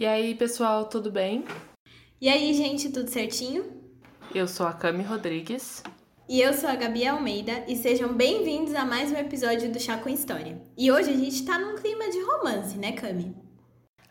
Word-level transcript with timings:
E 0.00 0.06
aí, 0.06 0.34
pessoal, 0.34 0.86
tudo 0.86 1.10
bem? 1.12 1.44
E 2.18 2.26
aí, 2.26 2.54
gente, 2.54 2.88
tudo 2.88 3.10
certinho? 3.10 3.66
Eu 4.34 4.48
sou 4.48 4.66
a 4.66 4.72
Cami 4.72 5.02
Rodrigues. 5.02 5.82
E 6.26 6.40
eu 6.40 6.54
sou 6.54 6.70
a 6.70 6.74
Gabi 6.74 7.06
Almeida 7.06 7.62
e 7.68 7.76
sejam 7.76 8.14
bem-vindos 8.14 8.74
a 8.74 8.86
mais 8.86 9.12
um 9.12 9.16
episódio 9.16 9.70
do 9.70 9.78
Chá 9.78 9.98
com 9.98 10.08
História. 10.08 10.58
E 10.74 10.90
hoje 10.90 11.10
a 11.10 11.14
gente 11.14 11.44
tá 11.44 11.58
num 11.58 11.76
clima 11.76 12.08
de 12.08 12.18
romance, 12.22 12.78
né, 12.78 12.92
Cami? 12.92 13.36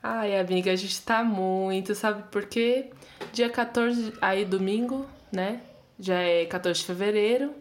Ai, 0.04 0.40
amiga, 0.40 0.72
a 0.72 0.76
gente 0.76 1.02
tá 1.02 1.24
muito, 1.24 1.96
sabe 1.96 2.22
por 2.32 2.46
quê? 2.46 2.92
Dia 3.34 3.50
14, 3.50 4.14
aí 4.22 4.46
domingo, 4.46 5.08
né? 5.32 5.60
Já 6.00 6.20
é 6.22 6.46
14 6.46 6.82
de 6.82 6.86
fevereiro. 6.86 7.56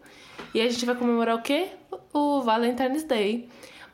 E 0.53 0.61
a 0.61 0.69
gente 0.69 0.85
vai 0.85 0.93
comemorar 0.93 1.35
o 1.35 1.41
quê? 1.41 1.69
O 2.13 2.43
Valentine's 2.43 3.05
Day. 3.05 3.49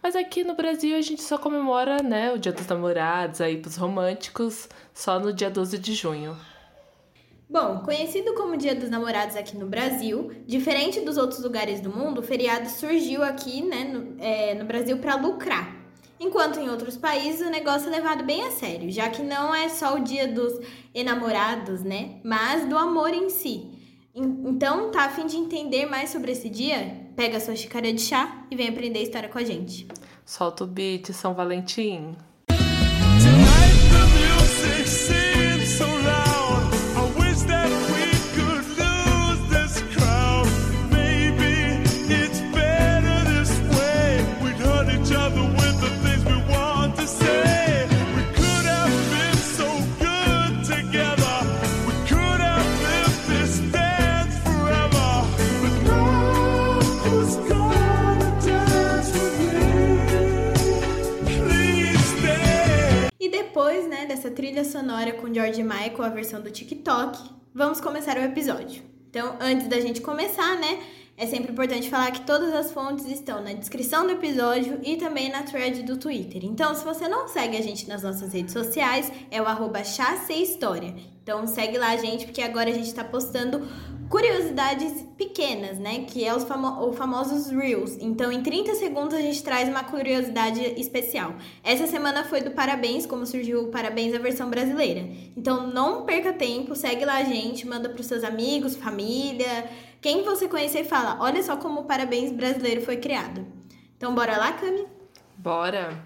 Mas 0.06 0.16
aqui 0.16 0.44
no 0.44 0.54
Brasil 0.54 0.96
a 0.96 1.02
gente 1.02 1.24
só 1.24 1.36
comemora, 1.36 1.98
né, 2.04 2.32
o 2.32 2.38
Dia 2.38 2.52
dos 2.52 2.68
Namorados, 2.68 3.42
aí 3.42 3.58
pros 3.58 3.76
românticos, 3.76 4.70
só 4.94 5.20
no 5.20 5.34
dia 5.34 5.50
12 5.50 5.80
de 5.80 5.96
junho. 5.96 6.38
Bom, 7.50 7.80
conhecido 7.80 8.36
como 8.36 8.56
Dia 8.56 8.76
dos 8.76 8.88
Namorados 8.88 9.36
aqui 9.36 9.58
no 9.58 9.66
Brasil, 9.66 10.32
diferente 10.46 11.02
dos 11.02 11.18
outros 11.18 11.42
lugares 11.42 11.82
do 11.82 11.90
mundo, 11.90 12.20
o 12.20 12.24
feriado 12.24 12.70
surgiu 12.70 13.24
aqui 13.24 13.64
né, 13.64 13.86
no, 13.86 14.24
é, 14.24 14.54
no 14.54 14.66
Brasil 14.66 15.00
para 15.00 15.16
lucrar. 15.16 15.76
Enquanto 16.20 16.60
em 16.60 16.70
outros 16.70 16.96
países 16.96 17.42
o 17.42 17.50
negócio 17.50 17.88
é 17.88 17.92
levado 17.92 18.24
bem 18.24 18.44
a 18.44 18.52
sério, 18.52 18.92
já 18.92 19.10
que 19.10 19.24
não 19.24 19.56
é 19.56 19.70
só 19.70 19.96
o 19.96 20.04
dia 20.04 20.28
dos 20.28 20.54
enamorados, 20.94 21.82
né? 21.82 22.20
Mas 22.24 22.64
do 22.70 22.78
amor 22.78 23.12
em 23.12 23.28
si. 23.32 23.72
Então, 24.14 24.92
tá 24.92 25.06
a 25.06 25.10
fim 25.10 25.26
de 25.26 25.36
entender 25.36 25.88
mais 25.88 26.12
sobre 26.12 26.32
esse 26.32 26.48
dia? 26.48 27.05
Pega 27.16 27.38
a 27.38 27.40
sua 27.40 27.56
xícara 27.56 27.92
de 27.94 28.02
chá 28.02 28.46
e 28.52 28.56
vem 28.56 28.68
aprender 28.68 29.00
a 29.00 29.04
história 29.04 29.30
com 29.30 29.38
a 29.38 29.44
gente. 29.44 29.88
Solta 30.26 30.64
o 30.64 30.68
beat, 30.68 31.14
São 31.14 31.34
Valentim. 31.34 32.16
Essa 64.16 64.32
trilha 64.32 64.64
sonora 64.64 65.12
com 65.12 65.32
George 65.32 65.62
Michael, 65.62 66.04
a 66.04 66.10
versão 66.10 66.42
do 66.42 66.50
TikTok, 66.50 67.20
vamos 67.54 67.82
começar 67.82 68.16
o 68.16 68.22
episódio. 68.22 68.82
Então, 69.10 69.36
antes 69.42 69.68
da 69.68 69.78
gente 69.82 70.00
começar, 70.00 70.58
né, 70.58 70.80
é 71.18 71.26
sempre 71.26 71.54
importante 71.54 71.90
falar 71.90 72.12
que 72.12 72.26
todas 72.26 72.54
as 72.54 72.72
fontes 72.74 73.06
estão 73.06 73.42
na 73.42 73.54
descrição 73.54 74.06
do 74.06 74.12
episódio 74.12 74.80
e 74.84 74.98
também 74.98 75.30
na 75.30 75.44
thread 75.44 75.84
do 75.84 75.98
Twitter. 75.98 76.44
Então, 76.44 76.76
se 76.76 76.84
você 76.84 77.08
não 77.08 77.28
segue 77.28 77.56
a 77.56 77.62
gente 77.62 77.88
nas 77.88 78.04
nossas 78.04 78.34
redes 78.34 78.52
sociais, 78.52 79.10
é 79.32 79.42
o 79.42 79.46
arroba 79.46 79.82
História. 79.82 80.94
Então, 81.24 81.48
segue 81.48 81.78
lá 81.78 81.92
a 81.92 81.98
gente, 81.98 82.26
porque 82.26 82.42
agora 82.42 82.70
a 82.70 82.74
gente 82.74 82.88
está 82.88 83.04
postando 83.04 83.66
curiosidades 84.10 85.04
pequenas, 85.18 85.80
né? 85.80 86.06
Que 86.06 86.24
é 86.26 86.36
os 86.36 86.44
famo 86.44 86.92
famosos 86.94 87.50
Reels. 87.50 87.98
Então, 88.00 88.32
em 88.32 88.44
30 88.44 88.76
segundos, 88.76 89.14
a 89.14 89.22
gente 89.22 89.42
traz 89.42 89.68
uma 89.70 89.84
curiosidade 89.86 90.62
especial. 90.80 91.34
Essa 91.64 91.88
semana 91.88 92.26
foi 92.26 92.42
do 92.42 92.52
Parabéns, 92.52 93.06
como 93.06 93.26
surgiu 93.26 93.64
o 93.64 93.68
Parabéns 93.70 94.14
a 94.14 94.20
versão 94.20 94.50
brasileira. 94.50 95.08
Então, 95.36 95.66
não 95.68 96.06
perca 96.06 96.34
tempo, 96.34 96.76
segue 96.76 97.06
lá 97.06 97.16
a 97.16 97.24
gente, 97.24 97.66
manda 97.66 97.90
para 97.90 98.02
os 98.02 98.06
seus 98.06 98.24
amigos, 98.24 98.76
família, 98.76 99.68
quem 100.06 100.22
você 100.22 100.48
conhecer 100.48 100.84
fala: 100.84 101.18
olha 101.20 101.42
só 101.42 101.58
como 101.58 101.82
o 101.82 101.86
Parabéns 101.86 102.32
brasileiro 102.32 102.82
foi 102.82 102.98
criado. 102.98 103.44
Então, 103.98 104.14
bora 104.14 104.38
lá, 104.38 104.54
Cami? 104.54 104.86
Bora! 105.36 106.00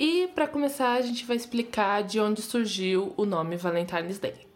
E 0.00 0.28
para 0.28 0.48
começar, 0.48 0.94
a 0.94 1.02
gente 1.02 1.22
vai 1.26 1.36
explicar 1.36 2.02
de 2.02 2.18
onde 2.18 2.40
surgiu 2.40 3.12
o 3.14 3.26
nome 3.26 3.58
Valentine's 3.58 4.18
Day. 4.18 4.46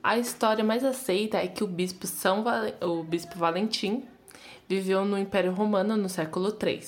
A 0.00 0.18
história 0.18 0.62
mais 0.62 0.84
aceita 0.84 1.38
é 1.38 1.48
que 1.48 1.64
o 1.64 1.66
bispo, 1.66 2.06
São 2.06 2.44
Val... 2.44 2.66
o 2.80 3.02
bispo 3.02 3.36
Valentim 3.36 4.04
viveu 4.68 5.04
no 5.04 5.18
Império 5.18 5.52
Romano 5.52 5.96
no 5.96 6.08
século 6.08 6.56
III. 6.62 6.80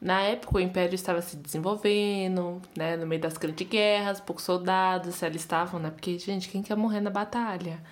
Na 0.00 0.22
época, 0.22 0.56
o 0.56 0.60
Império 0.60 0.94
estava 0.94 1.20
se 1.20 1.36
desenvolvendo, 1.36 2.62
né, 2.74 2.96
no 2.96 3.06
meio 3.06 3.20
das 3.20 3.36
grandes 3.36 3.68
guerras, 3.68 4.18
poucos 4.18 4.44
soldados 4.44 5.16
se 5.16 5.26
alistavam, 5.26 5.78
né, 5.78 5.90
porque, 5.90 6.18
gente, 6.18 6.48
quem 6.48 6.62
quer 6.62 6.74
morrer 6.74 7.00
na 7.00 7.10
batalha? 7.10 7.82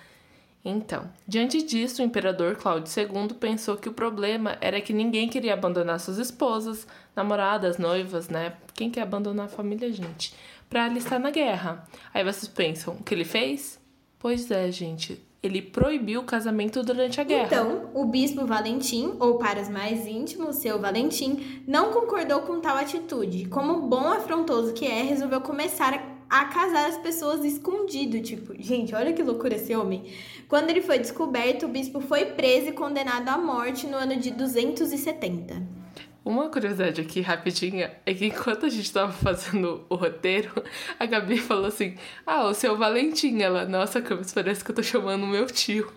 Então, 0.63 1.09
diante 1.25 1.61
disso, 1.61 2.01
o 2.01 2.05
imperador 2.05 2.55
Cláudio 2.57 2.91
II 2.95 3.33
pensou 3.39 3.77
que 3.77 3.87
o 3.87 3.93
problema 3.93 4.57
era 4.59 4.81
que 4.81 4.91
ninguém 4.91 5.29
queria 5.29 5.53
abandonar 5.53 5.99
suas 5.99 6.17
esposas, 6.17 6.85
namoradas, 7.15 7.77
noivas, 7.77 8.27
né? 8.27 8.53
Quem 8.73 8.89
quer 8.89 9.01
abandonar 9.01 9.45
a 9.45 9.49
família, 9.49 9.91
gente? 9.91 10.33
Para 10.69 10.85
alistar 10.85 11.19
na 11.19 11.31
guerra. 11.31 11.87
Aí 12.13 12.23
vocês 12.23 12.47
pensam, 12.47 12.95
o 12.95 13.03
que 13.03 13.13
ele 13.13 13.25
fez? 13.25 13.79
Pois 14.19 14.51
é, 14.51 14.69
gente. 14.69 15.25
Ele 15.41 15.61
proibiu 15.61 16.19
o 16.19 16.25
casamento 16.25 16.83
durante 16.83 17.21
a 17.21 17.23
guerra. 17.23 17.45
Então, 17.45 17.89
o 17.93 18.03
bispo 18.05 18.45
Valentim, 18.45 19.15
ou 19.17 19.37
para 19.37 19.61
os 19.61 19.69
mais 19.69 20.05
íntimos, 20.05 20.57
seu 20.57 20.77
Valentim, 20.77 21.63
não 21.65 21.93
concordou 21.93 22.41
com 22.41 22.59
tal 22.59 22.75
atitude. 22.75 23.45
Como 23.45 23.87
bom 23.87 24.11
afrontoso 24.11 24.73
que 24.73 24.85
é, 24.85 25.01
resolveu 25.03 25.39
começar 25.39 25.93
a 25.93 26.18
casar 26.45 26.89
as 26.89 26.97
pessoas 26.97 27.43
escondido. 27.43 28.21
Tipo, 28.21 28.53
gente, 28.61 28.93
olha 28.93 29.13
que 29.13 29.23
loucura 29.23 29.55
esse 29.55 29.75
homem. 29.75 30.11
Quando 30.47 30.69
ele 30.69 30.81
foi 30.81 30.99
descoberto, 30.99 31.65
o 31.65 31.69
bispo 31.69 31.99
foi 31.99 32.25
preso 32.25 32.69
e 32.69 32.71
condenado 32.71 33.27
à 33.29 33.37
morte 33.37 33.87
no 33.87 33.97
ano 33.97 34.15
de 34.15 34.31
270. 34.31 35.79
Uma 36.23 36.49
curiosidade 36.49 37.01
aqui 37.01 37.21
rapidinha 37.21 37.91
é 38.05 38.13
que 38.13 38.25
enquanto 38.25 38.65
a 38.65 38.69
gente 38.69 38.91
tava 38.91 39.11
fazendo 39.11 39.85
o 39.89 39.95
roteiro, 39.95 40.63
a 40.99 41.05
Gabi 41.05 41.37
falou 41.39 41.65
assim: 41.65 41.95
Ah, 42.25 42.45
o 42.45 42.53
seu 42.53 42.77
Valentim. 42.77 43.41
Ela, 43.41 43.65
nossa, 43.65 44.01
Camis, 44.01 44.33
parece 44.33 44.63
que 44.63 44.71
eu 44.71 44.75
tô 44.75 44.83
chamando 44.83 45.23
o 45.23 45.27
meu 45.27 45.47
tio. 45.47 45.91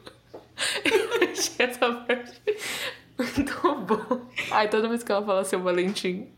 Eu 0.84 1.30
achei 1.30 1.66
essa 1.66 1.90
parte 1.92 2.40
muito 3.18 3.54
bom. 3.84 4.26
Ai, 4.50 4.68
toda 4.68 4.88
vez 4.88 5.02
que 5.02 5.12
ela 5.12 5.24
fala 5.24 5.44
seu 5.44 5.60
Valentim, 5.60 6.28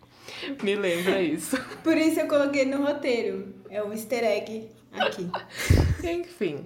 me 0.63 0.75
lembra 0.75 1.21
isso. 1.23 1.59
Por 1.83 1.97
isso 1.97 2.21
eu 2.21 2.29
coloquei 2.29 2.65
no 2.65 2.85
roteiro. 2.85 3.55
É 3.75 3.83
um 3.83 3.93
easter 3.93 4.23
egg 4.23 4.71
aqui. 4.93 5.29
Enfim. 6.09 6.65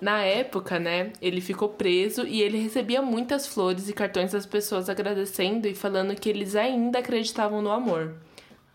Na 0.00 0.22
época, 0.22 0.78
né, 0.78 1.12
ele 1.20 1.40
ficou 1.40 1.70
preso 1.70 2.24
e 2.24 2.40
ele 2.40 2.58
recebia 2.58 3.02
muitas 3.02 3.44
flores 3.44 3.88
e 3.88 3.92
cartões 3.92 4.30
das 4.30 4.46
pessoas 4.46 4.88
agradecendo 4.88 5.66
e 5.66 5.74
falando 5.74 6.14
que 6.14 6.28
eles 6.28 6.54
ainda 6.54 7.00
acreditavam 7.00 7.60
no 7.60 7.72
amor. 7.72 8.14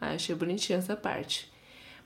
Ah, 0.02 0.10
achei 0.10 0.36
bonitinha 0.36 0.80
essa 0.80 0.98
parte. 0.98 1.50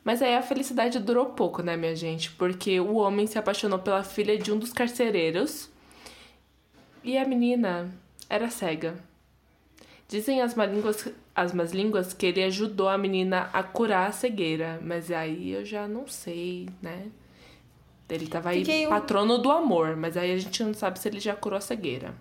Mas 0.04 0.22
aí 0.22 0.36
a 0.36 0.44
felicidade 0.44 1.00
durou 1.00 1.26
pouco, 1.26 1.64
né, 1.64 1.76
minha 1.76 1.96
gente? 1.96 2.30
Porque 2.34 2.80
o 2.80 2.98
homem 2.98 3.26
se 3.26 3.40
apaixonou 3.40 3.80
pela 3.80 4.04
filha 4.04 4.38
de 4.38 4.52
um 4.52 4.60
dos 4.60 4.72
carcereiros 4.72 5.72
e 7.04 7.18
a 7.18 7.26
menina 7.26 7.92
era 8.30 8.52
cega. 8.52 8.96
Dizem 10.08 10.42
as 10.42 10.56
más 10.56 10.72
línguas, 10.72 11.10
as 11.36 11.54
más 11.54 11.74
línguas 11.74 12.14
que 12.14 12.26
ele 12.26 12.44
ajudou 12.44 12.88
a 12.88 12.98
menina 12.98 13.50
a 13.52 13.62
curar 13.62 14.08
a 14.08 14.12
cegueira, 14.12 14.80
mas 14.82 15.12
aí 15.12 15.52
eu 15.52 15.66
já 15.66 15.88
não 15.88 16.08
sei, 16.08 16.70
né? 16.82 17.08
Ele 18.10 18.28
tava 18.28 18.50
aí 18.50 18.60
Fiquei 18.60 18.88
patrono 18.88 19.38
do 19.38 19.52
amor, 19.52 19.98
mas 19.98 20.16
aí 20.16 20.32
a 20.32 20.38
gente 20.38 20.64
não 20.64 20.74
sabe 20.74 20.98
se 20.98 21.10
ele 21.10 21.20
já 21.20 21.36
curou 21.36 21.58
a 21.58 21.62
cegueira. 21.62 22.16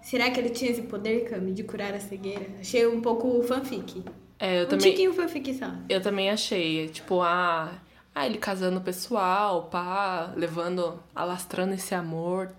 Será 0.00 0.30
que 0.30 0.38
ele 0.38 0.50
tinha 0.50 0.70
esse 0.70 0.82
poder, 0.82 1.28
Cami, 1.28 1.52
de 1.52 1.64
curar 1.64 1.92
a 1.94 2.00
cegueira? 2.00 2.46
Achei 2.60 2.86
um 2.86 3.00
pouco 3.00 3.42
fanfic. 3.42 4.04
É, 4.38 4.60
eu 4.60 4.64
um 4.64 4.68
também. 4.68 4.86
Um 4.86 4.90
tiquinho 4.90 5.12
fanfic 5.12 5.54
só. 5.54 5.66
Eu 5.88 6.00
também 6.00 6.30
achei. 6.30 6.88
Tipo, 6.88 7.20
ah, 7.20 7.72
ah, 8.14 8.26
ele 8.26 8.38
casando 8.38 8.78
o 8.78 8.82
pessoal, 8.82 9.64
pá, 9.64 10.32
levando, 10.36 11.02
alastrando 11.14 11.74
esse 11.74 11.94
amor. 11.94 12.50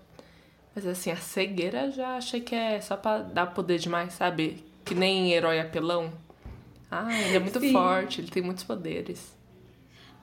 Mas 0.74 0.86
assim, 0.86 1.10
a 1.10 1.16
cegueira 1.16 1.90
já 1.90 2.16
achei 2.16 2.40
que 2.40 2.54
é 2.54 2.80
só 2.80 2.96
pra 2.96 3.18
dar 3.18 3.46
poder 3.46 3.78
demais, 3.78 4.14
sabe? 4.14 4.64
Que 4.84 4.94
nem 4.94 5.32
herói 5.32 5.60
apelão. 5.60 6.12
Ah, 6.90 7.08
ele 7.20 7.36
é 7.36 7.40
muito 7.40 7.60
Sim. 7.60 7.72
forte, 7.72 8.20
ele 8.20 8.30
tem 8.30 8.42
muitos 8.42 8.64
poderes. 8.64 9.32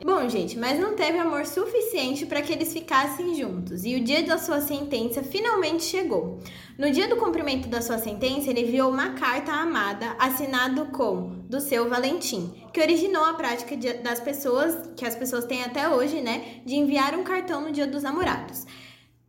Bom, 0.02 0.30
gente, 0.30 0.58
mas 0.58 0.80
não 0.80 0.96
teve 0.96 1.18
amor 1.18 1.46
suficiente 1.46 2.26
para 2.26 2.42
que 2.42 2.54
eles 2.54 2.72
ficassem 2.72 3.36
juntos, 3.36 3.84
e 3.84 3.96
o 3.98 4.04
dia 4.04 4.24
da 4.24 4.38
sua 4.38 4.62
sentença 4.62 5.22
finalmente 5.22 5.84
chegou. 5.84 6.40
No 6.78 6.90
dia 6.90 7.10
do 7.10 7.18
cumprimento 7.18 7.68
da 7.68 7.82
sua 7.82 7.98
sentença, 7.98 8.50
ele 8.50 8.62
enviou 8.62 8.90
uma 8.90 9.10
carta 9.10 9.52
à 9.52 9.62
amada, 9.64 10.16
assinado 10.18 10.86
com 10.86 11.42
do 11.50 11.60
seu 11.60 11.90
Valentim, 11.90 12.50
que 12.72 12.80
originou 12.80 13.26
a 13.26 13.34
prática 13.34 13.76
de, 13.76 13.92
das 13.96 14.22
pessoas, 14.22 14.90
que 14.96 15.06
as 15.06 15.16
pessoas 15.16 15.44
têm 15.44 15.64
até 15.64 15.90
hoje, 15.90 16.22
né, 16.22 16.62
de 16.66 16.76
enviar 16.76 17.14
um 17.16 17.24
cartão 17.26 17.60
no 17.60 17.72
dia 17.72 17.86
dos 17.86 18.02
namorados. 18.02 18.66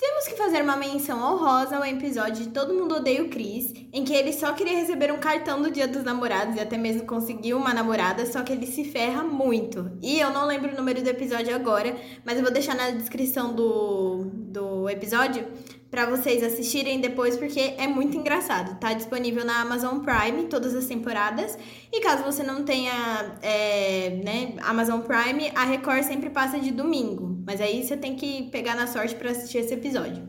Temos 0.00 0.26
que 0.26 0.34
fazer 0.34 0.62
uma 0.62 0.78
menção 0.78 1.20
honrosa 1.22 1.76
ao 1.76 1.84
episódio 1.84 2.44
de 2.44 2.48
Todo 2.48 2.72
Mundo 2.72 2.94
Odeia 2.94 3.22
o 3.22 3.28
Chris, 3.28 3.70
em 3.92 4.02
que 4.02 4.14
ele 4.14 4.32
só 4.32 4.50
queria 4.54 4.78
receber 4.78 5.12
um 5.12 5.18
cartão 5.18 5.60
do 5.60 5.70
Dia 5.70 5.86
dos 5.86 6.02
Namorados 6.02 6.56
e 6.56 6.60
até 6.60 6.78
mesmo 6.78 7.06
conseguiu 7.06 7.58
uma 7.58 7.74
namorada, 7.74 8.24
só 8.24 8.42
que 8.42 8.50
ele 8.50 8.66
se 8.66 8.82
ferra 8.82 9.22
muito. 9.22 9.92
E 10.00 10.18
eu 10.18 10.30
não 10.30 10.46
lembro 10.46 10.72
o 10.72 10.74
número 10.74 11.02
do 11.02 11.10
episódio 11.10 11.54
agora, 11.54 11.94
mas 12.24 12.38
eu 12.38 12.42
vou 12.42 12.50
deixar 12.50 12.74
na 12.74 12.92
descrição 12.92 13.52
do, 13.52 14.24
do 14.32 14.88
episódio 14.88 15.46
para 15.90 16.06
vocês 16.06 16.42
assistirem 16.42 17.00
depois, 17.00 17.36
porque 17.36 17.74
é 17.76 17.86
muito 17.88 18.16
engraçado. 18.16 18.78
Tá 18.78 18.92
disponível 18.92 19.44
na 19.44 19.60
Amazon 19.60 19.98
Prime 19.98 20.44
todas 20.44 20.74
as 20.74 20.86
temporadas. 20.86 21.58
E 21.92 22.00
caso 22.00 22.22
você 22.22 22.42
não 22.42 22.64
tenha 22.64 23.36
é, 23.42 24.10
né, 24.24 24.54
Amazon 24.62 25.00
Prime, 25.00 25.50
a 25.54 25.64
Record 25.64 26.04
sempre 26.04 26.30
passa 26.30 26.60
de 26.60 26.70
domingo. 26.70 27.42
Mas 27.44 27.60
aí 27.60 27.84
você 27.84 27.96
tem 27.96 28.14
que 28.14 28.44
pegar 28.50 28.76
na 28.76 28.86
sorte 28.86 29.14
para 29.16 29.32
assistir 29.32 29.58
esse 29.58 29.74
episódio. 29.74 30.28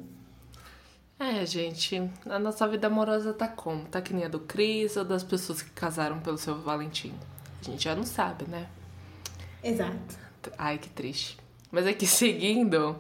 É, 1.20 1.46
gente, 1.46 2.10
a 2.26 2.40
nossa 2.40 2.68
vida 2.68 2.88
amorosa 2.88 3.32
tá 3.32 3.48
como? 3.48 3.86
Tá 3.86 4.02
que 4.02 4.12
nem 4.12 4.26
a 4.26 4.28
do 4.28 4.40
Cris 4.40 4.98
ou 4.98 5.06
das 5.06 5.24
pessoas 5.24 5.62
que 5.62 5.70
casaram 5.70 6.20
pelo 6.20 6.40
seu 6.40 6.60
Valentim? 6.60 7.14
A 7.62 7.64
gente 7.64 7.84
já 7.84 7.94
não 7.94 8.04
sabe, 8.04 8.46
né? 8.50 8.68
Exato. 9.64 10.18
Ai, 10.58 10.80
que 10.80 10.90
triste. 10.90 11.38
Mas 11.72 11.86
aqui 11.86 12.08
seguindo, 12.08 12.96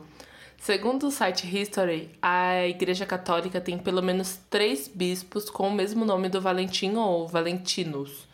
Segundo 0.61 1.07
o 1.07 1.11
site 1.11 1.47
History, 1.47 2.11
a 2.21 2.67
Igreja 2.67 3.03
Católica 3.03 3.59
tem 3.59 3.79
pelo 3.79 3.99
menos 3.99 4.39
três 4.47 4.87
bispos 4.87 5.49
com 5.49 5.67
o 5.67 5.73
mesmo 5.73 6.05
nome 6.05 6.29
do 6.29 6.39
Valentim 6.39 6.93
ou 6.97 7.27
Valentinos. 7.27 8.27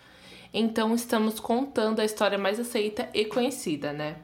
Então 0.53 0.93
estamos 0.93 1.39
contando 1.39 2.01
a 2.01 2.03
história 2.03 2.37
mais 2.37 2.59
aceita 2.59 3.07
e 3.13 3.23
conhecida, 3.23 3.93
né? 3.93 4.17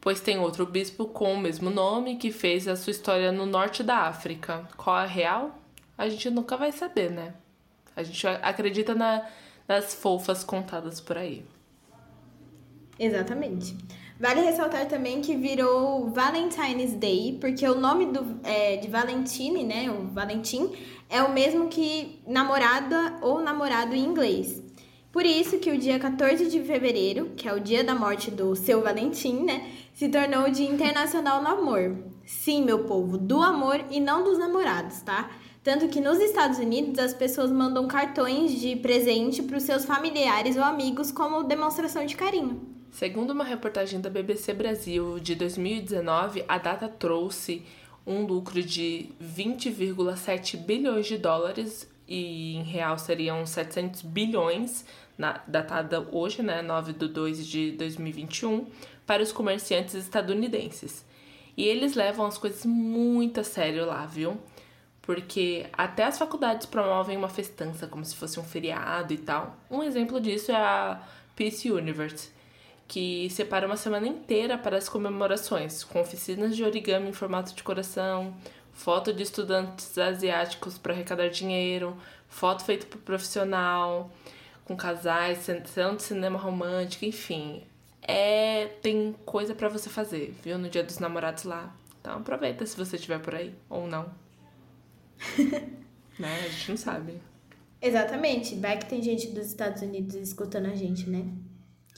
Pois 0.00 0.22
tem 0.22 0.38
outro 0.38 0.64
bispo 0.64 1.04
com 1.04 1.34
o 1.34 1.38
mesmo 1.38 1.68
nome 1.68 2.16
que 2.16 2.32
fez 2.32 2.66
a 2.66 2.76
sua 2.76 2.92
história 2.92 3.30
no 3.30 3.44
norte 3.44 3.82
da 3.82 3.98
África. 3.98 4.66
Qual 4.78 4.96
a 4.96 5.04
real? 5.04 5.58
A 5.98 6.08
gente 6.08 6.30
nunca 6.30 6.56
vai 6.56 6.72
saber, 6.72 7.10
né? 7.10 7.34
A 7.94 8.02
gente 8.02 8.26
acredita 8.26 8.94
na, 8.94 9.22
nas 9.68 9.94
fofas 9.94 10.42
contadas 10.42 10.98
por 10.98 11.18
aí. 11.18 11.44
Exatamente. 12.98 13.76
Vale 14.18 14.42
ressaltar 14.42 14.86
também 14.86 15.20
que 15.20 15.34
virou 15.34 16.08
Valentine's 16.10 16.92
Day, 16.92 17.36
porque 17.40 17.66
o 17.68 17.74
nome 17.74 18.06
do, 18.06 18.38
é, 18.44 18.76
de 18.76 18.88
Valentine, 18.88 19.64
né, 19.64 19.90
o 19.90 20.06
Valentim, 20.06 20.70
é 21.10 21.20
o 21.20 21.32
mesmo 21.32 21.68
que 21.68 22.20
namorada 22.24 23.18
ou 23.20 23.42
namorado 23.42 23.92
em 23.92 24.04
inglês. 24.04 24.62
Por 25.10 25.26
isso 25.26 25.58
que 25.58 25.70
o 25.70 25.78
dia 25.78 25.98
14 25.98 26.46
de 26.46 26.62
fevereiro, 26.62 27.32
que 27.36 27.48
é 27.48 27.52
o 27.52 27.58
dia 27.58 27.82
da 27.82 27.94
morte 27.94 28.30
do 28.30 28.54
seu 28.54 28.82
Valentim, 28.82 29.44
né, 29.44 29.68
se 29.92 30.08
tornou 30.08 30.44
o 30.44 30.50
Dia 30.50 30.68
Internacional 30.68 31.40
do 31.40 31.48
Amor. 31.48 31.96
Sim, 32.24 32.64
meu 32.64 32.84
povo, 32.84 33.18
do 33.18 33.42
amor 33.42 33.84
e 33.90 34.00
não 34.00 34.24
dos 34.24 34.38
namorados, 34.38 35.02
tá? 35.02 35.30
Tanto 35.62 35.88
que 35.88 36.00
nos 36.00 36.18
Estados 36.18 36.58
Unidos 36.58 36.98
as 36.98 37.14
pessoas 37.14 37.50
mandam 37.50 37.86
cartões 37.86 38.60
de 38.60 38.76
presente 38.76 39.42
para 39.42 39.56
os 39.56 39.62
seus 39.64 39.84
familiares 39.84 40.56
ou 40.56 40.62
amigos 40.62 41.12
como 41.12 41.42
demonstração 41.42 42.06
de 42.06 42.16
carinho. 42.16 42.73
Segundo 42.94 43.32
uma 43.32 43.42
reportagem 43.42 44.00
da 44.00 44.08
BBC 44.08 44.54
Brasil 44.54 45.18
de 45.18 45.34
2019, 45.34 46.44
a 46.46 46.58
data 46.58 46.88
trouxe 46.88 47.66
um 48.06 48.24
lucro 48.24 48.62
de 48.62 49.10
20,7 49.20 50.56
bilhões 50.56 51.04
de 51.04 51.18
dólares 51.18 51.90
e 52.06 52.54
em 52.54 52.62
real 52.62 52.96
seriam 52.96 53.44
700 53.44 54.02
bilhões, 54.02 54.84
na, 55.18 55.42
datada 55.44 56.06
hoje, 56.12 56.40
né, 56.40 56.62
9 56.62 56.92
de 56.92 57.08
2 57.08 57.44
de 57.44 57.72
2021, 57.72 58.68
para 59.04 59.24
os 59.24 59.32
comerciantes 59.32 59.96
estadunidenses. 59.96 61.04
E 61.56 61.64
eles 61.64 61.94
levam 61.94 62.24
as 62.26 62.38
coisas 62.38 62.64
muito 62.64 63.40
a 63.40 63.44
sério 63.44 63.86
lá, 63.86 64.06
viu? 64.06 64.40
Porque 65.02 65.66
até 65.72 66.04
as 66.04 66.16
faculdades 66.16 66.64
promovem 66.64 67.16
uma 67.16 67.28
festança 67.28 67.88
como 67.88 68.04
se 68.04 68.14
fosse 68.14 68.38
um 68.38 68.44
feriado 68.44 69.12
e 69.12 69.18
tal. 69.18 69.58
Um 69.68 69.82
exemplo 69.82 70.20
disso 70.20 70.52
é 70.52 70.56
a 70.56 71.02
Peace 71.34 71.68
Universe, 71.68 72.33
que 72.86 73.28
separa 73.30 73.66
uma 73.66 73.76
semana 73.76 74.06
inteira 74.06 74.58
para 74.58 74.76
as 74.76 74.88
comemorações, 74.88 75.84
com 75.84 76.00
oficinas 76.00 76.56
de 76.56 76.64
origami 76.64 77.08
em 77.08 77.12
formato 77.12 77.54
de 77.54 77.62
coração, 77.62 78.34
foto 78.72 79.12
de 79.12 79.22
estudantes 79.22 79.96
asiáticos 79.96 80.76
para 80.76 80.92
arrecadar 80.92 81.28
dinheiro, 81.28 81.96
foto 82.28 82.64
feita 82.64 82.86
por 82.86 82.98
profissional, 82.98 84.10
com 84.64 84.76
casais, 84.76 85.38
sessão 85.38 85.96
de 85.96 86.02
cinema 86.02 86.38
romântico, 86.38 87.04
enfim. 87.04 87.62
É, 88.02 88.66
tem 88.82 89.14
coisa 89.24 89.54
para 89.54 89.68
você 89.68 89.88
fazer, 89.88 90.34
viu? 90.42 90.58
No 90.58 90.68
dia 90.68 90.82
dos 90.82 90.98
namorados 90.98 91.44
lá. 91.44 91.74
Então 92.00 92.18
aproveita 92.18 92.66
se 92.66 92.76
você 92.76 92.96
estiver 92.96 93.18
por 93.18 93.34
aí, 93.34 93.54
ou 93.68 93.86
não. 93.86 94.12
né? 96.18 96.44
A 96.44 96.48
gente 96.48 96.70
não 96.70 96.76
sabe. 96.76 97.20
Exatamente. 97.80 98.56
Vai 98.56 98.78
que 98.78 98.86
tem 98.86 99.02
gente 99.02 99.28
dos 99.28 99.46
Estados 99.46 99.82
Unidos 99.82 100.14
escutando 100.14 100.66
a 100.66 100.74
gente, 100.74 101.08
né? 101.08 101.26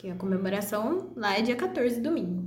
Que 0.06 0.10
a 0.10 0.14
comemoração 0.14 1.10
lá 1.16 1.36
é 1.36 1.42
dia 1.42 1.56
14, 1.56 2.00
domingo. 2.00 2.44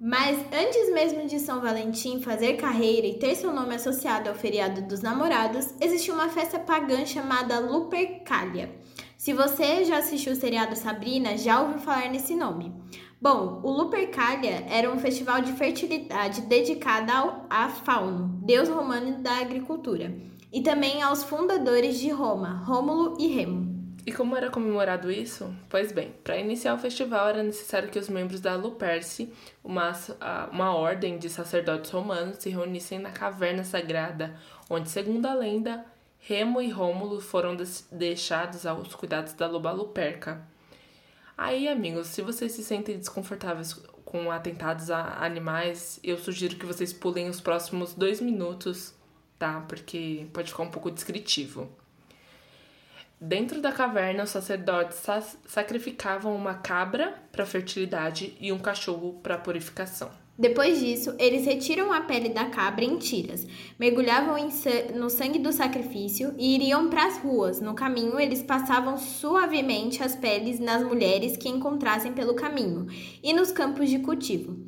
Mas 0.00 0.38
antes 0.52 0.92
mesmo 0.94 1.26
de 1.26 1.40
São 1.40 1.60
Valentim 1.60 2.22
fazer 2.22 2.52
carreira 2.52 3.04
e 3.04 3.18
ter 3.18 3.34
seu 3.34 3.52
nome 3.52 3.74
associado 3.74 4.28
ao 4.28 4.34
feriado 4.36 4.82
dos 4.82 5.02
namorados, 5.02 5.74
existia 5.80 6.14
uma 6.14 6.28
festa 6.28 6.56
pagã 6.60 7.04
chamada 7.04 7.58
Lupercalia. 7.58 8.70
Se 9.16 9.32
você 9.32 9.84
já 9.84 9.98
assistiu 9.98 10.32
o 10.32 10.36
seriado 10.36 10.76
Sabrina, 10.76 11.36
já 11.36 11.60
ouviu 11.60 11.80
falar 11.80 12.08
nesse 12.10 12.36
nome. 12.36 12.72
Bom, 13.20 13.60
o 13.64 13.72
Lupercalia 13.72 14.64
era 14.68 14.88
um 14.88 15.00
festival 15.00 15.40
de 15.40 15.52
fertilidade 15.54 16.42
dedicado 16.42 17.10
ao, 17.10 17.46
a 17.50 17.68
Fauno, 17.68 18.40
deus 18.44 18.68
romano 18.68 19.20
da 19.20 19.40
agricultura, 19.40 20.14
e 20.52 20.62
também 20.62 21.02
aos 21.02 21.24
fundadores 21.24 21.98
de 21.98 22.10
Roma, 22.10 22.62
Rômulo 22.64 23.16
e 23.18 23.26
Remo. 23.26 23.67
E 24.08 24.12
como 24.12 24.34
era 24.34 24.48
comemorado 24.48 25.10
isso? 25.12 25.54
Pois 25.68 25.92
bem, 25.92 26.14
para 26.24 26.38
iniciar 26.38 26.72
o 26.72 26.78
festival 26.78 27.28
era 27.28 27.42
necessário 27.42 27.90
que 27.90 27.98
os 27.98 28.08
membros 28.08 28.40
da 28.40 28.56
Luperce, 28.56 29.30
uma, 29.62 29.92
uma 30.50 30.74
ordem 30.74 31.18
de 31.18 31.28
sacerdotes 31.28 31.90
romanos, 31.90 32.38
se 32.38 32.48
reunissem 32.48 32.98
na 32.98 33.10
caverna 33.10 33.64
sagrada, 33.64 34.34
onde, 34.70 34.88
segundo 34.88 35.26
a 35.26 35.34
lenda, 35.34 35.84
Remo 36.20 36.62
e 36.62 36.70
Rômulo 36.70 37.20
foram 37.20 37.54
deixados 37.92 38.64
aos 38.64 38.94
cuidados 38.94 39.34
da 39.34 39.46
loba 39.46 39.72
Luperca. 39.72 40.40
Aí, 41.36 41.68
amigos, 41.68 42.06
se 42.06 42.22
vocês 42.22 42.52
se 42.52 42.64
sentem 42.64 42.96
desconfortáveis 42.96 43.74
com 44.06 44.30
atentados 44.30 44.90
a 44.90 45.22
animais, 45.22 46.00
eu 46.02 46.16
sugiro 46.16 46.56
que 46.56 46.64
vocês 46.64 46.94
pulem 46.94 47.28
os 47.28 47.42
próximos 47.42 47.92
dois 47.92 48.22
minutos, 48.22 48.94
tá? 49.38 49.60
Porque 49.68 50.26
pode 50.32 50.50
ficar 50.50 50.62
um 50.62 50.70
pouco 50.70 50.90
descritivo. 50.90 51.70
Dentro 53.20 53.60
da 53.60 53.72
caverna, 53.72 54.22
os 54.22 54.30
sacerdotes 54.30 55.02
sacrificavam 55.44 56.36
uma 56.36 56.54
cabra 56.54 57.14
para 57.32 57.44
fertilidade 57.44 58.36
e 58.40 58.52
um 58.52 58.58
cachorro 58.58 59.14
para 59.22 59.36
purificação. 59.36 60.10
Depois 60.38 60.78
disso, 60.78 61.16
eles 61.18 61.44
retiram 61.44 61.92
a 61.92 62.02
pele 62.02 62.28
da 62.28 62.44
cabra 62.44 62.84
em 62.84 62.96
tiras, 62.96 63.44
mergulhavam 63.76 64.36
no 64.94 65.10
sangue 65.10 65.40
do 65.40 65.52
sacrifício 65.52 66.32
e 66.38 66.54
iriam 66.54 66.88
para 66.88 67.06
as 67.06 67.18
ruas. 67.18 67.60
No 67.60 67.74
caminho, 67.74 68.20
eles 68.20 68.40
passavam 68.40 68.96
suavemente 68.96 70.00
as 70.00 70.14
peles 70.14 70.60
nas 70.60 70.84
mulheres 70.84 71.36
que 71.36 71.48
encontrassem 71.48 72.12
pelo 72.12 72.34
caminho 72.34 72.86
e 73.20 73.32
nos 73.32 73.50
campos 73.50 73.90
de 73.90 73.98
cultivo. 73.98 74.67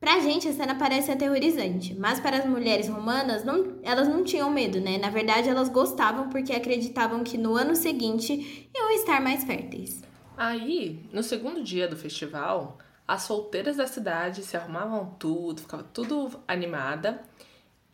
Pra 0.00 0.20
gente, 0.20 0.46
a 0.46 0.52
cena 0.52 0.74
parece 0.74 1.10
aterrorizante, 1.10 1.94
mas 1.94 2.20
para 2.20 2.38
as 2.38 2.44
mulheres 2.44 2.88
romanas, 2.88 3.42
não, 3.44 3.78
elas 3.82 4.06
não 4.06 4.22
tinham 4.22 4.50
medo, 4.50 4.80
né? 4.80 4.98
Na 4.98 5.08
verdade, 5.08 5.48
elas 5.48 5.68
gostavam 5.68 6.28
porque 6.28 6.52
acreditavam 6.52 7.24
que 7.24 7.38
no 7.38 7.56
ano 7.56 7.74
seguinte 7.74 8.68
iam 8.74 8.90
estar 8.90 9.20
mais 9.20 9.44
férteis. 9.44 10.02
Aí, 10.36 11.08
no 11.12 11.22
segundo 11.22 11.62
dia 11.62 11.88
do 11.88 11.96
festival, 11.96 12.78
as 13.06 13.22
solteiras 13.22 13.76
da 13.76 13.86
cidade 13.86 14.42
se 14.42 14.56
arrumavam 14.56 15.14
tudo, 15.18 15.62
ficava 15.62 15.82
tudo 15.82 16.40
animada, 16.46 17.22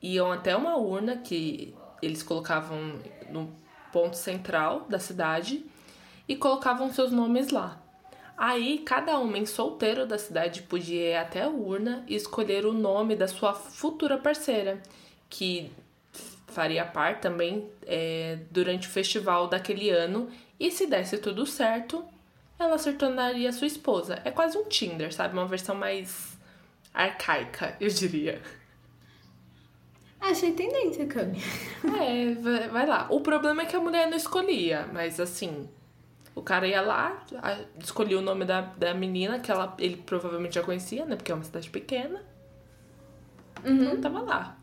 iam 0.02 0.32
até 0.32 0.56
uma 0.56 0.76
urna 0.76 1.16
que 1.18 1.74
eles 2.02 2.22
colocavam 2.22 2.98
no 3.30 3.52
ponto 3.92 4.16
central 4.16 4.86
da 4.88 4.98
cidade 4.98 5.64
e 6.28 6.36
colocavam 6.36 6.92
seus 6.92 7.12
nomes 7.12 7.50
lá. 7.50 7.79
Aí, 8.42 8.78
cada 8.78 9.18
homem 9.18 9.44
solteiro 9.44 10.06
da 10.06 10.16
cidade 10.16 10.62
podia 10.62 11.10
ir 11.10 11.16
até 11.16 11.42
a 11.42 11.50
urna 11.50 12.02
e 12.08 12.14
escolher 12.14 12.64
o 12.64 12.72
nome 12.72 13.14
da 13.14 13.28
sua 13.28 13.52
futura 13.52 14.16
parceira, 14.16 14.82
que 15.28 15.70
faria 16.46 16.86
parte 16.86 17.20
também 17.20 17.68
é, 17.86 18.38
durante 18.50 18.88
o 18.88 18.90
festival 18.90 19.46
daquele 19.46 19.90
ano. 19.90 20.30
E 20.58 20.70
se 20.70 20.86
desse 20.86 21.18
tudo 21.18 21.44
certo, 21.44 22.02
ela 22.58 22.78
se 22.78 22.94
tornaria 22.94 23.52
sua 23.52 23.66
esposa. 23.66 24.22
É 24.24 24.30
quase 24.30 24.56
um 24.56 24.64
Tinder, 24.64 25.12
sabe? 25.12 25.34
Uma 25.34 25.46
versão 25.46 25.74
mais 25.74 26.34
arcaica, 26.94 27.76
eu 27.78 27.90
diria. 27.90 28.40
Achei 30.18 30.52
tendência, 30.52 31.06
Cami. 31.06 31.42
É, 31.84 32.68
vai 32.68 32.86
lá. 32.86 33.06
O 33.10 33.20
problema 33.20 33.60
é 33.60 33.66
que 33.66 33.76
a 33.76 33.80
mulher 33.80 34.08
não 34.08 34.16
escolhia, 34.16 34.88
mas 34.94 35.20
assim, 35.20 35.68
o 36.40 36.42
cara 36.42 36.66
ia 36.66 36.80
lá, 36.80 37.22
escolhia 37.78 38.18
o 38.18 38.22
nome 38.22 38.44
da, 38.44 38.62
da 38.62 38.94
menina, 38.94 39.38
que 39.40 39.50
ela, 39.50 39.74
ele 39.78 39.96
provavelmente 39.98 40.54
já 40.54 40.62
conhecia, 40.62 41.04
né? 41.04 41.16
Porque 41.16 41.30
é 41.30 41.34
uma 41.34 41.44
cidade 41.44 41.70
pequena. 41.70 42.22
Uhum. 43.64 43.74
Então 43.74 44.00
tava 44.00 44.20
lá. 44.22 44.56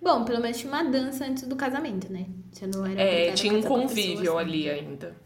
Bom, 0.00 0.24
pelo 0.24 0.40
menos 0.40 0.58
tinha 0.58 0.72
uma 0.72 0.82
dança 0.84 1.24
antes 1.24 1.46
do 1.46 1.54
casamento, 1.56 2.12
né? 2.12 2.26
Você 2.50 2.66
não 2.66 2.84
era 2.84 3.00
É, 3.00 3.32
tinha 3.32 3.54
um 3.54 3.62
convívio 3.62 4.18
pessoa, 4.18 4.42
assim. 4.42 4.50
ali 4.50 4.68
ainda. 4.70 5.16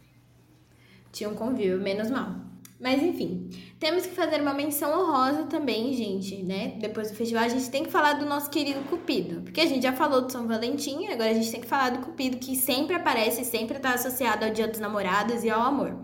Tinha 1.13 1.29
um 1.31 1.35
convívio, 1.35 1.81
menos 1.81 2.11
mal. 2.11 2.46
Mas 2.79 3.03
enfim, 3.03 3.49
temos 3.79 4.05
que 4.05 4.15
fazer 4.15 4.41
uma 4.41 4.53
menção 4.53 5.01
honrosa 5.01 5.45
também, 5.45 5.95
gente, 5.95 6.43
né? 6.43 6.75
Depois 6.79 7.11
do 7.11 7.17
festival, 7.17 7.45
a 7.45 7.49
gente 7.49 7.71
tem 7.71 7.85
que 7.85 7.91
falar 7.91 8.15
do 8.15 8.27
nosso 8.27 8.51
querido 8.51 8.81
Cupido. 8.89 9.41
Porque 9.41 9.63
a 9.63 9.67
gente 9.67 9.83
já 9.83 9.95
falou 9.95 10.23
do 10.23 10.31
São 10.31 10.47
Valentim, 10.47 11.07
agora 11.07 11.31
a 11.31 11.35
gente 11.35 11.51
tem 11.51 11.61
que 11.61 11.67
falar 11.67 11.91
do 11.91 12.05
Cupido, 12.05 12.37
que 12.37 12.55
sempre 12.55 12.95
aparece, 12.95 13.45
sempre 13.45 13.79
está 13.79 13.95
associado 13.95 14.45
ao 14.45 14.51
Dia 14.51 14.69
dos 14.69 14.79
Namorados 14.79 15.43
e 15.43 15.49
ao 15.49 15.63
amor. 15.63 15.97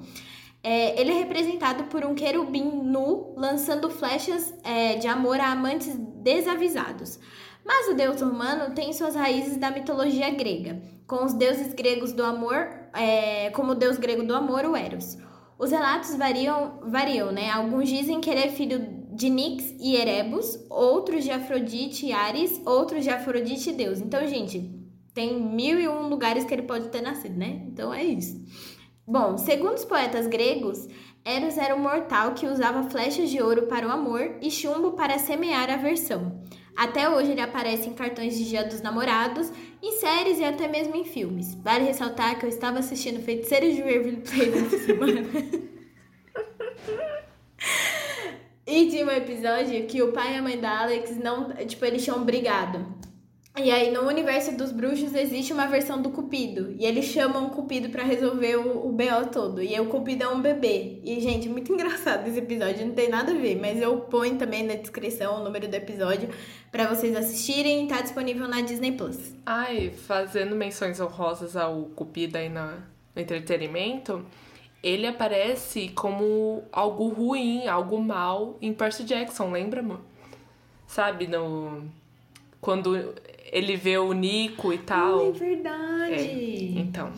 É, 0.62 0.99
ele 0.99 1.11
é 1.11 1.19
representado 1.19 1.85
por 1.85 2.05
um 2.05 2.14
querubim 2.14 2.64
nu 2.85 3.35
lançando 3.37 3.91
flechas 3.91 4.55
é, 4.64 4.95
de 4.95 5.09
amor 5.09 5.41
a 5.41 5.50
amantes 5.50 5.95
desavisados. 5.97 7.19
Mas 7.64 7.88
o 7.88 7.95
deus 7.95 8.21
romano 8.21 8.75
tem 8.75 8.93
suas 8.93 9.14
raízes 9.14 9.57
da 9.57 9.71
mitologia 9.71 10.31
grega, 10.31 10.81
com 11.07 11.25
os 11.25 11.35
deuses 11.35 11.75
gregos 11.75 12.12
do 12.12 12.25
amor, 12.25 12.69
é, 12.95 13.50
como 13.50 13.73
o 13.73 13.75
deus 13.75 13.99
grego 13.99 14.23
do 14.23 14.35
amor, 14.35 14.64
o 14.64 14.76
Eros. 14.76 15.19
Os 15.62 15.71
relatos 15.71 16.16
variam, 16.16 16.81
variam, 16.83 17.31
né? 17.31 17.49
Alguns 17.49 17.88
dizem 17.88 18.21
que 18.21 18.28
ele 18.28 18.40
é 18.40 18.49
filho 18.49 18.85
de 19.12 19.31
Nix 19.31 19.73
e 19.78 19.95
Erebus, 19.95 20.59
outros 20.69 21.23
de 21.23 21.31
Afrodite 21.31 22.07
e 22.07 22.12
Ares, 22.12 22.61
outros 22.66 23.04
de 23.04 23.11
Afrodite 23.11 23.71
e 23.71 23.73
Deus. 23.73 24.00
Então, 24.00 24.26
gente, 24.26 24.69
tem 25.14 25.40
mil 25.40 25.78
e 25.78 25.87
um 25.87 26.09
lugares 26.09 26.45
que 26.45 26.52
ele 26.52 26.62
pode 26.62 26.88
ter 26.88 27.00
nascido, 27.00 27.37
né? 27.37 27.62
Então 27.69 27.95
é 27.95 28.02
isso. 28.02 28.45
Bom, 29.07 29.38
segundo 29.38 29.76
os 29.76 29.85
poetas 29.85 30.26
gregos, 30.26 30.88
Eros 31.25 31.57
era 31.57 31.76
um 31.76 31.81
mortal 31.81 32.35
que 32.35 32.49
usava 32.49 32.90
flechas 32.90 33.31
de 33.31 33.40
ouro 33.40 33.69
para 33.69 33.87
o 33.87 33.92
amor 33.92 34.38
e 34.42 34.50
chumbo 34.50 34.95
para 34.95 35.16
semear 35.21 35.71
a 35.71 35.75
aversão. 35.75 36.42
Até 36.76 37.09
hoje 37.09 37.33
ele 37.33 37.41
aparece 37.41 37.88
em 37.88 37.95
cartões 37.95 38.37
de 38.37 38.49
dia 38.49 38.64
dos 38.64 38.81
namorados, 38.81 39.52
em 39.83 39.93
séries 39.99 40.38
e 40.38 40.45
até 40.45 40.69
mesmo 40.69 40.97
em 40.97 41.05
filmes. 41.05 41.55
Vale 41.57 41.85
ressaltar 41.85 42.38
que 42.38 42.47
eu 42.47 42.49
estava 42.49 42.79
assistindo 42.79 43.23
Feiticeiros 43.23 43.75
de 43.75 43.83
Waverly 43.83 44.17
Place 44.17 44.59
essa 44.59 44.79
semana. 44.87 45.23
e 48.67 48.88
tinha 48.88 49.05
um 49.05 49.11
episódio 49.11 49.87
que 49.87 50.02
o 50.02 50.12
pai 50.12 50.35
e 50.35 50.37
a 50.38 50.43
mãe 50.43 50.59
da 50.59 50.81
Alex 50.81 51.17
não, 51.17 51.50
tipo, 51.67 51.85
eles 51.85 52.02
tinham 52.02 52.25
brigado. 52.25 53.02
E 53.55 53.71
aí, 53.71 53.91
no 53.91 54.09
universo 54.09 54.57
dos 54.57 54.73
bruxos, 54.73 55.15
existe 55.15 55.53
uma 55.53 55.67
versão 55.67 56.01
do 56.01 56.09
Cupido. 56.09 56.75
E 56.79 56.87
eles 56.87 57.05
chamam 57.05 57.49
o 57.49 57.51
Cupido 57.51 57.91
para 57.91 58.03
resolver 58.03 58.57
o, 58.57 58.87
o 58.87 58.93
BO 58.93 59.27
todo. 59.31 59.63
E 59.63 59.75
aí, 59.75 59.81
o 59.81 59.91
Cupido 59.91 60.25
é 60.25 60.29
um 60.29 60.41
bebê. 60.41 61.01
E, 61.05 61.21
gente, 61.21 61.51
muito 61.51 61.71
engraçado 61.75 62.27
esse 62.27 62.39
episódio. 62.39 62.87
Não 62.87 62.95
tem 62.95 63.11
nada 63.11 63.31
a 63.31 63.35
ver. 63.35 63.61
Mas 63.61 63.79
eu 63.79 64.01
ponho 64.01 64.39
também 64.39 64.63
na 64.63 64.75
descrição 64.75 65.39
o 65.39 65.45
número 65.45 65.69
do 65.69 65.75
episódio 65.75 66.31
para 66.71 66.87
vocês 66.87 67.15
assistirem. 67.15 67.87
Tá 67.87 68.01
disponível 68.01 68.49
na 68.49 68.63
Disney 68.63 68.93
Plus. 68.93 69.35
Ai, 69.45 69.91
fazendo 69.91 70.57
menções 70.57 70.99
honrosas 70.99 71.55
ao 71.55 71.85
Cupido 71.95 72.39
aí 72.39 72.49
no, 72.49 72.69
no 73.15 73.21
entretenimento. 73.21 74.25
Ele 74.83 75.07
aparece 75.07 75.91
como 75.91 76.65
algo 76.73 77.09
ruim, 77.09 77.69
algo 77.69 78.03
mal 78.03 78.57
em 78.63 78.73
Percy 78.73 79.05
Jackson, 79.05 79.53
lembra, 79.53 79.81
amor? 79.81 80.01
Sabe, 80.87 81.27
no 81.27 81.85
quando 82.63 83.13
ele 83.53 83.77
vê 83.77 83.99
o 83.99 84.15
Nico 84.15 84.73
e 84.73 84.79
tal. 84.79 85.29
é 85.29 85.31
verdade. 85.31 86.15
É, 86.15 86.81
então, 86.81 87.13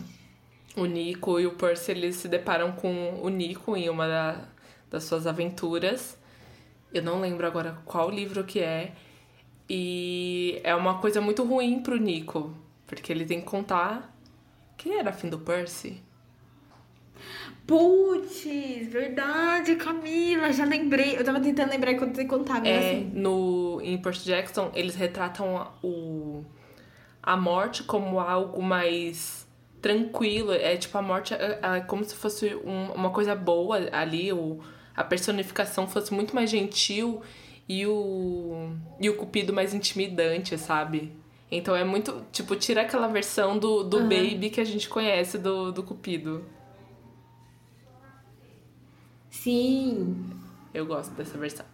o 0.75 0.85
Nico 0.85 1.39
e 1.39 1.47
o 1.47 1.53
Percy 1.53 1.91
eles 1.91 2.17
se 2.17 2.27
deparam 2.27 2.73
com 2.73 3.21
o 3.21 3.29
Nico 3.29 3.77
em 3.77 3.89
uma 3.89 4.05
da, 4.05 4.49
das 4.91 5.05
suas 5.05 5.25
aventuras. 5.25 6.19
Eu 6.93 7.01
não 7.01 7.21
lembro 7.21 7.47
agora 7.47 7.77
qual 7.85 8.11
livro 8.11 8.43
que 8.43 8.59
é. 8.59 8.91
E 9.69 10.59
é 10.63 10.75
uma 10.75 10.99
coisa 10.99 11.21
muito 11.21 11.43
ruim 11.43 11.81
pro 11.81 11.95
Nico, 11.95 12.53
porque 12.85 13.11
ele 13.11 13.25
tem 13.25 13.39
que 13.39 13.47
contar 13.47 14.13
que 14.77 14.89
ele 14.89 14.99
era 14.99 15.13
fim 15.13 15.29
do 15.29 15.39
Percy. 15.39 16.03
Putz, 17.65 18.43
verdade, 18.89 19.75
Camila, 19.75 20.53
já 20.53 20.65
lembrei. 20.65 21.17
Eu 21.17 21.23
tava 21.23 21.39
tentando 21.39 21.71
lembrar 21.71 21.95
quando 21.95 22.15
você 22.15 22.25
contava. 22.25 22.67
É, 22.67 22.77
assim. 22.77 23.11
no, 23.13 23.81
em 23.81 23.97
Percy 23.97 24.25
Jackson, 24.25 24.71
eles 24.75 24.95
retratam 24.95 25.71
o, 25.83 26.43
a 27.23 27.35
morte 27.35 27.83
como 27.83 28.19
algo 28.19 28.61
mais 28.61 29.47
tranquilo. 29.81 30.51
É 30.51 30.77
tipo, 30.77 30.95
a 30.97 31.01
morte 31.01 31.33
é, 31.33 31.59
é 31.61 31.79
como 31.81 32.03
se 32.03 32.13
fosse 32.13 32.53
um, 32.55 32.91
uma 32.93 33.09
coisa 33.09 33.35
boa 33.35 33.77
ali. 33.91 34.31
O, 34.31 34.59
a 34.95 35.03
personificação 35.03 35.87
fosse 35.87 36.13
muito 36.13 36.35
mais 36.35 36.51
gentil 36.51 37.21
e 37.67 37.85
o, 37.87 38.69
e 38.99 39.09
o 39.09 39.15
cupido 39.15 39.51
mais 39.51 39.73
intimidante, 39.73 40.55
sabe? 40.55 41.11
Então 41.51 41.75
é 41.75 41.83
muito, 41.83 42.23
tipo, 42.31 42.55
tira 42.55 42.81
aquela 42.81 43.07
versão 43.07 43.57
do, 43.57 43.83
do 43.83 43.97
uhum. 43.97 44.09
baby 44.09 44.49
que 44.51 44.61
a 44.61 44.65
gente 44.65 44.87
conhece 44.87 45.37
do, 45.37 45.71
do 45.71 45.81
cupido. 45.81 46.45
Sim. 49.45 50.25
Eu 50.73 50.87
gosto 50.87 51.11
dessa 51.11 51.37
versão. 51.37 51.67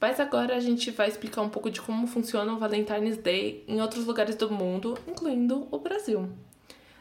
Mas 0.00 0.18
agora 0.18 0.56
a 0.56 0.60
gente 0.60 0.90
vai 0.90 1.08
explicar 1.08 1.42
um 1.42 1.50
pouco 1.50 1.70
de 1.70 1.78
como 1.78 2.06
funciona 2.06 2.50
o 2.54 2.58
Valentine's 2.58 3.18
Day 3.18 3.62
em 3.68 3.82
outros 3.82 4.06
lugares 4.06 4.34
do 4.34 4.50
mundo, 4.50 4.96
incluindo 5.06 5.68
o 5.70 5.78
Brasil. 5.78 6.26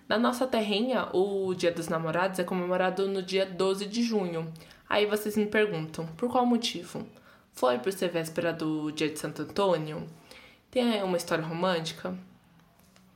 Na 0.05 0.19
nossa 0.19 0.45
terrinha, 0.45 1.07
o 1.13 1.53
Dia 1.53 1.71
dos 1.71 1.87
Namorados 1.87 2.39
é 2.39 2.43
comemorado 2.43 3.07
no 3.07 3.23
dia 3.23 3.45
12 3.45 3.85
de 3.85 4.03
junho. 4.03 4.51
Aí 4.89 5.05
vocês 5.05 5.37
me 5.37 5.45
perguntam, 5.45 6.07
por 6.17 6.29
qual 6.29 6.45
motivo? 6.45 7.07
Foi 7.53 7.79
por 7.79 7.93
ser 7.93 8.09
véspera 8.09 8.51
do 8.51 8.91
Dia 8.91 9.07
de 9.07 9.17
Santo 9.17 9.43
Antônio? 9.43 10.05
Tem 10.69 11.01
uma 11.03 11.15
história 11.15 11.45
romântica? 11.45 12.13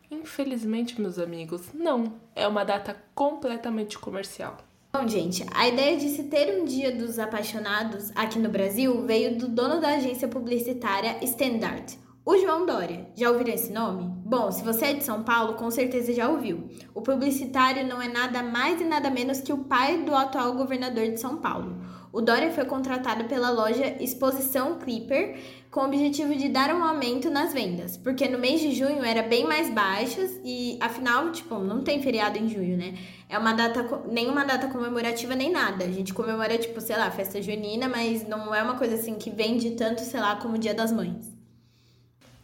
Infelizmente, 0.10 1.02
meus 1.02 1.20
amigos, 1.20 1.74
não. 1.74 2.14
É 2.34 2.48
uma 2.48 2.64
data 2.64 2.96
completamente 3.14 4.00
comercial. 4.00 4.66
Bom, 4.92 5.06
gente, 5.06 5.46
a 5.54 5.68
ideia 5.68 5.98
de 5.98 6.08
se 6.10 6.24
ter 6.24 6.60
um 6.60 6.64
dia 6.64 6.96
dos 6.96 7.20
apaixonados 7.20 8.10
aqui 8.16 8.40
no 8.40 8.50
Brasil 8.50 9.06
veio 9.06 9.38
do 9.38 9.48
dono 9.48 9.82
da 9.82 9.96
agência 9.96 10.30
publicitária 10.30 11.18
Standard, 11.24 12.00
o 12.26 12.38
João 12.38 12.66
Dória. 12.66 13.08
Já 13.14 13.30
ouviram 13.30 13.54
esse 13.54 13.72
nome? 13.72 14.10
Bom, 14.26 14.50
se 14.50 14.64
você 14.64 14.86
é 14.86 14.94
de 14.94 15.04
São 15.04 15.24
Paulo, 15.24 15.54
com 15.56 15.70
certeza 15.70 16.14
já 16.14 16.30
ouviu. 16.30 16.70
O 16.96 17.02
publicitário 17.02 17.86
não 17.86 18.02
é 18.02 18.08
nada 18.08 18.42
mais 18.42 18.80
e 18.80 18.86
nada 18.86 19.10
menos 19.10 19.42
que 19.42 19.54
o 19.54 19.66
pai 19.66 20.04
do 20.04 20.16
atual 20.16 20.54
governador 20.54 21.10
de 21.10 21.20
São 21.20 21.38
Paulo. 21.38 21.78
O 22.12 22.22
Dória 22.22 22.52
foi 22.52 22.66
contratado 22.66 23.26
pela 23.26 23.50
loja 23.50 24.02
Exposição 24.02 24.80
Clipper 24.80 25.38
com 25.70 25.82
o 25.82 25.86
objetivo 25.86 26.34
de 26.34 26.50
dar 26.50 26.74
um 26.74 26.84
aumento 26.84 27.30
nas 27.30 27.54
vendas, 27.54 27.98
porque 27.98 28.28
no 28.28 28.40
mês 28.40 28.60
de 28.60 28.72
junho 28.72 29.04
era 29.04 29.22
bem 29.22 29.46
mais 29.46 29.70
baixas 29.70 30.40
e 30.44 30.80
afinal, 30.82 31.32
tipo, 31.32 31.60
não 31.60 31.84
tem 31.84 32.02
feriado 32.02 32.40
em 32.40 32.50
junho, 32.50 32.78
né? 32.78 32.98
É 33.30 33.38
uma 33.38 33.54
data, 33.54 33.84
nenhuma 34.10 34.46
data 34.46 34.68
comemorativa 34.68 35.36
nem 35.36 35.52
nada. 35.52 35.84
A 35.84 35.92
gente 35.92 36.14
comemora, 36.14 36.58
tipo, 36.58 36.80
sei 36.80 36.98
lá, 36.98 37.12
festa 37.12 37.42
junina, 37.42 37.90
mas 37.90 38.28
não 38.28 38.56
é 38.56 38.64
uma 38.64 38.78
coisa 38.78 38.96
assim 38.96 39.16
que 39.16 39.30
vende 39.30 39.72
tanto, 39.72 40.02
sei 40.02 40.20
lá, 40.20 40.38
como 40.38 40.56
o 40.56 40.58
Dia 40.58 40.74
das 40.74 40.92
Mães. 40.92 41.36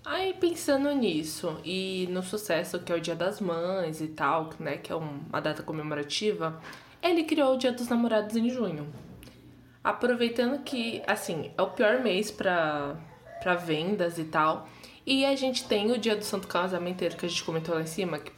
Aí 0.05 0.33
pensando 0.33 0.93
nisso 0.93 1.57
e 1.63 2.09
no 2.11 2.21
sucesso 2.21 2.79
que 2.79 2.91
é 2.91 2.95
o 2.95 2.99
Dia 2.99 3.15
das 3.15 3.39
Mães 3.39 4.01
e 4.01 4.07
tal, 4.07 4.49
né, 4.59 4.75
que 4.75 4.91
é 4.91 4.95
uma 4.95 5.39
data 5.39 5.63
comemorativa, 5.63 6.59
ele 7.01 7.23
criou 7.23 7.53
o 7.53 7.57
Dia 7.57 7.71
dos 7.71 7.87
Namorados 7.87 8.35
em 8.35 8.49
junho. 8.49 8.93
Aproveitando 9.81 10.61
que, 10.63 11.01
assim, 11.07 11.51
é 11.57 11.61
o 11.61 11.71
pior 11.71 12.01
mês 12.01 12.29
para 12.29 12.97
para 13.43 13.55
vendas 13.55 14.17
e 14.17 14.23
tal. 14.23 14.67
E 15.05 15.25
a 15.25 15.35
gente 15.35 15.67
tem 15.67 15.91
o 15.91 15.97
Dia 15.97 16.15
do 16.15 16.23
Santo 16.23 16.47
Casamenteiro 16.47 17.17
que 17.17 17.25
a 17.25 17.29
gente 17.29 17.43
comentou 17.43 17.75
lá 17.75 17.81
em 17.81 17.85
cima, 17.85 18.17
que 18.17 18.31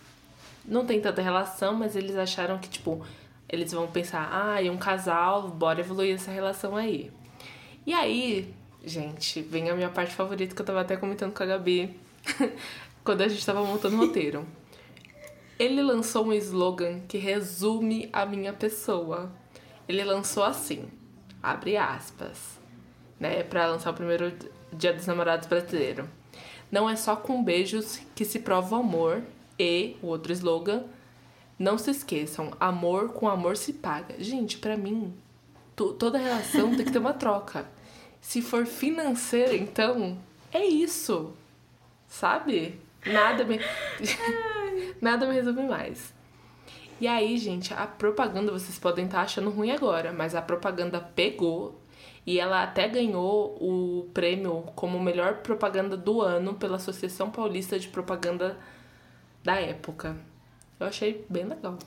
não 0.68 0.86
tem 0.86 1.00
tanta 1.00 1.22
relação, 1.22 1.74
mas 1.76 1.96
eles 1.96 2.16
acharam 2.16 2.58
que, 2.58 2.70
tipo, 2.70 3.06
eles 3.48 3.72
vão 3.72 3.88
pensar, 3.88 4.30
ah, 4.32 4.64
é 4.64 4.70
um 4.70 4.78
casal, 4.78 5.50
bora 5.50 5.80
evoluir 5.80 6.16
essa 6.16 6.32
relação 6.32 6.76
aí. 6.76 7.12
E 7.86 7.94
aí, 7.94 8.54
gente, 8.84 9.42
vem 9.42 9.70
a 9.70 9.76
minha 9.76 9.90
parte 9.90 10.16
favorita 10.16 10.56
que 10.56 10.62
eu 10.62 10.66
tava 10.66 10.82
até 10.82 10.98
comentando 10.98 11.34
com 11.34 11.44
a 11.44 11.46
Gabi 11.46 11.96
quando 13.04 13.22
a 13.22 13.28
gente 13.28 13.46
tava 13.46 13.64
montando 13.64 13.96
o 13.96 14.00
roteiro. 14.00 14.46
Ele 15.58 15.82
lançou 15.82 16.26
um 16.26 16.34
slogan 16.34 17.02
que 17.08 17.18
resume 17.18 18.10
a 18.12 18.26
minha 18.26 18.52
pessoa. 18.52 19.32
Ele 19.88 20.04
lançou 20.04 20.44
assim: 20.44 20.90
abre 21.42 21.78
aspas, 21.78 22.60
né, 23.20 23.44
para 23.44 23.68
lançar 23.68 23.92
o 23.92 23.94
primeiro 23.94 24.34
Dia 24.74 24.92
dos 24.92 25.06
Namorados 25.06 25.48
brasileiro. 25.48 26.10
Não 26.72 26.90
é 26.90 26.96
só 26.96 27.16
com 27.16 27.44
beijos 27.44 28.02
que 28.16 28.26
se 28.26 28.40
prova 28.40 28.76
o 28.76 28.80
amor 28.80 29.24
e 29.58 29.96
o 30.02 30.08
outro 30.08 30.32
slogan, 30.34 30.84
não 31.58 31.78
se 31.78 31.92
esqueçam, 31.92 32.52
amor 32.60 33.14
com 33.14 33.28
amor 33.28 33.56
se 33.56 33.74
paga. 33.74 34.16
Gente, 34.20 34.58
para 34.58 34.76
mim, 34.76 35.14
toda 35.76 36.18
relação 36.18 36.76
tem 36.76 36.86
que 36.86 36.92
ter 36.92 37.00
uma 37.00 37.14
troca. 37.14 37.66
Se 38.20 38.42
for 38.42 38.66
financeira, 38.66 39.56
então, 39.56 40.18
é 40.52 40.66
isso. 40.66 41.34
Sabe? 42.08 42.80
Nada 43.06 43.44
me 43.44 43.60
Nada 45.00 45.28
me 45.28 45.34
resume 45.36 45.64
mais. 45.64 46.14
E 47.00 47.08
aí, 47.08 47.38
gente, 47.38 47.74
a 47.74 47.86
propaganda 47.86 48.52
vocês 48.52 48.80
podem 48.80 49.06
estar 49.06 49.18
tá 49.18 49.24
achando 49.24 49.50
ruim 49.50 49.72
agora, 49.72 50.14
mas 50.14 50.34
a 50.34 50.42
propaganda 50.42 51.00
pegou 51.00 51.80
E 52.26 52.40
ela 52.40 52.64
até 52.64 52.88
ganhou 52.88 53.58
o 53.62 54.10
prêmio 54.14 54.64
como 54.76 55.00
melhor 55.00 55.36
propaganda 55.36 55.96
do 55.96 56.22
ano 56.22 56.56
pela 56.56 56.78
Associação 56.78 57.30
Paulista 57.30 57.78
de 57.78 57.90
Propaganda 57.90 58.58
da 59.46 59.62
época. 59.62 60.18
Eu 60.80 60.88
achei 60.88 61.24
bem 61.30 61.46
legal. 61.46 61.78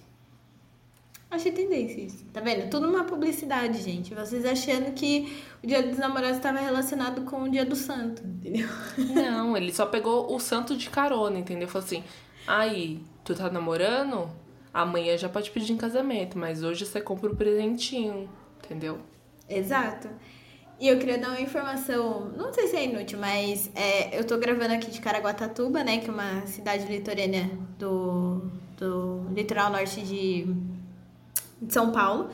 Achei 1.30 1.52
tendência 1.52 2.00
isso. 2.00 2.24
Tá 2.32 2.40
vendo? 2.40 2.70
Tudo 2.70 2.88
uma 2.88 3.04
publicidade, 3.04 3.82
gente. 3.82 4.14
Vocês 4.14 4.46
achando 4.46 4.94
que 4.94 5.36
o 5.62 5.66
dia 5.66 5.82
dos 5.82 5.98
namorados 5.98 6.38
estava 6.38 6.58
relacionado 6.58 7.22
com 7.22 7.42
o 7.42 7.50
dia 7.50 7.66
do 7.66 7.76
santo, 7.76 8.22
entendeu? 8.24 8.66
Não, 9.14 9.54
ele 9.54 9.72
só 9.72 9.84
pegou 9.84 10.34
o 10.34 10.40
santo 10.40 10.74
de 10.74 10.88
carona, 10.88 11.38
entendeu? 11.38 11.68
Falou 11.68 11.84
assim: 11.84 12.02
aí, 12.46 13.04
tu 13.24 13.34
tá 13.34 13.50
namorando? 13.50 14.30
Amanhã 14.72 15.18
já 15.18 15.28
pode 15.28 15.50
pedir 15.50 15.72
em 15.72 15.76
casamento, 15.76 16.38
mas 16.38 16.62
hoje 16.62 16.86
você 16.86 17.00
compra 17.00 17.30
o 17.30 17.36
presentinho, 17.36 18.30
entendeu? 18.64 18.98
Exato. 19.46 20.08
E 20.80 20.86
eu 20.86 20.98
queria 20.98 21.18
dar 21.18 21.30
uma 21.30 21.40
informação, 21.40 22.30
não 22.36 22.52
sei 22.52 22.68
se 22.68 22.76
é 22.76 22.84
inútil, 22.84 23.18
mas 23.18 23.68
é, 23.74 24.16
eu 24.16 24.24
tô 24.24 24.38
gravando 24.38 24.74
aqui 24.74 24.90
de 24.90 25.00
Caraguatatuba, 25.00 25.82
né? 25.82 25.98
Que 25.98 26.08
é 26.08 26.12
uma 26.12 26.46
cidade 26.46 26.86
litorânea 26.86 27.50
do, 27.76 28.42
do 28.76 29.26
litoral 29.34 29.72
norte 29.72 30.00
de, 30.02 30.46
de 31.60 31.72
São 31.72 31.90
Paulo. 31.90 32.30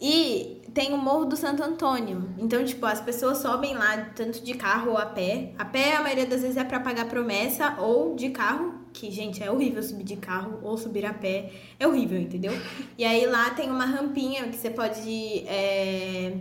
E 0.00 0.62
tem 0.72 0.94
o 0.94 0.96
Morro 0.96 1.26
do 1.26 1.36
Santo 1.36 1.62
Antônio. 1.62 2.30
Então, 2.38 2.64
tipo, 2.64 2.86
as 2.86 3.00
pessoas 3.00 3.38
sobem 3.38 3.74
lá 3.74 4.10
tanto 4.14 4.42
de 4.42 4.54
carro 4.54 4.92
ou 4.92 4.96
a 4.96 5.04
pé. 5.04 5.52
A 5.58 5.64
pé, 5.64 5.96
a 5.96 6.02
maioria 6.02 6.26
das 6.26 6.42
vezes, 6.42 6.56
é 6.56 6.64
para 6.64 6.78
pagar 6.80 7.06
promessa, 7.06 7.76
ou 7.78 8.14
de 8.14 8.30
carro, 8.30 8.72
que, 8.92 9.10
gente, 9.10 9.42
é 9.42 9.50
horrível 9.50 9.82
subir 9.82 10.04
de 10.04 10.16
carro 10.16 10.60
ou 10.62 10.78
subir 10.78 11.04
a 11.04 11.12
pé. 11.12 11.52
É 11.78 11.86
horrível, 11.86 12.18
entendeu? 12.18 12.52
E 12.96 13.04
aí 13.04 13.26
lá 13.26 13.50
tem 13.50 13.68
uma 13.68 13.84
rampinha 13.84 14.44
que 14.48 14.56
você 14.56 14.70
pode. 14.70 15.44
É, 15.46 16.36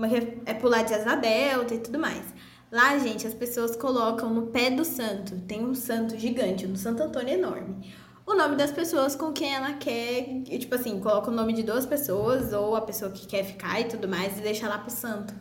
uma, 0.00 0.08
é 0.46 0.54
pular 0.54 0.82
de 0.82 0.94
asa 0.94 1.14
delta 1.14 1.74
e 1.74 1.78
tudo 1.78 1.98
mais. 1.98 2.24
Lá, 2.70 2.96
gente, 2.98 3.26
as 3.26 3.34
pessoas 3.34 3.76
colocam 3.76 4.32
no 4.32 4.46
pé 4.46 4.70
do 4.70 4.84
santo. 4.84 5.40
Tem 5.40 5.64
um 5.64 5.74
santo 5.74 6.16
gigante, 6.16 6.66
um 6.66 6.76
Santo 6.76 7.02
Antônio 7.02 7.34
enorme 7.34 7.92
o 8.30 8.34
nome 8.36 8.56
das 8.56 8.70
pessoas 8.70 9.16
com 9.16 9.32
quem 9.32 9.54
ela 9.54 9.74
quer. 9.74 10.28
E, 10.48 10.58
tipo 10.58 10.74
assim, 10.74 11.00
coloca 11.00 11.30
o 11.30 11.34
nome 11.34 11.52
de 11.52 11.62
duas 11.62 11.84
pessoas 11.84 12.52
ou 12.52 12.76
a 12.76 12.80
pessoa 12.80 13.10
que 13.10 13.26
quer 13.26 13.44
ficar 13.44 13.80
e 13.80 13.84
tudo 13.84 14.08
mais 14.08 14.38
e 14.38 14.40
deixa 14.40 14.68
lá 14.68 14.78
pro 14.78 14.90
santo. 14.90 15.34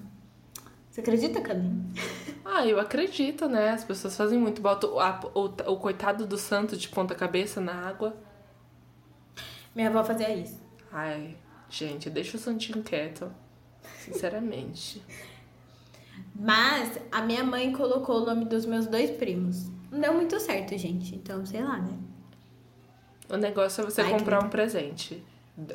Você 0.89 1.01
acredita, 1.01 1.41
Camille? 1.41 1.79
Ah, 2.51 2.65
eu 2.65 2.79
acredito, 2.79 3.47
né? 3.47 3.69
As 3.69 3.83
pessoas 3.83 4.17
fazem 4.17 4.39
muito. 4.39 4.59
Bota 4.59 4.87
o, 4.87 4.99
a, 4.99 5.19
o, 5.35 5.71
o 5.71 5.77
coitado 5.77 6.25
do 6.25 6.35
santo 6.35 6.75
de 6.75 6.89
ponta 6.89 7.13
cabeça 7.13 7.61
na 7.61 7.87
água. 7.87 8.17
Minha 9.75 9.89
avó 9.89 10.03
fazia 10.03 10.33
isso. 10.33 10.59
Ai, 10.91 11.37
gente, 11.69 12.09
deixa 12.09 12.37
o 12.37 12.39
santinho 12.39 12.81
quieto. 12.81 13.31
Sinceramente. 14.13 15.01
Mas 16.35 16.97
a 17.11 17.21
minha 17.21 17.43
mãe 17.43 17.71
colocou 17.71 18.21
o 18.21 18.25
nome 18.25 18.45
dos 18.45 18.65
meus 18.65 18.87
dois 18.87 19.09
primos. 19.11 19.69
Não 19.91 19.99
deu 19.99 20.13
muito 20.13 20.39
certo, 20.39 20.77
gente. 20.77 21.15
Então, 21.15 21.45
sei 21.45 21.63
lá, 21.63 21.79
né? 21.79 21.97
O 23.29 23.37
negócio 23.37 23.81
é 23.81 23.85
você 23.85 24.01
Ai, 24.01 24.11
comprar 24.11 24.39
que... 24.39 24.45
um 24.45 24.49
presente. 24.49 25.23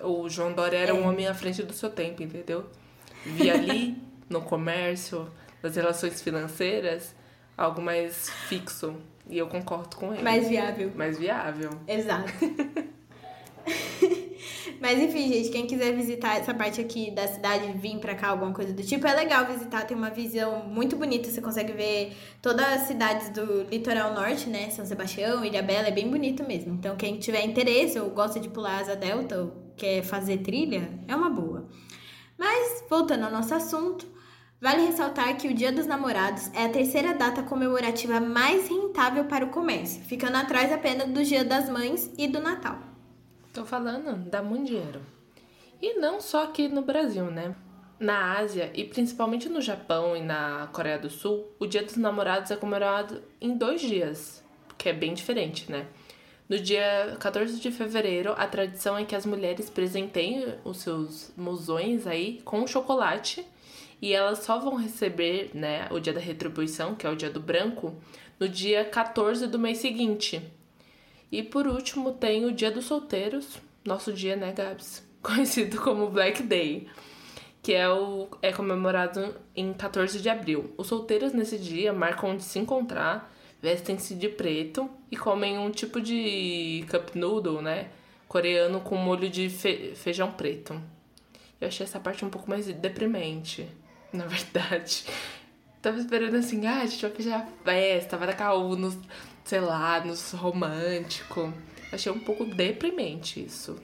O 0.03 0.29
João 0.29 0.53
Dória 0.53 0.79
era 0.79 0.91
é. 0.91 0.95
um 0.95 1.07
homem 1.07 1.27
à 1.27 1.35
frente 1.35 1.63
do 1.63 1.73
seu 1.73 1.91
tempo, 1.91 2.23
entendeu? 2.23 2.67
Via 3.25 3.55
ali, 3.55 3.97
no 4.29 4.41
comércio, 4.43 5.31
nas 5.63 5.77
relações 5.77 6.23
financeiras, 6.23 7.15
algo 7.57 7.83
mais 7.83 8.31
fixo. 8.49 8.97
E 9.29 9.39
eu 9.39 9.47
concordo 9.47 9.97
com 9.97 10.13
ele. 10.13 10.23
Mais 10.23 10.49
viável. 10.49 10.93
Mais 10.95 11.19
viável. 11.19 11.71
Exato. 11.87 12.33
Mas 14.85 15.01
enfim, 15.01 15.33
gente, 15.33 15.49
quem 15.49 15.67
quiser 15.67 15.97
visitar 15.97 16.37
essa 16.37 16.53
parte 16.53 16.79
aqui 16.79 17.11
da 17.11 17.27
cidade, 17.27 17.73
vir 17.73 17.99
pra 18.01 18.15
cá, 18.15 18.29
alguma 18.29 18.53
coisa 18.53 18.71
do 18.71 18.83
tipo, 18.83 19.07
é 19.07 19.15
legal 19.15 19.47
visitar, 19.47 19.87
tem 19.87 19.97
uma 19.97 20.11
visão 20.11 20.65
muito 20.69 20.95
bonita. 20.95 21.31
Você 21.31 21.41
consegue 21.41 21.73
ver 21.73 22.15
todas 22.43 22.67
as 22.67 22.81
cidades 22.83 23.31
do 23.31 23.63
litoral 23.63 24.13
norte, 24.13 24.47
né? 24.51 24.69
São 24.69 24.85
Sebastião, 24.85 25.43
Ilha 25.43 25.63
Bela, 25.63 25.89
é 25.89 25.91
bem 25.91 26.11
bonito 26.11 26.47
mesmo. 26.47 26.75
Então, 26.75 26.97
quem 26.97 27.19
tiver 27.19 27.47
interesse 27.47 27.99
ou 27.99 28.11
gosta 28.11 28.39
de 28.39 28.51
pular 28.51 28.81
asa 28.81 28.95
delta 28.95 29.41
ou 29.41 29.73
quer 29.75 30.03
fazer 30.03 30.43
trilha, 30.43 30.87
é 31.09 31.17
uma 31.17 31.31
boa. 31.31 31.67
Mas, 32.37 32.85
voltando 32.91 33.25
ao 33.25 33.33
nosso 33.33 33.55
assunto, 33.55 34.13
Vale 34.61 34.87
ressaltar 34.87 35.37
que 35.37 35.49
o 35.49 35.53
Dia 35.53 35.71
dos 35.71 35.87
Namorados 35.87 36.51
é 36.55 36.65
a 36.65 36.69
terceira 36.71 37.13
data 37.13 37.43
comemorativa 37.43 38.19
mais 38.19 38.67
rentável 38.67 39.25
para 39.27 39.45
o 39.45 39.51
comércio, 39.51 40.03
ficando 40.05 40.37
atrás 40.37 40.73
apenas 40.73 41.11
do 41.11 41.23
Dia 41.23 41.45
das 41.45 41.69
Mães 41.69 42.11
e 42.17 42.27
do 42.29 42.41
Natal. 42.41 42.94
Tô 43.55 43.65
falando, 43.65 44.29
dá 44.29 44.43
muito 44.43 44.67
dinheiro. 44.67 45.01
E 45.81 45.95
não 45.95 46.21
só 46.21 46.43
aqui 46.43 46.67
no 46.67 46.83
Brasil, 46.83 47.31
né? 47.31 47.55
Na 48.01 48.37
Ásia 48.37 48.73
e 48.75 48.83
principalmente 48.83 49.49
no 49.49 49.61
Japão 49.61 50.17
e 50.17 50.21
na 50.21 50.69
Coreia 50.73 50.99
do 50.99 51.09
Sul, 51.09 51.47
o 51.61 51.65
Dia 51.65 51.85
dos 51.85 51.97
Namorados 51.97 52.51
é 52.51 52.57
comemorado 52.57 53.23
em 53.41 53.57
dois 53.57 53.81
dias, 53.81 54.43
que 54.77 54.89
é 54.89 54.93
bem 54.93 55.15
diferente, 55.15 55.71
né? 55.71 55.87
No 56.49 56.59
dia 56.59 57.17
14 57.21 57.61
de 57.61 57.71
fevereiro, 57.71 58.35
a 58.37 58.45
tradição 58.49 58.99
é 58.99 59.05
que 59.05 59.15
as 59.15 59.25
mulheres 59.25 59.71
presentem 59.71 60.59
os 60.65 60.79
seus 60.79 61.33
mozões 61.37 62.09
aí 62.09 62.43
com 62.45 62.67
chocolate 62.67 63.47
e 64.03 64.13
elas 64.13 64.41
só 64.41 64.59
vão 64.59 64.75
receber, 64.75 65.53
né, 65.55 65.87
o 65.93 66.01
dia 66.01 66.13
da 66.13 66.21
retribuição, 66.21 66.97
que 66.97 67.07
é 67.07 67.11
o 67.11 67.15
dia 67.15 67.31
do 67.31 67.39
branco, 67.39 67.95
no 68.41 68.49
dia 68.49 68.85
14 68.85 69.47
do 69.47 69.61
mês 69.61 69.79
seguinte. 69.79 70.43
E 71.35 71.43
por 71.43 71.67
último 71.67 72.13
tem 72.13 72.45
o 72.45 72.53
Dia 72.53 72.71
dos 72.71 72.85
Solteiros, 72.85 73.59
nosso 73.85 74.13
dia, 74.13 74.37
né, 74.37 74.53
Gabs? 74.53 75.05
Conhecido 75.21 75.81
como 75.81 76.09
Black 76.09 76.45
Day, 76.45 76.87
que 77.61 77.73
é, 77.73 77.91
o, 77.91 78.29
é 78.41 78.53
comemorado 78.53 79.35
em 79.57 79.73
14 79.73 80.21
de 80.21 80.29
abril. 80.29 80.73
Os 80.79 80.87
solteiros 80.87 81.33
nesse 81.33 81.59
dia 81.59 81.93
marcam 81.93 82.37
de 82.37 82.45
se 82.45 82.61
encontrar, 82.61 83.35
vestem-se 83.61 84.15
de 84.15 84.29
preto 84.29 84.89
e 85.11 85.17
comem 85.17 85.59
um 85.59 85.73
tipo 85.73 86.01
de 86.01 86.87
cup 86.89 87.17
noodle, 87.17 87.61
né? 87.61 87.89
Coreano 88.29 88.81
com 88.81 88.95
molho 88.95 89.29
de 89.29 89.51
fe, 89.51 89.93
feijão 89.97 90.31
preto. 90.31 90.81
Eu 91.61 91.67
achei 91.67 91.83
essa 91.83 91.99
parte 91.99 92.25
um 92.25 92.31
pouco 92.31 92.49
mais 92.49 92.67
deprimente, 92.67 93.67
na 94.15 94.25
verdade. 94.25 95.05
Tava 95.83 95.99
esperando 95.99 96.37
assim, 96.37 96.65
ah, 96.65 96.83
a 96.83 96.87
gente 96.87 97.03
vai 97.03 97.11
fechar 97.11 97.41
a 97.41 97.65
festa, 97.65 98.17
vai 98.17 98.29
dar 98.29 98.37
caô 98.37 98.77
nos 98.77 98.97
sei 99.45 99.61
lá, 99.61 100.03
nos 100.05 100.33
romântico. 100.33 101.53
Achei 101.93 102.11
um 102.11 102.19
pouco 102.19 102.45
deprimente 102.45 103.45
isso. 103.45 103.79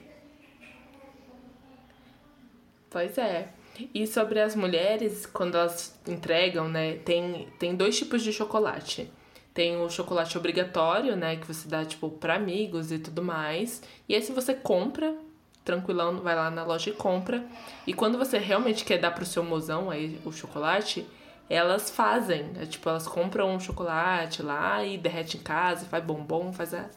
Pois 2.89 3.17
é. 3.17 3.49
E 3.93 4.05
sobre 4.05 4.41
as 4.41 4.55
mulheres, 4.55 5.25
quando 5.25 5.55
elas 5.55 5.97
entregam, 6.05 6.67
né, 6.67 6.95
tem, 6.97 7.47
tem 7.57 7.75
dois 7.75 7.97
tipos 7.97 8.21
de 8.21 8.33
chocolate. 8.33 9.09
Tem 9.53 9.77
o 9.77 9.89
chocolate 9.89 10.37
obrigatório, 10.37 11.15
né, 11.15 11.37
que 11.37 11.47
você 11.47 11.67
dá, 11.67 11.85
tipo, 11.85 12.09
pra 12.09 12.35
amigos 12.35 12.91
e 12.91 12.99
tudo 12.99 13.21
mais. 13.23 13.81
E 14.09 14.13
esse 14.13 14.31
você 14.31 14.53
compra, 14.53 15.15
tranquilão, 15.63 16.17
vai 16.21 16.35
lá 16.35 16.51
na 16.51 16.65
loja 16.65 16.89
e 16.89 16.93
compra. 16.93 17.45
E 17.87 17.93
quando 17.93 18.17
você 18.17 18.37
realmente 18.37 18.83
quer 18.83 18.97
dar 18.97 19.11
pro 19.11 19.25
seu 19.25 19.43
mozão 19.43 19.89
aí 19.89 20.19
o 20.25 20.31
chocolate, 20.31 21.05
elas 21.49 21.89
fazem. 21.89 22.51
É, 22.59 22.65
tipo, 22.65 22.87
elas 22.89 23.07
compram 23.07 23.53
um 23.53 23.59
chocolate 23.59 24.41
lá 24.41 24.83
e 24.83 24.97
derrete 24.97 25.37
em 25.37 25.41
casa, 25.41 25.85
faz 25.85 26.03
bombom, 26.03 26.51
faz 26.53 26.73
a, 26.73 26.89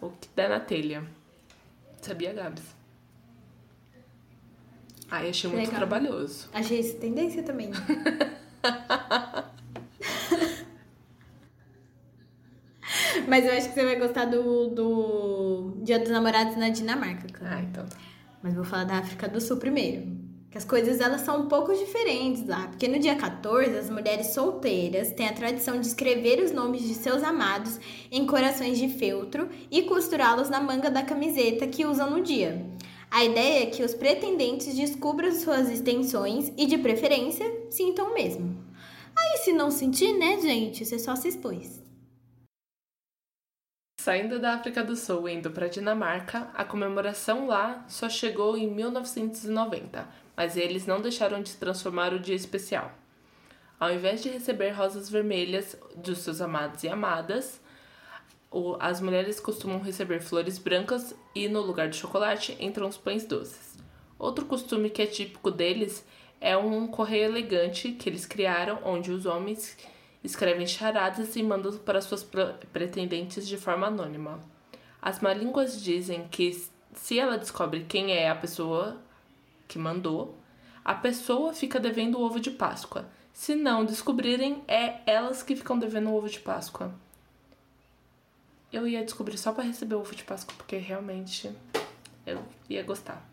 o 0.00 0.10
que 0.10 0.28
der 0.34 0.48
na 0.48 0.60
telha. 0.60 1.04
Sabia, 2.00 2.32
Gabs? 2.32 2.62
Ai, 5.10 5.28
achei 5.28 5.50
muito 5.50 5.66
Legal. 5.66 5.76
trabalhoso. 5.76 6.48
Achei 6.54 6.80
isso 6.80 6.96
tendência 6.98 7.42
também. 7.42 7.70
Mas 13.28 13.44
eu 13.44 13.52
acho 13.52 13.68
que 13.68 13.74
você 13.74 13.84
vai 13.84 13.96
gostar 13.96 14.24
do, 14.26 14.68
do 14.68 15.76
Dia 15.82 15.98
dos 15.98 16.08
Namorados 16.08 16.56
na 16.56 16.68
Dinamarca. 16.70 17.28
Cara. 17.28 17.56
Ah, 17.56 17.60
então. 17.60 17.86
Tá. 17.86 17.96
Mas 18.42 18.54
vou 18.54 18.64
falar 18.64 18.84
da 18.84 18.98
África 18.98 19.28
do 19.28 19.40
Sul 19.40 19.58
primeiro. 19.58 20.21
Que 20.52 20.58
as 20.58 20.66
coisas 20.66 21.00
elas 21.00 21.22
são 21.22 21.40
um 21.40 21.48
pouco 21.48 21.72
diferentes 21.72 22.46
lá, 22.46 22.68
porque 22.68 22.86
no 22.86 22.98
dia 22.98 23.16
14 23.16 23.74
as 23.74 23.88
mulheres 23.88 24.34
solteiras 24.34 25.10
têm 25.10 25.26
a 25.26 25.32
tradição 25.32 25.80
de 25.80 25.86
escrever 25.86 26.44
os 26.44 26.52
nomes 26.52 26.82
de 26.82 26.92
seus 26.92 27.22
amados 27.22 27.80
em 28.10 28.26
corações 28.26 28.76
de 28.76 28.86
feltro 28.86 29.48
e 29.70 29.84
costurá-los 29.84 30.50
na 30.50 30.60
manga 30.60 30.90
da 30.90 31.02
camiseta 31.02 31.66
que 31.66 31.86
usam 31.86 32.10
no 32.10 32.22
dia. 32.22 32.66
A 33.10 33.24
ideia 33.24 33.62
é 33.62 33.66
que 33.66 33.82
os 33.82 33.94
pretendentes 33.94 34.74
descubram 34.74 35.32
suas 35.32 35.70
extensões 35.70 36.52
e, 36.54 36.66
de 36.66 36.76
preferência, 36.76 37.50
sintam 37.70 38.12
mesmo. 38.12 38.62
Aí, 39.16 39.38
se 39.38 39.54
não 39.54 39.70
sentir, 39.70 40.12
né, 40.12 40.38
gente, 40.38 40.84
você 40.84 40.98
só 40.98 41.16
se 41.16 41.28
expôs. 41.28 41.82
Saindo 43.98 44.38
da 44.38 44.54
África 44.54 44.82
do 44.82 44.96
Sul 44.96 45.28
e 45.28 45.34
indo 45.34 45.50
para 45.50 45.68
Dinamarca, 45.68 46.50
a 46.54 46.64
comemoração 46.64 47.46
lá 47.46 47.86
só 47.88 48.08
chegou 48.08 48.56
em 48.56 48.68
1990 48.68 50.21
mas 50.36 50.56
eles 50.56 50.86
não 50.86 51.00
deixaram 51.00 51.42
de 51.42 51.54
transformar 51.56 52.12
o 52.12 52.18
dia 52.18 52.34
especial. 52.34 52.92
Ao 53.78 53.92
invés 53.92 54.22
de 54.22 54.28
receber 54.28 54.70
rosas 54.70 55.10
vermelhas 55.10 55.76
dos 55.96 56.18
seus 56.18 56.40
amados 56.40 56.84
e 56.84 56.88
amadas, 56.88 57.60
as 58.78 59.00
mulheres 59.00 59.40
costumam 59.40 59.80
receber 59.80 60.20
flores 60.20 60.58
brancas 60.58 61.14
e, 61.34 61.48
no 61.48 61.60
lugar 61.60 61.88
de 61.88 61.96
chocolate, 61.96 62.56
entram 62.60 62.86
os 62.86 62.96
pães 62.96 63.24
doces. 63.24 63.76
Outro 64.18 64.44
costume 64.44 64.90
que 64.90 65.02
é 65.02 65.06
típico 65.06 65.50
deles 65.50 66.06
é 66.40 66.56
um 66.56 66.86
correio 66.86 67.24
elegante 67.24 67.92
que 67.92 68.08
eles 68.08 68.26
criaram, 68.26 68.78
onde 68.84 69.10
os 69.10 69.26
homens 69.26 69.76
escrevem 70.22 70.66
charadas 70.66 71.34
e 71.34 71.42
mandam 71.42 71.76
para 71.78 72.00
suas 72.00 72.24
pretendentes 72.72 73.48
de 73.48 73.56
forma 73.56 73.88
anônima. 73.88 74.38
As 75.00 75.20
malínguas 75.20 75.82
dizem 75.82 76.28
que 76.28 76.64
se 76.94 77.18
ela 77.18 77.38
descobre 77.38 77.84
quem 77.88 78.12
é 78.12 78.28
a 78.28 78.36
pessoa 78.36 79.00
que 79.72 79.78
mandou, 79.78 80.36
a 80.84 80.94
pessoa 80.94 81.54
fica 81.54 81.80
devendo 81.80 82.18
o 82.18 82.22
ovo 82.22 82.38
de 82.38 82.50
Páscoa. 82.50 83.08
Se 83.32 83.54
não 83.54 83.84
descobrirem, 83.84 84.62
é 84.68 85.00
elas 85.06 85.42
que 85.42 85.56
ficam 85.56 85.78
devendo 85.78 86.10
o 86.10 86.14
ovo 86.14 86.28
de 86.28 86.40
Páscoa. 86.40 86.92
Eu 88.70 88.86
ia 88.86 89.02
descobrir 89.02 89.38
só 89.38 89.52
para 89.52 89.64
receber 89.64 89.94
o 89.94 90.00
ovo 90.00 90.14
de 90.14 90.24
Páscoa, 90.24 90.54
porque 90.58 90.76
realmente 90.76 91.50
eu 92.26 92.42
ia 92.68 92.82
gostar. 92.82 93.26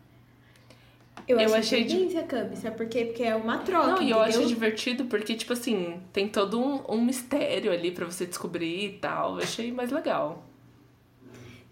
Eu, 1.28 1.38
eu 1.38 1.54
achei 1.54 1.84
de 1.84 2.22
Cami, 2.22 2.56
sabe 2.56 2.76
por 2.76 2.88
quê? 2.88 3.04
Porque 3.04 3.22
é 3.22 3.36
uma 3.36 3.58
troca. 3.58 3.86
Não, 3.92 4.02
e 4.02 4.10
eu 4.10 4.20
acho 4.20 4.46
divertido 4.46 5.04
porque, 5.04 5.34
tipo 5.34 5.52
assim, 5.52 6.00
tem 6.12 6.26
todo 6.28 6.58
um, 6.58 6.82
um 6.88 7.04
mistério 7.04 7.70
ali 7.70 7.90
para 7.90 8.06
você 8.06 8.24
descobrir 8.24 8.86
e 8.86 8.98
tal. 8.98 9.36
Eu 9.36 9.42
achei 9.42 9.70
mais 9.70 9.90
legal. 9.90 10.46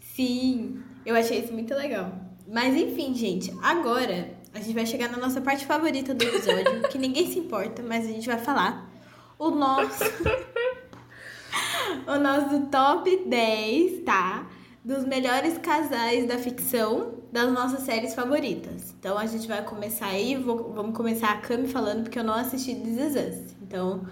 Sim, 0.01 0.83
eu 1.07 1.17
achei 1.17 1.39
isso 1.41 1.53
muito 1.53 1.75
legal. 1.75 2.13
Mas 2.47 2.75
enfim, 2.75 3.15
gente, 3.15 3.53
agora 3.63 4.38
a 4.59 4.63
gente 4.63 4.75
vai 4.75 4.87
chegar 4.87 5.09
na 5.09 5.19
nossa 5.19 5.41
parte 5.41 5.65
favorita 5.65 6.13
do 6.13 6.23
episódio, 6.23 6.83
que 6.91 6.99
ninguém 6.99 7.31
se 7.31 7.39
importa, 7.39 7.83
mas 7.83 8.05
a 8.05 8.09
gente 8.09 8.27
vai 8.27 8.39
falar. 8.39 8.91
O 9.39 9.51
nosso. 9.51 10.03
o 12.07 12.19
nosso 12.19 12.67
top 12.67 13.25
10, 13.25 14.03
tá? 14.05 14.47
Dos 14.85 15.05
melhores 15.05 15.59
casais 15.59 16.27
da 16.27 16.39
ficção 16.39 17.15
das 17.31 17.53
nossas 17.53 17.81
séries 17.81 18.15
favoritas. 18.15 18.95
Então 18.99 19.17
a 19.17 19.27
gente 19.27 19.47
vai 19.47 19.63
começar 19.65 20.07
aí, 20.07 20.35
vou, 20.35 20.73
vamos 20.73 20.97
começar 20.97 21.31
a 21.31 21.37
Cami 21.37 21.69
falando, 21.69 22.03
porque 22.03 22.19
eu 22.19 22.25
não 22.25 22.35
assisti 22.35 22.75
This 22.75 22.99
Is 22.99 23.15
Us. 23.15 23.57
Então, 23.63 24.07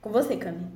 com 0.00 0.10
você, 0.10 0.36
Cami. 0.36 0.66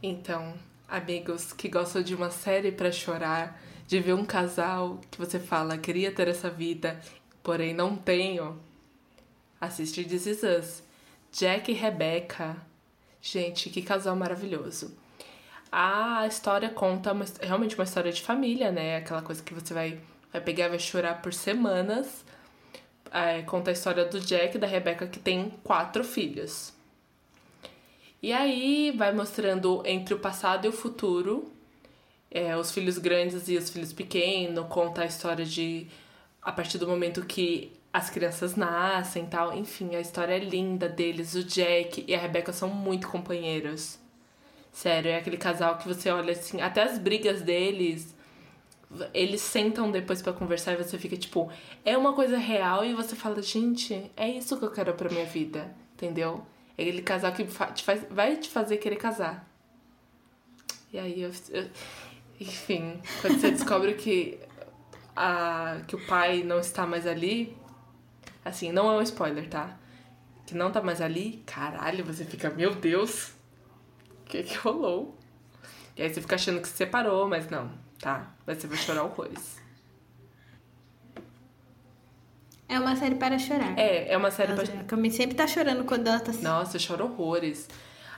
Então, 0.00 0.54
amigos 0.88 1.52
que 1.52 1.68
gostam 1.68 2.02
de 2.02 2.14
uma 2.14 2.30
série 2.30 2.70
para 2.70 2.92
chorar, 2.92 3.60
de 3.86 4.00
ver 4.00 4.14
um 4.14 4.24
casal 4.24 5.00
que 5.10 5.18
você 5.18 5.38
fala, 5.38 5.78
queria 5.78 6.12
ter 6.12 6.28
essa 6.28 6.48
vida, 6.48 7.00
porém 7.42 7.74
não 7.74 7.96
tenho. 7.96 8.58
Assiste 9.60 10.04
This 10.04 10.26
Is 10.26 10.42
Us. 10.42 10.82
Jack 11.32 11.70
e 11.70 11.74
Rebecca. 11.74 12.56
Gente, 13.20 13.70
que 13.70 13.82
casal 13.82 14.16
maravilhoso. 14.16 14.96
A 15.70 16.26
história 16.26 16.68
conta 16.68 17.12
uma, 17.12 17.24
realmente 17.40 17.74
uma 17.74 17.84
história 17.84 18.12
de 18.12 18.20
família, 18.20 18.70
né? 18.70 18.96
Aquela 18.96 19.22
coisa 19.22 19.42
que 19.42 19.54
você 19.54 19.72
vai, 19.72 20.00
vai 20.32 20.40
pegar 20.40 20.66
e 20.66 20.70
vai 20.70 20.78
chorar 20.78 21.22
por 21.22 21.32
semanas. 21.32 22.24
É, 23.10 23.42
conta 23.42 23.70
a 23.70 23.72
história 23.72 24.04
do 24.04 24.20
Jack 24.20 24.56
e 24.56 24.60
da 24.60 24.66
Rebecca, 24.66 25.06
que 25.06 25.18
tem 25.18 25.50
quatro 25.62 26.02
filhos. 26.02 26.72
E 28.22 28.32
aí 28.32 28.90
vai 28.96 29.12
mostrando 29.12 29.82
entre 29.84 30.14
o 30.14 30.18
passado 30.18 30.64
e 30.64 30.68
o 30.68 30.72
futuro, 30.72 31.51
é, 32.32 32.56
os 32.56 32.72
filhos 32.72 32.98
grandes 32.98 33.46
e 33.48 33.56
os 33.56 33.70
filhos 33.70 33.92
pequenos, 33.92 34.66
conta 34.68 35.02
a 35.02 35.06
história 35.06 35.44
de 35.44 35.86
a 36.40 36.50
partir 36.50 36.78
do 36.78 36.88
momento 36.88 37.24
que 37.24 37.72
as 37.92 38.08
crianças 38.10 38.56
nascem 38.56 39.26
tal. 39.26 39.56
Enfim, 39.56 39.94
a 39.94 40.00
história 40.00 40.34
é 40.34 40.38
linda 40.38 40.88
deles. 40.88 41.34
O 41.34 41.44
Jack 41.44 42.04
e 42.08 42.14
a 42.14 42.18
Rebecca 42.18 42.52
são 42.52 42.68
muito 42.68 43.08
companheiros. 43.08 43.98
Sério, 44.72 45.10
é 45.10 45.18
aquele 45.18 45.36
casal 45.36 45.76
que 45.76 45.86
você 45.86 46.10
olha 46.10 46.32
assim, 46.32 46.62
até 46.62 46.82
as 46.82 46.98
brigas 46.98 47.42
deles, 47.42 48.14
eles 49.12 49.42
sentam 49.42 49.90
depois 49.90 50.22
para 50.22 50.32
conversar 50.32 50.72
e 50.72 50.76
você 50.76 50.98
fica 50.98 51.14
tipo, 51.14 51.50
é 51.84 51.96
uma 51.96 52.14
coisa 52.14 52.38
real 52.38 52.82
e 52.82 52.94
você 52.94 53.14
fala, 53.14 53.42
gente, 53.42 54.10
é 54.16 54.26
isso 54.26 54.56
que 54.58 54.64
eu 54.64 54.70
quero 54.70 54.94
pra 54.94 55.10
minha 55.10 55.26
vida, 55.26 55.74
entendeu? 55.92 56.46
É 56.76 56.82
aquele 56.82 57.02
casal 57.02 57.32
que 57.32 57.44
te 57.44 57.84
faz, 57.84 58.06
vai 58.10 58.36
te 58.36 58.48
fazer 58.48 58.78
querer 58.78 58.96
casar. 58.96 59.46
E 60.90 60.98
aí, 60.98 61.22
eu, 61.22 61.30
eu, 61.50 61.68
enfim, 62.42 63.00
quando 63.20 63.40
você 63.40 63.50
descobre 63.50 63.94
que, 63.94 64.38
a, 65.16 65.80
que 65.86 65.96
o 65.96 66.06
pai 66.06 66.42
não 66.42 66.58
está 66.58 66.86
mais 66.86 67.06
ali, 67.06 67.56
assim, 68.44 68.72
não 68.72 68.90
é 68.90 68.96
um 68.96 69.02
spoiler, 69.02 69.48
tá? 69.48 69.76
Que 70.46 70.54
não 70.54 70.70
tá 70.70 70.82
mais 70.82 71.00
ali, 71.00 71.42
caralho, 71.46 72.04
você 72.04 72.24
fica, 72.24 72.50
meu 72.50 72.74
Deus, 72.74 73.32
o 74.20 74.24
que 74.26 74.42
que 74.42 74.56
rolou? 74.56 75.16
E 75.96 76.02
aí 76.02 76.12
você 76.12 76.20
fica 76.20 76.34
achando 76.34 76.60
que 76.60 76.68
se 76.68 76.76
separou, 76.76 77.28
mas 77.28 77.48
não, 77.50 77.70
tá? 77.98 78.34
Mas 78.46 78.58
você 78.58 78.66
vai 78.66 78.78
chorar 78.78 79.04
horrores. 79.04 79.60
É 82.68 82.80
uma 82.80 82.96
série 82.96 83.16
para 83.16 83.38
chorar. 83.38 83.78
É, 83.78 84.12
é 84.12 84.16
uma 84.16 84.30
série 84.30 84.52
Nossa, 84.52 84.62
para 84.62 84.84
chorar. 84.86 85.06
A 85.06 85.10
sempre 85.10 85.36
tá 85.36 85.46
chorando 85.46 85.84
quando 85.84 86.06
ela 86.06 86.18
tá 86.18 86.32
Nossa, 86.40 86.76
eu 86.76 86.80
choro 86.80 87.04
horrores. 87.04 87.68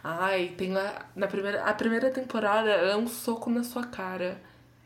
Ai, 0.06 0.48
tem 0.58 0.70
lá. 0.70 1.08
Na 1.16 1.26
primeira, 1.26 1.64
a 1.64 1.72
primeira 1.72 2.10
temporada 2.10 2.68
é 2.68 2.94
um 2.94 3.08
soco 3.08 3.48
na 3.48 3.64
sua 3.64 3.86
cara. 3.86 4.38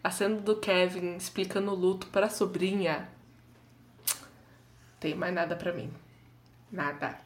A 0.02 0.12
cena 0.12 0.36
do 0.36 0.54
Kevin 0.56 1.16
explicando 1.16 1.72
o 1.72 1.74
luto 1.74 2.06
para 2.06 2.26
a 2.26 2.30
sobrinha. 2.30 3.08
Tem 5.00 5.16
mais 5.16 5.34
nada 5.34 5.56
para 5.56 5.72
mim. 5.72 5.92
Nada. 6.70 7.18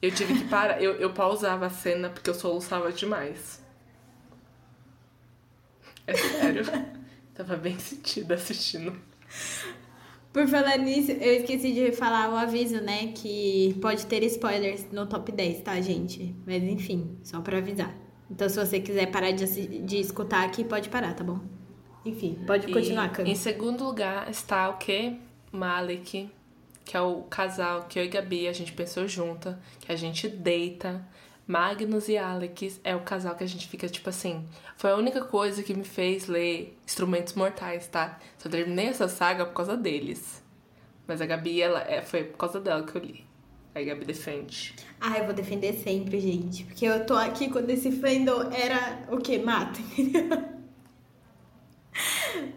Eu 0.00 0.10
tive 0.10 0.38
que 0.38 0.48
parar. 0.48 0.82
eu, 0.82 0.94
eu 0.94 1.12
pausava 1.12 1.66
a 1.66 1.70
cena 1.70 2.08
porque 2.08 2.30
eu 2.30 2.34
soluçava 2.34 2.90
demais. 2.90 3.62
É 6.06 6.14
sério. 6.14 6.64
Tava 7.36 7.56
bem 7.56 7.78
sentida 7.78 8.36
assistindo. 8.36 8.98
Por 10.36 10.46
falar 10.48 10.76
nisso, 10.76 11.12
eu 11.12 11.32
esqueci 11.32 11.72
de 11.72 11.92
falar 11.92 12.30
o 12.30 12.36
aviso, 12.36 12.78
né? 12.82 13.06
Que 13.14 13.74
pode 13.80 14.04
ter 14.04 14.22
spoilers 14.24 14.84
no 14.92 15.06
top 15.06 15.32
10, 15.32 15.62
tá, 15.62 15.80
gente? 15.80 16.36
Mas 16.46 16.62
enfim, 16.62 17.16
só 17.22 17.40
pra 17.40 17.56
avisar. 17.56 17.96
Então, 18.30 18.46
se 18.46 18.58
você 18.58 18.78
quiser 18.78 19.10
parar 19.10 19.30
de, 19.30 19.46
de 19.78 19.96
escutar 19.96 20.44
aqui, 20.44 20.62
pode 20.62 20.90
parar, 20.90 21.14
tá 21.14 21.24
bom? 21.24 21.40
Enfim, 22.04 22.38
pode 22.46 22.70
continuar, 22.70 23.12
Cami. 23.12 23.30
Em 23.30 23.34
segundo 23.34 23.82
lugar 23.82 24.28
está 24.30 24.68
o 24.68 24.76
quê? 24.76 25.14
Malik, 25.50 26.28
que 26.84 26.94
é 26.94 27.00
o 27.00 27.22
casal 27.22 27.86
que 27.88 27.98
eu 27.98 28.04
e 28.04 28.08
Gabi 28.08 28.46
a 28.46 28.52
gente 28.52 28.74
pensou 28.74 29.08
junta, 29.08 29.58
que 29.80 29.90
a 29.90 29.96
gente 29.96 30.28
deita. 30.28 31.02
Magnus 31.46 32.08
e 32.08 32.18
Alex 32.18 32.80
é 32.82 32.96
o 32.96 33.02
casal 33.02 33.36
que 33.36 33.44
a 33.44 33.46
gente 33.46 33.68
fica 33.68 33.88
tipo 33.88 34.08
assim. 34.10 34.44
Foi 34.76 34.90
a 34.90 34.96
única 34.96 35.24
coisa 35.24 35.62
que 35.62 35.72
me 35.74 35.84
fez 35.84 36.26
ler 36.26 36.76
Instrumentos 36.84 37.34
Mortais, 37.34 37.86
tá? 37.86 38.18
Só 38.36 38.48
terminei 38.48 38.88
essa 38.88 39.06
saga 39.06 39.46
por 39.46 39.54
causa 39.54 39.76
deles. 39.76 40.42
Mas 41.06 41.20
a 41.20 41.26
Gabi, 41.26 41.62
ela, 41.62 41.80
é, 41.82 42.02
foi 42.02 42.24
por 42.24 42.36
causa 42.36 42.60
dela 42.60 42.82
que 42.84 42.96
eu 42.96 43.00
li. 43.00 43.24
Aí 43.74 43.88
a 43.88 43.94
Gabi 43.94 44.06
defende. 44.06 44.74
Ah, 45.00 45.18
eu 45.18 45.26
vou 45.26 45.34
defender 45.34 45.72
sempre, 45.74 46.18
gente. 46.18 46.64
Porque 46.64 46.84
eu 46.84 47.06
tô 47.06 47.14
aqui 47.14 47.48
quando 47.48 47.70
esse 47.70 47.92
fandom 47.92 48.50
era 48.50 49.06
o 49.08 49.18
que? 49.18 49.38
Mata, 49.38 49.78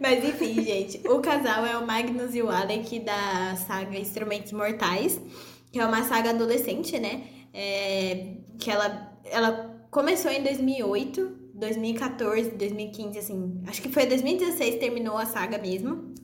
Mas 0.00 0.24
enfim, 0.24 0.54
gente. 0.64 1.06
O 1.06 1.20
casal 1.20 1.64
é 1.64 1.76
o 1.76 1.86
Magnus 1.86 2.34
e 2.34 2.42
o 2.42 2.50
Alec 2.50 2.98
da 3.00 3.54
saga 3.56 3.96
Instrumentos 3.98 4.50
Mortais. 4.50 5.20
Que 5.70 5.78
é 5.78 5.86
uma 5.86 6.02
saga 6.02 6.30
adolescente, 6.30 6.98
né? 6.98 7.22
É, 7.54 8.34
que 8.60 8.70
ela, 8.70 9.12
ela 9.24 9.86
começou 9.90 10.30
em 10.30 10.42
2008, 10.42 11.38
2014, 11.54 12.50
2015, 12.50 13.18
assim. 13.18 13.62
Acho 13.66 13.82
que 13.82 13.88
foi 13.88 14.06
2016 14.06 14.76
terminou 14.76 15.16
a 15.16 15.26
saga 15.26 15.58
mesmo. 15.58 16.14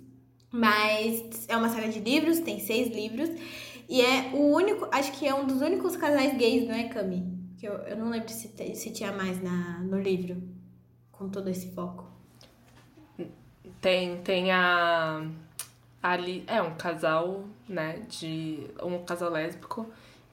Mas 0.53 1.47
é 1.49 1.57
uma 1.57 1.69
saga 1.69 1.89
de 1.89 1.99
livros, 1.99 2.39
tem 2.41 2.61
seis 2.61 2.89
livros. 2.89 3.29
E 3.89 4.01
é 4.01 4.31
o 4.33 4.55
único, 4.55 4.89
acho 4.93 5.13
que 5.13 5.27
é 5.27 5.35
um 5.35 5.47
dos 5.47 5.61
únicos 5.61 5.97
casais 5.97 6.37
gays, 6.37 6.67
não 6.67 6.75
é, 6.75 6.85
Cami? 6.89 7.37
Que 7.59 7.67
eu, 7.67 7.73
eu 7.73 7.97
não 7.97 8.11
lembro 8.11 8.29
se, 8.29 8.49
se 8.75 8.91
tinha 8.93 9.13
mais 9.13 9.43
na, 9.43 9.81
no 9.81 9.99
livro, 9.99 10.43
com 11.11 11.29
todo 11.29 11.49
esse 11.49 11.73
foco. 11.73 12.11
Tem, 13.81 14.21
tem 14.23 14.51
a. 14.51 15.29
Ali 16.03 16.45
é 16.47 16.63
um 16.63 16.75
casal, 16.77 17.45
né? 17.69 18.03
De. 18.09 18.67
Um 18.83 19.05
casal 19.05 19.31
lésbico 19.31 19.87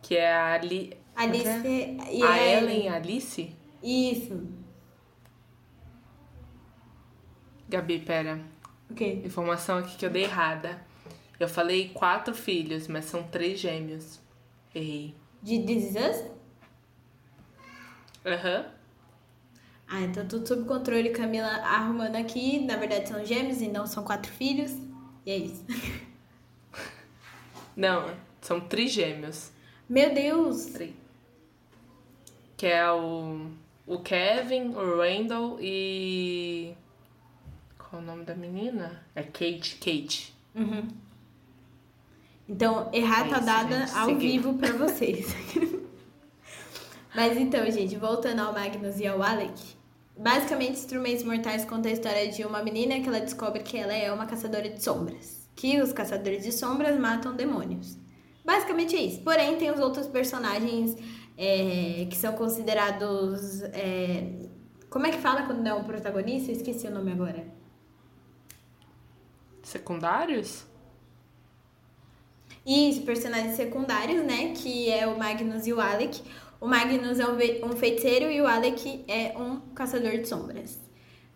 que 0.03 0.17
é 0.17 0.31
a 0.31 0.53
Ali... 0.53 0.95
Alice 1.15 1.47
é? 1.47 1.97
e 2.11 2.23
a, 2.23 2.31
a 2.31 2.37
Ellen 2.37 2.89
Alice? 2.89 3.55
Isso. 3.81 4.47
Gabi, 7.69 7.99
pera. 7.99 8.39
O 8.89 8.93
quê? 8.93 9.21
Informação 9.23 9.77
aqui 9.77 9.97
que 9.97 10.05
eu 10.05 10.09
dei 10.09 10.23
errada. 10.23 10.81
Eu 11.39 11.47
falei 11.47 11.89
quatro 11.89 12.33
filhos, 12.33 12.87
mas 12.87 13.05
são 13.05 13.23
três 13.23 13.59
gêmeos. 13.59 14.19
Errei. 14.73 15.15
De 15.41 15.59
This 15.63 15.95
Aham. 18.25 18.59
Uhum. 18.59 18.65
Ah, 19.87 20.01
então 20.01 20.27
tudo 20.27 20.47
sob 20.47 20.65
controle, 20.65 21.09
Camila 21.09 21.47
arrumando 21.47 22.15
aqui. 22.15 22.65
Na 22.65 22.77
verdade 22.77 23.09
são 23.09 23.23
gêmeos 23.25 23.61
e 23.61 23.67
não 23.67 23.85
são 23.85 24.03
quatro 24.03 24.31
filhos. 24.31 24.71
E 25.25 25.31
é 25.31 25.37
isso. 25.37 25.65
Não, 27.75 28.15
são 28.39 28.59
trigêmeos. 28.59 29.51
Meu 29.89 30.13
Deus! 30.13 30.67
Que 32.57 32.67
é 32.67 32.91
o, 32.91 33.47
o 33.87 33.99
Kevin, 33.99 34.69
o 34.69 34.97
Randall 34.97 35.57
e. 35.59 36.73
Qual 37.77 38.01
é 38.01 38.03
o 38.03 38.05
nome 38.07 38.23
da 38.23 38.35
menina? 38.35 39.03
É 39.15 39.23
Kate. 39.23 39.75
Kate. 39.79 40.33
Uhum. 40.55 40.87
Então, 42.47 42.89
errar 42.93 43.27
É 43.27 43.29
tá 43.29 43.39
dada 43.39 43.85
ao 43.95 44.05
Seguir. 44.07 44.19
vivo 44.33 44.53
pra 44.55 44.71
vocês. 44.73 45.33
Mas 47.15 47.37
então, 47.37 47.69
gente, 47.71 47.95
voltando 47.95 48.39
ao 48.39 48.53
Magnus 48.53 48.99
e 48.99 49.07
ao 49.07 49.21
Alec. 49.21 49.53
Basicamente, 50.17 50.73
Instrumentos 50.73 51.23
Mortais 51.23 51.65
conta 51.65 51.89
a 51.89 51.91
história 51.91 52.27
de 52.27 52.43
uma 52.43 52.61
menina 52.61 52.99
que 52.99 53.07
ela 53.07 53.19
descobre 53.19 53.63
que 53.63 53.77
ela 53.77 53.93
é 53.93 54.11
uma 54.11 54.25
caçadora 54.25 54.69
de 54.69 54.83
sombras. 54.83 55.47
Que 55.55 55.79
os 55.81 55.91
caçadores 55.93 56.43
de 56.43 56.51
sombras 56.51 56.99
matam 56.99 57.35
demônios. 57.35 57.97
Basicamente 58.43 58.95
é 58.95 59.01
isso. 59.01 59.21
Porém, 59.21 59.57
tem 59.57 59.71
os 59.71 59.79
outros 59.79 60.07
personagens 60.07 60.95
é, 61.37 62.07
que 62.09 62.15
são 62.15 62.33
considerados. 62.33 63.61
é, 63.63 64.47
como 64.89 65.07
é 65.07 65.11
que 65.11 65.17
fala 65.17 65.43
quando 65.43 65.61
não 65.61 65.71
é 65.71 65.73
um 65.75 65.83
protagonista? 65.83 66.51
Eu 66.51 66.55
esqueci 66.55 66.87
o 66.87 66.91
nome 66.91 67.11
agora. 67.11 67.45
Secundários? 69.63 70.65
Isso, 72.65 73.01
personagens 73.03 73.55
secundários, 73.55 74.23
né? 74.23 74.53
Que 74.55 74.89
é 74.89 75.05
o 75.07 75.17
Magnus 75.17 75.67
e 75.67 75.73
o 75.73 75.81
Alec. 75.81 76.21
O 76.61 76.67
Magnus 76.67 77.19
é 77.19 77.25
um, 77.27 77.71
feiticeiro 77.75 78.31
e 78.31 78.39
o 78.39 78.47
Alec 78.47 79.03
é 79.07 79.37
um 79.37 79.59
caçador 79.75 80.11
de 80.11 80.27
sombras. 80.27 80.79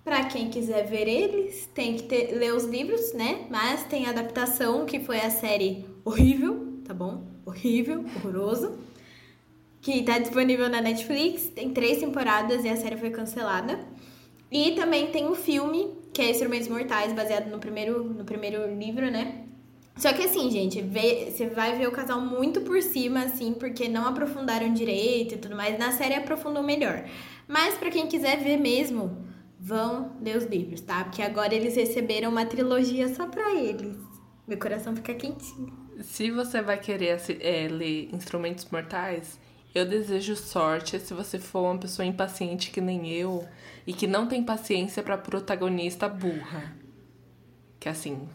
Pra 0.06 0.24
quem 0.26 0.50
quiser 0.50 0.88
ver 0.88 1.06
eles, 1.06 1.66
tem 1.74 1.98
que 1.98 2.04
ter- 2.04 2.34
ler 2.34 2.54
os 2.54 2.64
livros, 2.64 3.14
né? 3.14 3.46
Mas 3.50 3.84
tem 3.88 4.06
a 4.06 4.12
adaptação, 4.12 4.86
que 4.86 5.02
foi 5.02 5.20
a 5.20 5.30
série 5.30 5.86
horrível, 6.06 6.82
tá 6.86 6.94
bom? 6.94 7.26
Horrível, 7.46 8.06
horroroso. 8.16 8.78
Que 9.88 10.04
tá 10.04 10.19
disponível 10.19 10.67
na 10.67 10.82
Netflix. 10.82 11.47
Tem 11.47 11.69
três 11.69 12.00
temporadas 12.00 12.65
e 12.65 12.67
a 12.67 12.76
série 12.76 12.97
foi 12.97 13.10
cancelada. 13.10 13.80
E 14.52 14.71
também 14.71 15.08
tem 15.13 15.28
o 15.30 15.34
filme, 15.34 15.93
que 16.12 16.21
é 16.21 16.30
Instrumentos 16.30 16.67
Mortais, 16.67 17.13
baseado 17.13 17.50
no 17.50 17.58
primeiro, 17.58 18.04
no 18.04 18.26
primeiro 18.26 18.69
livro, 18.78 19.10
né? 19.10 19.45
Só 19.95 20.12
que 20.12 20.23
assim, 20.23 20.52
gente, 20.52 20.82
vê- 20.82 21.32
você 21.32 21.47
vai 21.47 21.78
ver 21.78 21.88
o 21.88 21.91
casal 21.93 22.19
muito 22.19 22.60
por 22.63 22.82
cima, 22.84 23.21
assim, 23.23 23.54
porque 23.54 23.88
não 23.88 24.06
aprofundaram 24.06 24.73
direito 24.73 25.36
e 25.36 25.38
tudo 25.38 25.56
mais. 25.56 25.80
Na 25.80 25.93
série 25.93 26.15
aprofundou 26.15 26.62
melhor. 26.63 27.06
Mas 27.47 27.76
pra 27.76 27.89
quem 27.89 28.08
quiser 28.08 28.43
ver 28.43 28.58
mesmo, 28.58 29.26
vão 29.58 30.12
ler 30.21 30.36
os 30.36 30.43
livros, 30.43 30.82
tá? 30.82 31.06
Porque 31.06 31.21
agora 31.21 31.56
eles 31.56 31.78
receberam 31.78 32.30
uma 32.30 32.45
trilogia 32.45 33.08
só 33.15 33.26
pra 33.26 33.54
eles. 33.56 33.95
Meu 34.45 34.58
coração 34.60 34.93
fica 34.97 35.13
quentinho. 35.13 35.71
Se 36.02 36.30
você 36.30 36.62
vai 36.62 36.78
querer 36.78 37.21
é, 37.39 37.69
ler 37.69 38.10
Instrumentos 38.13 38.67
Mortais, 38.69 39.39
eu 39.78 39.86
desejo 39.86 40.36
sorte 40.36 41.00
se 41.00 41.13
você 41.13 41.38
for 41.38 41.62
uma 41.62 41.78
pessoa 41.78 42.06
impaciente 42.06 42.72
que 42.72 42.82
nem 42.82 43.10
eu 43.12 43.48
e 43.86 43.94
que 43.94 44.08
não 44.08 44.28
tem 44.28 44.44
paciência 44.44 45.04
pra 45.04 45.18
protagonista 45.18 46.10
burra. 46.10 46.76
Que 47.80 47.88
assim, 47.88 48.28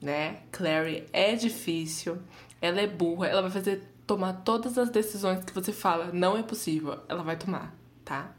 né? 0.00 0.40
Clary 0.50 1.06
é 1.12 1.34
difícil, 1.34 2.18
ela 2.60 2.80
é 2.80 2.86
burra, 2.86 3.28
ela 3.28 3.42
vai 3.42 3.50
fazer 3.50 3.82
tomar 4.06 4.32
todas 4.44 4.76
as 4.76 4.90
decisões 4.90 5.44
que 5.44 5.52
você 5.52 5.72
fala, 5.72 6.10
não 6.12 6.36
é 6.36 6.42
possível, 6.42 6.98
ela 7.08 7.22
vai 7.22 7.36
tomar, 7.36 7.74
tá? 8.04 8.34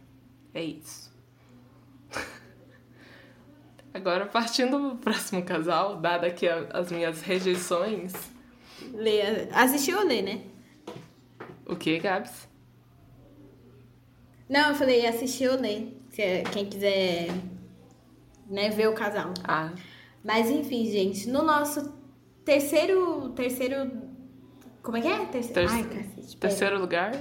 É 0.54 0.62
isso. 0.62 1.10
Agora, 3.94 4.26
partindo 4.26 4.78
pro 4.78 4.98
próximo 4.98 5.44
casal, 5.44 5.98
dada 5.98 6.28
aqui 6.28 6.48
as 6.48 6.92
minhas 6.92 7.22
rejeições, 7.22 8.14
Lê, 8.94 9.22
assistiu 9.52 10.00
ou 10.00 10.06
lê, 10.06 10.22
né? 10.22 10.42
O 11.66 11.76
que, 11.76 11.98
Gabs? 12.00 12.48
Não, 14.50 14.70
eu 14.70 14.76
falei 14.76 15.06
assistir 15.08 15.48
ou. 15.50 15.58
Se 16.10 16.22
é- 16.22 16.44
quem 16.44 16.66
quiser 16.66 17.28
né, 18.50 18.70
ver 18.70 18.88
o 18.90 18.94
casal. 18.94 19.34
Ah, 19.44 19.72
Mas 20.24 20.50
enfim, 20.50 20.86
gente, 20.92 21.30
no 21.30 21.42
nosso 21.44 21.94
terceiro. 22.44 23.30
Terceiro. 23.30 23.92
Como 24.84 24.98
é 24.98 25.02
que 25.02 25.08
é? 25.08 25.26
Terceiro. 25.26 25.70
ter- 25.70 25.76
Ai, 25.76 25.84
cacete. 25.84 26.38
terceiro 26.38 26.80
lugar? 26.80 27.16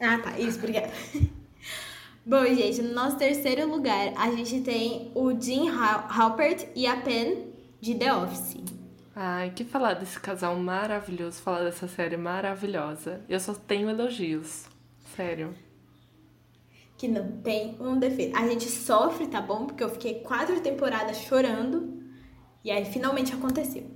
Ah, 0.00 0.18
tá. 0.18 0.38
Isso, 0.38 0.58
obrigada. 0.58 0.90
Bom, 2.26 2.44
gente, 2.44 2.82
no 2.82 2.92
nosso 2.92 3.16
terceiro 3.16 3.66
lugar, 3.70 4.12
a 4.16 4.30
gente 4.32 4.60
tem 4.60 5.10
o 5.14 5.38
Jim 5.40 5.68
Hal- 5.70 6.06
Halpert 6.10 6.66
e 6.74 6.86
a 6.86 7.00
Pen 7.00 7.52
de 7.80 7.94
The 7.94 8.12
Office. 8.14 8.56
Ai, 9.20 9.50
que 9.50 9.64
falar 9.64 9.94
desse 9.94 10.20
casal 10.20 10.54
maravilhoso, 10.54 11.42
falar 11.42 11.64
dessa 11.64 11.88
série 11.88 12.16
maravilhosa. 12.16 13.20
Eu 13.28 13.40
só 13.40 13.52
tenho 13.52 13.90
elogios. 13.90 14.66
Sério. 15.16 15.52
Que 16.96 17.08
não 17.08 17.32
tem 17.42 17.76
um 17.80 17.98
defeito. 17.98 18.36
A 18.36 18.46
gente 18.46 18.68
sofre, 18.68 19.26
tá 19.26 19.40
bom? 19.40 19.66
Porque 19.66 19.82
eu 19.82 19.88
fiquei 19.88 20.20
quatro 20.20 20.60
temporadas 20.60 21.16
chorando. 21.16 22.00
E 22.64 22.70
aí 22.70 22.84
finalmente 22.84 23.34
aconteceu. 23.34 23.90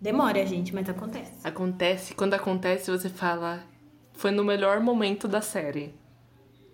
Demora, 0.00 0.46
gente, 0.46 0.72
mas 0.72 0.88
acontece. 0.88 1.32
Acontece, 1.42 2.14
quando 2.14 2.34
acontece, 2.34 2.92
você 2.92 3.08
fala. 3.08 3.64
Foi 4.12 4.30
no 4.30 4.44
melhor 4.44 4.78
momento 4.78 5.26
da 5.26 5.40
série. 5.40 5.92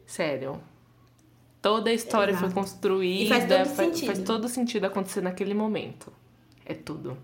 Sério. 0.05 0.61
Toda 1.63 1.89
a 1.89 1.95
história 1.95 2.33
Exato. 2.33 2.47
foi 2.47 2.55
construída. 2.55 3.25
E 3.25 3.29
faz 3.29 3.47
todo 3.47 3.67
fa- 3.67 3.85
sentido. 3.85 4.07
faz 4.07 4.19
todo 4.21 4.47
sentido 4.49 4.85
acontecer 4.85 5.23
naquele 5.23 5.55
momento. 5.55 6.13
É 6.67 6.75
tudo. 6.75 7.17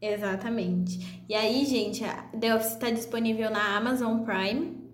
Exatamente. 0.00 1.24
E 1.28 1.34
aí, 1.34 1.64
gente, 1.64 2.04
The 2.38 2.54
Office 2.54 2.72
está 2.72 2.90
disponível 2.90 3.50
na 3.50 3.76
Amazon 3.76 4.20
Prime. 4.24 4.84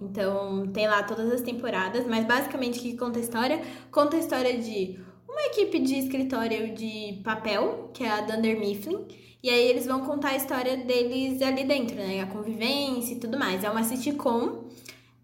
Então, 0.00 0.66
tem 0.72 0.86
lá 0.86 1.02
todas 1.02 1.30
as 1.32 1.42
temporadas. 1.42 2.06
Mas, 2.06 2.24
basicamente, 2.24 2.78
o 2.78 2.82
que 2.82 2.96
conta 2.96 3.18
a 3.18 3.22
história? 3.22 3.60
Conta 3.90 4.16
a 4.16 4.20
história 4.20 4.58
de 4.58 4.98
uma 5.28 5.42
equipe 5.46 5.78
de 5.80 5.98
escritório 5.98 6.74
de 6.74 7.20
papel, 7.24 7.90
que 7.92 8.04
é 8.04 8.10
a 8.10 8.20
Dunder 8.20 8.58
Mifflin. 8.58 9.06
E 9.42 9.50
aí, 9.50 9.66
eles 9.66 9.86
vão 9.86 10.00
contar 10.02 10.30
a 10.30 10.36
história 10.36 10.76
deles 10.76 11.42
ali 11.42 11.64
dentro, 11.64 11.96
né? 11.96 12.20
A 12.20 12.26
convivência 12.26 13.14
e 13.14 13.18
tudo 13.18 13.38
mais. 13.38 13.64
É 13.64 13.70
uma 13.70 13.82
sitcom, 13.82 14.64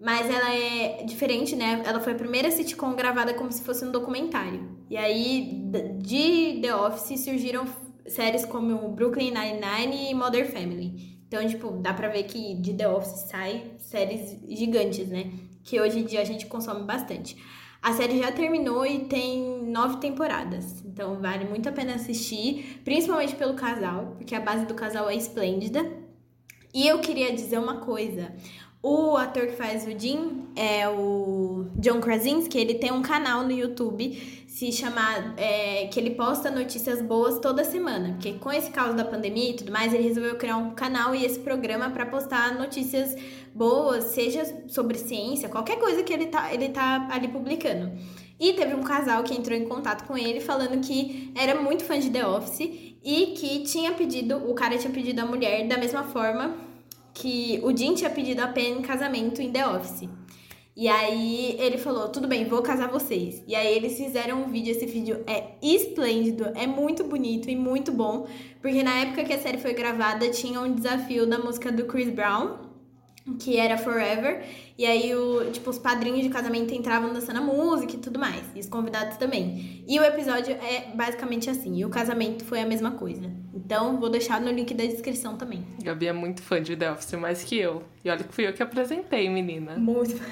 mas 0.00 0.28
ela 0.28 0.52
é 0.52 1.04
diferente, 1.04 1.54
né? 1.54 1.82
Ela 1.86 2.00
foi 2.00 2.12
a 2.12 2.16
primeira 2.16 2.50
sitcom 2.50 2.94
gravada 2.94 3.34
como 3.34 3.52
se 3.52 3.62
fosse 3.62 3.84
um 3.84 3.92
documentário. 3.92 4.76
E 4.90 4.96
aí, 4.96 5.62
de 5.98 6.60
The 6.60 6.74
Office 6.74 7.20
surgiram 7.20 7.66
séries 8.08 8.44
como 8.44 8.88
Brooklyn 8.90 9.30
Nine-Nine 9.30 10.10
e 10.10 10.14
Modern 10.14 10.46
Family. 10.46 11.18
Então, 11.26 11.46
tipo, 11.46 11.70
dá 11.72 11.92
pra 11.92 12.08
ver 12.08 12.24
que 12.24 12.54
de 12.54 12.72
The 12.72 12.88
Office 12.88 13.28
sai 13.28 13.72
séries 13.78 14.38
gigantes, 14.48 15.08
né? 15.08 15.30
Que 15.62 15.80
hoje 15.80 15.98
em 15.98 16.04
dia 16.04 16.22
a 16.22 16.24
gente 16.24 16.46
consome 16.46 16.84
bastante. 16.84 17.36
A 17.82 17.92
série 17.92 18.18
já 18.18 18.32
terminou 18.32 18.84
e 18.84 19.00
tem 19.04 19.62
nove 19.62 19.98
temporadas. 19.98 20.82
Então, 20.84 21.20
vale 21.20 21.44
muito 21.44 21.68
a 21.68 21.72
pena 21.72 21.94
assistir, 21.94 22.80
principalmente 22.84 23.36
pelo 23.36 23.54
casal, 23.54 24.14
porque 24.16 24.34
a 24.34 24.40
base 24.40 24.66
do 24.66 24.74
casal 24.74 25.08
é 25.08 25.14
esplêndida. 25.14 25.88
E 26.74 26.88
eu 26.88 26.98
queria 26.98 27.32
dizer 27.32 27.58
uma 27.58 27.76
coisa. 27.76 28.34
O 28.82 29.16
ator 29.16 29.46
que 29.46 29.56
faz 29.56 29.86
o 29.86 29.98
Jim 29.98 30.46
é 30.54 30.88
o 30.88 31.66
John 31.76 32.00
Krasinski, 32.00 32.58
ele 32.58 32.74
tem 32.74 32.92
um 32.92 33.02
canal 33.02 33.42
no 33.42 33.50
YouTube 33.50 34.44
se 34.58 34.72
chama 34.72 35.34
é, 35.36 35.86
que 35.86 36.00
ele 36.00 36.10
posta 36.16 36.50
notícias 36.50 37.00
boas 37.00 37.38
toda 37.38 37.62
semana, 37.62 38.14
porque 38.14 38.32
com 38.32 38.50
esse 38.50 38.72
caos 38.72 38.96
da 38.96 39.04
pandemia 39.04 39.50
e 39.50 39.54
tudo 39.54 39.70
mais, 39.70 39.94
ele 39.94 40.02
resolveu 40.02 40.34
criar 40.34 40.56
um 40.56 40.72
canal 40.72 41.14
e 41.14 41.24
esse 41.24 41.38
programa 41.38 41.90
para 41.90 42.04
postar 42.04 42.58
notícias 42.58 43.14
boas, 43.54 44.06
seja 44.06 44.64
sobre 44.66 44.98
ciência, 44.98 45.48
qualquer 45.48 45.78
coisa 45.78 46.02
que 46.02 46.12
ele 46.12 46.26
tá, 46.26 46.52
ele 46.52 46.70
tá 46.70 47.06
ali 47.08 47.28
publicando. 47.28 47.92
E 48.40 48.52
teve 48.54 48.74
um 48.74 48.82
casal 48.82 49.22
que 49.22 49.32
entrou 49.32 49.56
em 49.56 49.64
contato 49.64 50.04
com 50.08 50.18
ele 50.18 50.40
falando 50.40 50.80
que 50.80 51.32
era 51.36 51.62
muito 51.62 51.84
fã 51.84 51.96
de 51.96 52.10
The 52.10 52.26
Office 52.26 52.68
e 53.04 53.34
que 53.38 53.60
tinha 53.60 53.92
pedido, 53.92 54.38
o 54.38 54.54
cara 54.54 54.76
tinha 54.76 54.92
pedido 54.92 55.20
a 55.20 55.24
mulher 55.24 55.68
da 55.68 55.78
mesma 55.78 56.02
forma 56.02 56.56
que 57.14 57.60
o 57.62 57.76
Jim 57.76 57.94
tinha 57.94 58.10
pedido 58.10 58.40
a 58.40 58.48
Pen 58.48 58.78
em 58.78 58.82
casamento 58.82 59.40
em 59.40 59.52
The 59.52 59.68
Office. 59.68 60.08
E 60.78 60.86
aí 60.86 61.56
ele 61.58 61.76
falou, 61.76 62.08
tudo 62.08 62.28
bem, 62.28 62.44
vou 62.44 62.62
casar 62.62 62.86
vocês. 62.88 63.42
E 63.48 63.54
aí 63.56 63.74
eles 63.74 63.96
fizeram 63.96 64.44
um 64.44 64.48
vídeo, 64.48 64.70
esse 64.70 64.86
vídeo 64.86 65.24
é 65.26 65.48
esplêndido, 65.60 66.52
é 66.54 66.68
muito 66.68 67.02
bonito 67.02 67.50
e 67.50 67.56
muito 67.56 67.90
bom. 67.90 68.28
Porque 68.62 68.80
na 68.84 69.00
época 69.00 69.24
que 69.24 69.32
a 69.32 69.38
série 69.40 69.58
foi 69.58 69.74
gravada, 69.74 70.30
tinha 70.30 70.60
um 70.60 70.72
desafio 70.72 71.26
da 71.26 71.36
música 71.36 71.72
do 71.72 71.84
Chris 71.86 72.08
Brown, 72.08 72.58
que 73.40 73.56
era 73.56 73.76
Forever. 73.76 74.44
E 74.78 74.86
aí, 74.86 75.12
o, 75.16 75.50
tipo, 75.50 75.68
os 75.68 75.80
padrinhos 75.80 76.22
de 76.22 76.28
casamento 76.28 76.72
entravam 76.72 77.12
dançando 77.12 77.40
a 77.40 77.42
música 77.42 77.96
e 77.96 77.98
tudo 77.98 78.16
mais. 78.16 78.44
E 78.54 78.60
os 78.60 78.68
convidados 78.68 79.16
também. 79.16 79.82
E 79.84 79.98
o 79.98 80.04
episódio 80.04 80.54
é 80.54 80.92
basicamente 80.94 81.50
assim. 81.50 81.76
E 81.76 81.84
o 81.84 81.88
casamento 81.88 82.44
foi 82.44 82.60
a 82.60 82.66
mesma 82.66 82.92
coisa. 82.92 83.28
Então, 83.52 83.98
vou 83.98 84.08
deixar 84.08 84.40
no 84.40 84.52
link 84.52 84.72
da 84.74 84.84
descrição 84.84 85.36
também. 85.36 85.66
Gabi 85.82 86.06
é 86.06 86.12
muito 86.12 86.40
fã 86.40 86.62
de 86.62 86.76
The 86.76 86.92
Office, 86.92 87.14
mais 87.14 87.42
que 87.42 87.58
eu. 87.58 87.82
E 88.04 88.08
olha 88.08 88.22
que 88.22 88.32
fui 88.32 88.46
eu 88.46 88.52
que 88.52 88.62
apresentei, 88.62 89.28
menina. 89.28 89.76
Muito. 89.76 90.22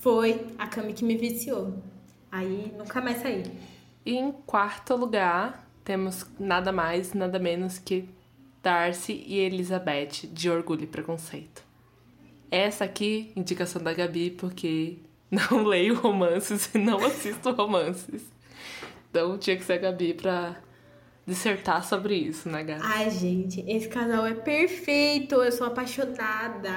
Foi 0.00 0.46
a 0.58 0.66
Cami 0.66 0.94
que 0.94 1.04
me 1.04 1.16
viciou. 1.16 1.74
Aí, 2.32 2.72
nunca 2.76 3.00
mais 3.00 3.18
saí. 3.18 3.44
E 4.04 4.16
em 4.16 4.32
quarto 4.32 4.96
lugar, 4.96 5.68
temos 5.84 6.26
nada 6.38 6.72
mais, 6.72 7.12
nada 7.12 7.38
menos 7.38 7.78
que 7.78 8.08
Darcy 8.62 9.24
e 9.26 9.38
Elizabeth, 9.38 10.26
de 10.32 10.50
Orgulho 10.50 10.84
e 10.84 10.86
Preconceito. 10.86 11.62
Essa 12.50 12.84
aqui, 12.84 13.30
indicação 13.36 13.82
da 13.82 13.92
Gabi, 13.92 14.30
porque 14.30 14.96
não 15.30 15.64
leio 15.64 15.94
romances 15.94 16.74
e 16.74 16.78
não 16.78 17.04
assisto 17.04 17.50
romances. 17.52 18.22
Então 19.10 19.36
tinha 19.36 19.56
que 19.56 19.64
ser 19.64 19.74
a 19.74 19.78
Gabi 19.78 20.14
pra 20.14 20.56
dissertar 21.30 21.84
sobre 21.84 22.14
isso, 22.14 22.48
né, 22.48 22.62
gata? 22.62 22.82
Ai, 22.84 23.08
gente, 23.10 23.64
esse 23.66 23.88
casal 23.88 24.26
é 24.26 24.34
perfeito. 24.34 25.36
Eu 25.36 25.52
sou 25.52 25.66
apaixonada. 25.66 26.70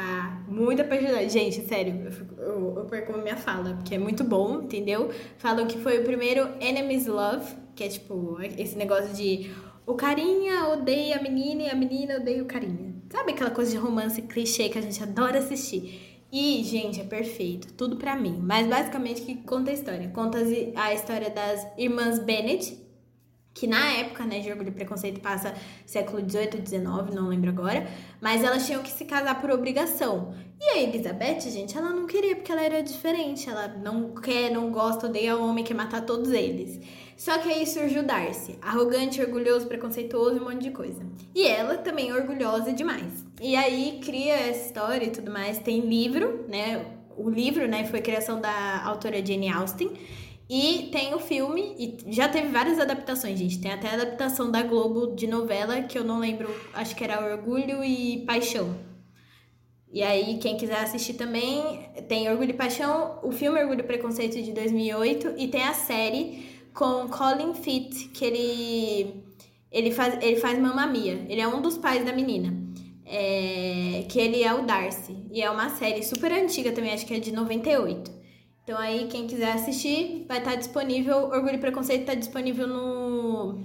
Muito 0.48 0.82
apaixonada. 0.82 1.28
Gente, 1.28 1.62
sério, 1.68 2.04
eu, 2.06 2.12
fico, 2.12 2.36
eu, 2.40 2.74
eu 2.78 2.86
perco 2.86 3.14
a 3.14 3.18
minha 3.18 3.36
fala, 3.36 3.74
porque 3.74 3.96
é 3.96 3.98
muito 3.98 4.24
bom, 4.24 4.62
entendeu? 4.62 5.12
Falam 5.38 5.68
que 5.68 5.78
foi 5.80 6.00
o 6.00 6.04
primeiro 6.04 6.48
Enemies 6.62 7.08
Love, 7.08 7.56
que 7.76 7.84
é 7.84 7.90
tipo 7.90 8.38
esse 8.58 8.78
negócio 8.78 9.14
de 9.14 9.52
o 9.86 9.96
carinha 9.96 10.70
odeia 10.70 11.18
a 11.18 11.22
menina 11.22 11.64
e 11.64 11.70
a 11.70 11.76
menina 11.76 12.18
odeia 12.18 12.42
o 12.42 12.46
carinha. 12.46 12.94
Sabe 13.12 13.34
aquela 13.34 13.52
coisa 13.52 13.72
de 13.72 13.78
romance 13.78 14.22
clichê 14.22 14.70
que 14.70 14.78
a 14.78 14.82
gente 14.82 15.02
adora 15.04 15.40
assistir? 15.40 16.14
E, 16.32 16.64
gente, 16.64 17.00
é 17.00 17.04
perfeito. 17.04 17.72
Tudo 17.74 17.98
pra 17.98 18.16
mim. 18.16 18.40
Mas 18.42 18.66
basicamente, 18.66 19.22
que 19.22 19.36
conta 19.44 19.70
a 19.70 19.74
história? 19.74 20.10
Conta 20.10 20.40
a 20.76 20.94
história 20.94 21.30
das 21.30 21.68
irmãs 21.78 22.18
Bennett, 22.18 22.76
que 23.54 23.68
na 23.68 23.92
época, 23.92 24.26
né, 24.26 24.40
de 24.40 24.50
Orgulho 24.50 24.70
e 24.70 24.72
Preconceito 24.72 25.20
passa 25.20 25.54
século 25.86 26.22
18, 26.22 26.58
19, 26.58 27.14
não 27.14 27.28
lembro 27.28 27.50
agora, 27.50 27.88
mas 28.20 28.44
elas 28.44 28.66
tinham 28.66 28.82
que 28.82 28.92
se 28.92 29.06
casar 29.06 29.40
por 29.40 29.52
obrigação. 29.52 30.34
E 30.60 30.66
a 30.66 30.82
Elizabeth, 30.82 31.42
gente, 31.42 31.78
ela 31.78 31.90
não 31.90 32.08
queria 32.08 32.36
porque 32.36 32.52
ela 32.52 32.62
era 32.62 32.82
diferente, 32.82 33.50
ela 33.50 33.68
não 33.68 34.16
quer, 34.16 34.50
não 34.50 34.72
gosta, 34.72 35.08
odeia 35.08 35.38
o 35.38 35.48
homem, 35.48 35.64
quer 35.64 35.76
matar 35.76 36.02
todos 36.02 36.32
eles. 36.32 36.80
Só 37.16 37.38
que 37.38 37.50
aí 37.50 37.66
surge 37.68 38.00
o 38.00 38.04
Darcy, 38.04 38.58
arrogante, 38.62 39.22
orgulhoso, 39.22 39.68
preconceituoso 39.68 40.38
e 40.38 40.40
um 40.40 40.46
monte 40.46 40.64
de 40.64 40.72
coisa. 40.72 41.06
E 41.36 41.46
ela 41.46 41.78
também 41.78 42.12
orgulhosa 42.12 42.74
demais. 42.74 43.26
E 43.40 43.56
aí 43.56 44.00
cria 44.04 44.34
essa 44.34 44.68
história 44.68 45.06
e 45.06 45.12
tudo 45.12 45.32
mais. 45.32 45.60
Tem 45.60 45.82
livro, 45.82 46.46
né? 46.48 46.86
O 47.16 47.30
livro, 47.30 47.68
né, 47.68 47.86
foi 47.86 48.02
criação 48.02 48.42
da 48.42 48.84
autora 48.84 49.24
Jane 49.24 49.48
Austen. 49.50 49.92
E 50.56 50.90
tem 50.92 51.16
o 51.16 51.20
filme, 51.20 51.76
e 51.80 52.14
já 52.14 52.30
teve 52.30 52.50
várias 52.50 52.80
adaptações, 52.80 53.40
gente. 53.40 53.60
Tem 53.60 53.72
até 53.72 53.90
a 53.90 53.94
adaptação 53.94 54.52
da 54.52 54.62
Globo 54.62 55.16
de 55.16 55.26
novela, 55.26 55.82
que 55.82 55.98
eu 55.98 56.04
não 56.04 56.20
lembro, 56.20 56.48
acho 56.76 56.96
que 56.96 57.04
era 57.04 57.26
Orgulho 57.26 57.84
e 57.84 58.24
Paixão. 58.24 58.78
E 59.92 60.04
aí, 60.04 60.38
quem 60.38 60.56
quiser 60.56 60.78
assistir 60.78 61.16
também, 61.16 61.90
tem 62.08 62.30
Orgulho 62.30 62.52
e 62.52 62.54
Paixão, 62.54 63.18
o 63.24 63.32
filme 63.32 63.60
Orgulho 63.60 63.80
e 63.80 63.84
Preconceito 63.84 64.40
de 64.44 64.52
2008, 64.52 65.34
e 65.40 65.48
tem 65.48 65.64
a 65.64 65.74
série 65.74 66.46
com 66.72 67.08
Colin 67.08 67.56
Firth, 67.56 68.12
que 68.14 68.24
ele, 68.24 69.24
ele, 69.72 69.90
faz, 69.90 70.24
ele 70.24 70.36
faz 70.36 70.60
Mamma 70.60 70.86
Mia. 70.86 71.26
Ele 71.30 71.42
é 71.42 71.48
um 71.48 71.64
dos 71.64 71.80
pais 71.80 72.06
da 72.06 72.14
menina. 72.14 72.54
É, 73.08 74.06
que 74.08 74.20
ele 74.20 74.44
é 74.44 74.54
o 74.54 74.62
Darcy. 74.68 75.18
E 75.32 75.42
é 75.42 75.50
uma 75.50 75.70
série 75.72 76.04
super 76.04 76.32
antiga 76.32 76.72
também, 76.72 76.94
acho 76.94 77.08
que 77.08 77.16
é 77.16 77.20
de 77.20 77.32
98. 77.32 78.23
Então 78.64 78.78
aí, 78.78 79.08
quem 79.10 79.28
quiser 79.28 79.52
assistir, 79.52 80.26
vai 80.28 80.38
estar 80.40 80.56
disponível. 80.56 81.26
Orgulho 81.26 81.56
e 81.56 81.58
Preconceito 81.58 82.02
está 82.02 82.14
disponível 82.14 82.66
no. 82.66 83.62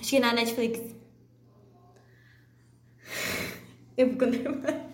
Acho 0.00 0.10
que 0.10 0.20
na 0.20 0.32
Netflix. 0.32 0.80
Eu 3.96 4.10
fico 4.10 4.26
nervosa. 4.26 4.84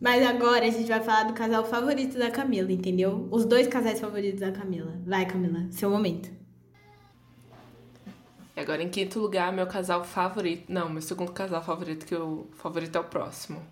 Mas 0.00 0.26
agora 0.26 0.66
a 0.66 0.70
gente 0.70 0.88
vai 0.88 1.00
falar 1.00 1.24
do 1.24 1.32
casal 1.32 1.64
favorito 1.64 2.18
da 2.18 2.30
Camila, 2.30 2.72
entendeu? 2.72 3.28
Os 3.30 3.44
dois 3.44 3.68
casais 3.68 4.00
favoritos 4.00 4.40
da 4.40 4.50
Camila. 4.50 5.00
Vai, 5.06 5.24
Camila, 5.24 5.68
seu 5.70 5.88
momento. 5.88 6.28
E 8.56 8.60
agora, 8.60 8.82
em 8.82 8.88
quinto 8.88 9.20
lugar, 9.20 9.52
meu 9.52 9.68
casal 9.68 10.02
favorito. 10.02 10.64
Não, 10.68 10.88
meu 10.88 11.00
segundo 11.00 11.30
casal 11.30 11.62
favorito, 11.62 12.04
que 12.04 12.16
o 12.16 12.48
favorito 12.54 12.96
é 12.96 13.00
o 13.00 13.04
próximo. 13.04 13.62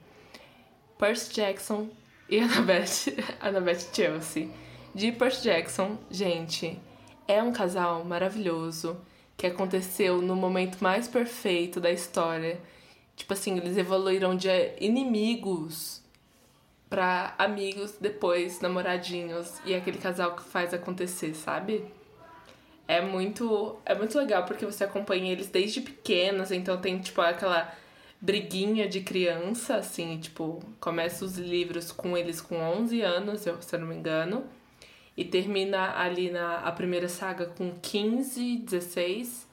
Percy 0.97 1.35
Jackson 1.35 1.89
e 2.31 2.39
Annabeth, 2.39 3.13
Annabeth 3.41 3.89
Chelsea. 3.93 4.49
De 4.95 5.13
Percy 5.13 5.45
Jackson, 5.45 5.99
gente, 6.11 6.81
é 7.27 7.43
um 7.43 7.53
casal 7.53 8.05
maravilhoso 8.05 9.01
que 9.37 9.47
aconteceu 9.47 10.23
no 10.23 10.37
momento 10.37 10.79
mais 10.81 11.09
perfeito 11.09 11.81
da 11.81 11.91
história. 11.91 12.61
Tipo 13.17 13.33
assim, 13.33 13.57
eles 13.57 13.77
evoluíram 13.77 14.37
de 14.37 14.49
inimigos 14.81 16.03
pra 16.89 17.35
amigos, 17.39 17.97
depois 18.01 18.61
namoradinhos 18.61 19.61
e 19.65 19.75
aquele 19.75 19.99
casal 19.99 20.35
que 20.35 20.43
faz 20.43 20.75
acontecer, 20.75 21.35
sabe? 21.35 21.85
É 22.87 23.01
muito, 23.01 23.79
é 23.87 23.95
muito 23.95 24.19
legal 24.19 24.45
porque 24.45 24.67
você 24.67 24.85
acompanha 24.85 25.31
eles 25.33 25.49
desde 25.49 25.81
pequenos, 25.81 26.51
então 26.51 26.81
tem 26.81 26.99
tipo 26.99 27.21
aquela 27.21 27.73
briguinha 28.21 28.89
de 28.89 29.01
criança, 29.01 29.77
assim, 29.77 30.19
tipo, 30.19 30.63
começa 30.79 31.25
os 31.25 31.39
livros 31.39 31.91
com 31.91 32.17
eles 32.17 32.41
com 32.41 32.57
11 32.57 33.01
anos, 33.01 33.41
se 33.41 33.75
eu 33.75 33.79
não 33.81 33.87
me 33.87 33.97
engano, 33.97 34.45
e 35.17 35.25
termina 35.25 35.97
ali 35.99 36.31
na 36.31 36.59
a 36.59 36.73
primeira 36.73 37.09
saga 37.09 37.47
com 37.47 37.73
15, 37.81 38.59
16, 38.59 39.49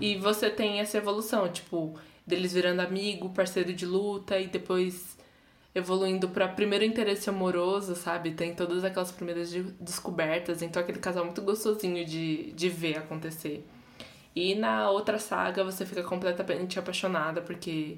e 0.00 0.16
você 0.16 0.50
tem 0.50 0.80
essa 0.80 0.98
evolução, 0.98 1.50
tipo, 1.50 1.98
deles 2.26 2.52
virando 2.52 2.80
amigo, 2.80 3.30
parceiro 3.30 3.72
de 3.72 3.86
luta, 3.86 4.38
e 4.38 4.46
depois 4.46 5.16
evoluindo 5.74 6.28
para 6.28 6.48
primeiro 6.48 6.84
interesse 6.84 7.28
amoroso, 7.28 7.94
sabe? 7.94 8.32
Tem 8.32 8.54
todas 8.54 8.82
aquelas 8.82 9.12
primeiras 9.12 9.50
de 9.50 9.62
descobertas, 9.80 10.62
então 10.62 10.80
aquele 10.80 10.98
casal 10.98 11.24
muito 11.24 11.42
gostosinho 11.42 12.04
de, 12.04 12.52
de 12.52 12.68
ver 12.68 12.98
acontecer. 12.98 13.62
E 14.36 14.54
na 14.54 14.90
outra 14.90 15.18
saga 15.18 15.64
você 15.64 15.86
fica 15.86 16.02
completamente 16.02 16.78
apaixonada, 16.78 17.40
porque. 17.40 17.96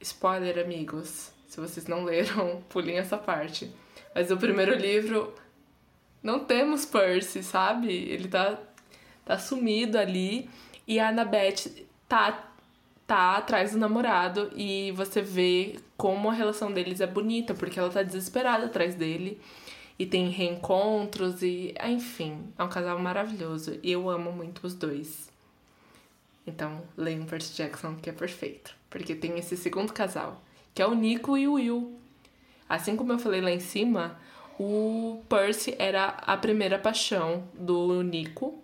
Spoiler, 0.00 0.58
amigos. 0.58 1.30
Se 1.46 1.60
vocês 1.60 1.86
não 1.86 2.04
leram, 2.04 2.62
pulem 2.70 2.96
essa 2.96 3.18
parte. 3.18 3.70
Mas 4.14 4.30
o 4.30 4.36
primeiro 4.38 4.74
livro. 4.74 5.34
Não 6.22 6.40
temos 6.40 6.86
Percy, 6.86 7.42
sabe? 7.42 7.92
Ele 7.92 8.28
tá, 8.28 8.58
tá 9.26 9.38
sumido 9.38 9.98
ali. 9.98 10.48
E 10.88 10.98
a 10.98 11.10
Annabeth 11.10 11.86
tá 12.08 12.46
tá 13.06 13.36
atrás 13.36 13.72
do 13.72 13.78
namorado 13.78 14.50
e 14.56 14.90
você 14.92 15.22
vê 15.22 15.78
como 15.96 16.28
a 16.28 16.32
relação 16.32 16.72
deles 16.72 17.00
é 17.00 17.06
bonita, 17.06 17.54
porque 17.54 17.78
ela 17.78 17.88
tá 17.88 18.02
desesperada 18.02 18.66
atrás 18.66 18.94
dele 18.96 19.40
e 19.98 20.04
tem 20.04 20.28
reencontros 20.28 21.42
e, 21.42 21.74
enfim, 21.84 22.52
é 22.58 22.64
um 22.64 22.68
casal 22.68 22.98
maravilhoso 22.98 23.78
e 23.82 23.92
eu 23.92 24.10
amo 24.10 24.32
muito 24.32 24.66
os 24.66 24.74
dois. 24.74 25.25
Então, 26.46 26.82
leiam 26.96 27.24
Percy 27.24 27.54
Jackson, 27.56 27.96
que 27.96 28.08
é 28.08 28.12
perfeito, 28.12 28.74
porque 28.88 29.14
tem 29.14 29.38
esse 29.38 29.56
segundo 29.56 29.92
casal, 29.92 30.40
que 30.74 30.80
é 30.80 30.86
o 30.86 30.94
Nico 30.94 31.36
e 31.36 31.48
o 31.48 31.54
Will. 31.54 31.98
Assim 32.68 32.96
como 32.96 33.12
eu 33.12 33.18
falei 33.18 33.40
lá 33.40 33.50
em 33.50 33.60
cima, 33.60 34.18
o 34.58 35.22
Percy 35.28 35.74
era 35.78 36.06
a 36.06 36.36
primeira 36.36 36.78
paixão 36.78 37.44
do 37.54 38.02
Nico. 38.02 38.62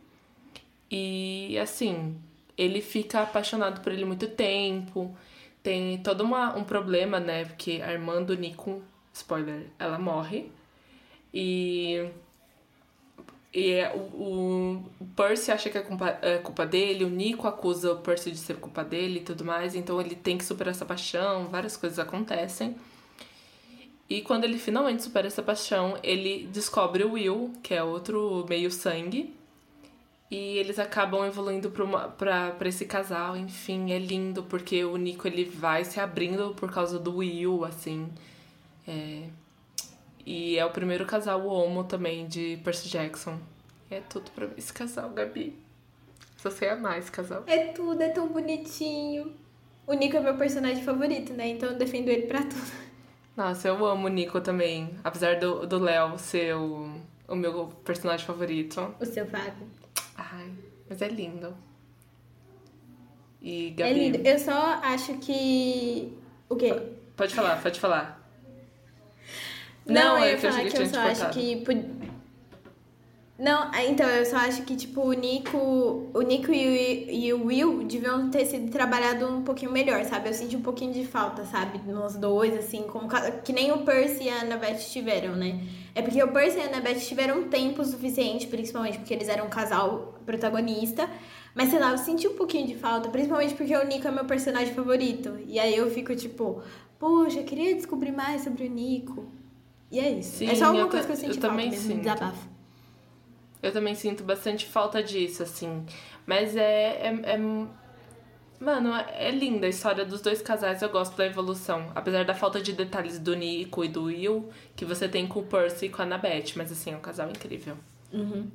E 0.90 1.58
assim, 1.58 2.16
ele 2.56 2.80
fica 2.80 3.22
apaixonado 3.22 3.80
por 3.80 3.92
ele 3.92 4.04
muito 4.04 4.28
tempo. 4.28 5.14
Tem 5.62 5.98
todo 5.98 6.22
uma, 6.22 6.56
um 6.56 6.64
problema, 6.64 7.20
né? 7.20 7.44
Porque 7.44 7.80
a 7.82 7.92
irmã 7.92 8.22
do 8.22 8.36
Nico, 8.36 8.82
spoiler, 9.12 9.66
ela 9.78 9.98
morre. 9.98 10.50
E. 11.32 12.08
E 13.52 13.72
é, 13.72 13.94
o, 13.94 14.82
o 14.98 15.04
Percy 15.14 15.50
acha 15.52 15.68
que 15.68 15.76
é 15.76 15.82
culpa, 15.82 16.18
é 16.22 16.38
culpa 16.38 16.64
dele, 16.64 17.04
o 17.04 17.10
Nico 17.10 17.46
acusa 17.46 17.92
o 17.92 17.98
Percy 17.98 18.30
de 18.30 18.38
ser 18.38 18.56
culpa 18.56 18.82
dele 18.82 19.18
e 19.18 19.22
tudo 19.22 19.44
mais, 19.44 19.74
então 19.74 20.00
ele 20.00 20.14
tem 20.14 20.38
que 20.38 20.44
superar 20.44 20.70
essa 20.70 20.86
paixão, 20.86 21.48
várias 21.48 21.76
coisas 21.76 21.98
acontecem. 21.98 22.74
E 24.08 24.22
quando 24.22 24.44
ele 24.44 24.58
finalmente 24.58 25.02
supera 25.02 25.26
essa 25.26 25.42
paixão, 25.42 25.98
ele 26.02 26.46
descobre 26.52 27.04
o 27.04 27.12
Will, 27.12 27.52
que 27.62 27.74
é 27.74 27.82
outro 27.82 28.44
meio-sangue, 28.48 29.34
e 30.30 30.56
eles 30.56 30.78
acabam 30.78 31.26
evoluindo 31.26 31.70
para 31.70 32.68
esse 32.68 32.86
casal, 32.86 33.36
enfim, 33.36 33.92
é 33.92 33.98
lindo 33.98 34.42
porque 34.44 34.82
o 34.82 34.96
Nico 34.96 35.28
ele 35.28 35.44
vai 35.44 35.84
se 35.84 36.00
abrindo 36.00 36.54
por 36.54 36.72
causa 36.72 36.98
do 36.98 37.16
Will, 37.16 37.66
assim. 37.66 38.10
É... 38.88 39.28
E 40.24 40.58
é 40.58 40.64
o 40.64 40.70
primeiro 40.70 41.04
casal 41.04 41.46
homo 41.46 41.84
também 41.84 42.26
de 42.26 42.58
Percy 42.64 42.88
Jackson. 42.88 43.38
É 43.90 44.00
tudo 44.00 44.30
pra 44.30 44.48
esse 44.56 44.72
casal, 44.72 45.10
Gabi. 45.10 45.58
Só 46.36 46.50
sei 46.50 46.70
amar 46.70 46.98
esse 46.98 47.10
casal. 47.10 47.44
É 47.46 47.66
tudo, 47.68 48.02
é 48.02 48.08
tão 48.08 48.28
bonitinho. 48.28 49.32
O 49.86 49.92
Nico 49.94 50.16
é 50.16 50.20
meu 50.20 50.36
personagem 50.36 50.82
favorito, 50.82 51.32
né? 51.32 51.48
Então 51.48 51.70
eu 51.70 51.76
defendo 51.76 52.08
ele 52.08 52.26
pra 52.26 52.40
tudo. 52.42 52.72
Nossa, 53.36 53.68
eu 53.68 53.84
amo 53.84 54.06
o 54.06 54.10
Nico 54.10 54.40
também. 54.40 54.90
Apesar 55.02 55.38
do 55.38 55.78
Léo 55.78 56.18
ser 56.18 56.54
o, 56.54 56.90
o 57.28 57.34
meu 57.34 57.68
personagem 57.84 58.26
favorito. 58.26 58.94
O 59.00 59.06
seu 59.06 59.26
Fábio. 59.26 59.66
Ai, 60.16 60.50
mas 60.88 61.02
é 61.02 61.08
lindo. 61.08 61.54
E 63.40 63.68
é 63.68 63.70
Gabi. 63.70 63.90
É 63.90 63.94
lindo. 63.94 64.18
Eu 64.18 64.38
só 64.38 64.80
acho 64.82 65.14
que. 65.18 66.16
O 66.48 66.56
quê? 66.56 66.74
Pode 67.16 67.34
falar, 67.34 67.60
pode 67.60 67.80
falar. 67.80 68.21
Não, 69.86 70.16
não 70.16 70.18
eu 70.18 70.32
ia 70.32 70.38
falar 70.38 70.62
que, 70.62 70.70
que 70.70 70.82
eu 70.82 70.86
só 70.86 71.00
acho 71.00 71.30
que. 71.30 71.64
Não, 73.38 73.74
então, 73.74 74.08
eu 74.08 74.24
só 74.24 74.36
acho 74.36 74.62
que, 74.62 74.76
tipo, 74.76 75.00
o 75.00 75.12
Nico, 75.12 75.58
o 76.14 76.20
Nico 76.20 76.52
e 76.52 77.08
o, 77.08 77.10
e 77.10 77.32
o 77.32 77.46
Will 77.46 77.82
deviam 77.82 78.30
ter 78.30 78.44
sido 78.44 78.70
trabalhado 78.70 79.26
um 79.26 79.42
pouquinho 79.42 79.72
melhor, 79.72 80.04
sabe? 80.04 80.28
Eu 80.28 80.34
senti 80.34 80.56
um 80.56 80.62
pouquinho 80.62 80.92
de 80.92 81.04
falta, 81.04 81.44
sabe? 81.46 81.80
Nos 81.90 82.14
dois, 82.14 82.56
assim, 82.56 82.82
como, 82.82 83.08
que 83.42 83.52
nem 83.52 83.72
o 83.72 83.78
Percy 83.78 84.24
e 84.24 84.28
a 84.28 84.42
Annabeth 84.42 84.78
tiveram, 84.90 85.34
né? 85.34 85.58
É 85.92 86.02
porque 86.02 86.22
o 86.22 86.28
Percy 86.28 86.58
e 86.58 86.60
a 86.60 86.66
Annabeth 86.66 87.00
tiveram 87.00 87.48
tempo 87.48 87.84
suficiente, 87.84 88.46
principalmente 88.46 88.98
porque 88.98 89.12
eles 89.12 89.28
eram 89.28 89.46
um 89.46 89.50
casal 89.50 90.20
protagonista. 90.24 91.10
Mas, 91.52 91.70
sei 91.70 91.80
lá, 91.80 91.90
eu 91.90 91.98
senti 91.98 92.28
um 92.28 92.36
pouquinho 92.36 92.68
de 92.68 92.76
falta, 92.76 93.08
principalmente 93.08 93.54
porque 93.54 93.74
o 93.74 93.84
Nico 93.84 94.06
é 94.06 94.10
meu 94.12 94.24
personagem 94.24 94.72
favorito. 94.72 95.36
E 95.48 95.58
aí 95.58 95.76
eu 95.76 95.90
fico, 95.90 96.14
tipo, 96.14 96.62
poxa, 96.96 97.40
eu 97.40 97.44
queria 97.44 97.74
descobrir 97.74 98.12
mais 98.12 98.42
sobre 98.42 98.66
o 98.66 98.70
Nico. 98.70 99.41
E 99.92 100.00
é 100.00 100.10
isso. 100.10 100.38
Sim, 100.38 100.48
é 100.48 100.54
só 100.54 100.72
uma 100.72 100.88
coisa 100.88 101.06
que 101.06 101.12
eu 101.12 101.16
senti 101.16 101.36
eu 101.36 101.42
falta 101.42 101.48
também 101.48 101.70
mesmo, 101.70 101.86
sinto. 101.86 102.00
desabafo. 102.00 102.48
Eu 103.62 103.72
também 103.72 103.94
sinto 103.94 104.24
bastante 104.24 104.66
falta 104.66 105.02
disso, 105.02 105.42
assim. 105.42 105.84
Mas 106.26 106.56
é. 106.56 107.08
é, 107.08 107.34
é... 107.34 107.38
Mano, 108.58 108.94
é 108.94 109.30
linda 109.30 109.66
a 109.66 109.68
história 109.68 110.04
dos 110.04 110.20
dois 110.20 110.40
casais, 110.40 110.80
eu 110.82 110.88
gosto 110.88 111.16
da 111.16 111.26
evolução. 111.26 111.90
Apesar 111.94 112.24
da 112.24 112.32
falta 112.32 112.60
de 112.60 112.72
detalhes 112.72 113.18
do 113.18 113.34
Nico 113.34 113.84
e 113.84 113.88
do 113.88 114.04
Will, 114.04 114.48
que 114.74 114.84
você 114.84 115.08
tem 115.08 115.26
com 115.26 115.40
o 115.40 115.42
Percy 115.42 115.86
e 115.86 115.88
com 115.90 116.00
a 116.00 116.04
Annabeth. 116.04 116.54
Mas 116.56 116.72
assim, 116.72 116.92
é 116.92 116.96
um 116.96 117.00
casal 117.00 117.28
incrível. 117.28 117.76
Uhum. 118.12 118.48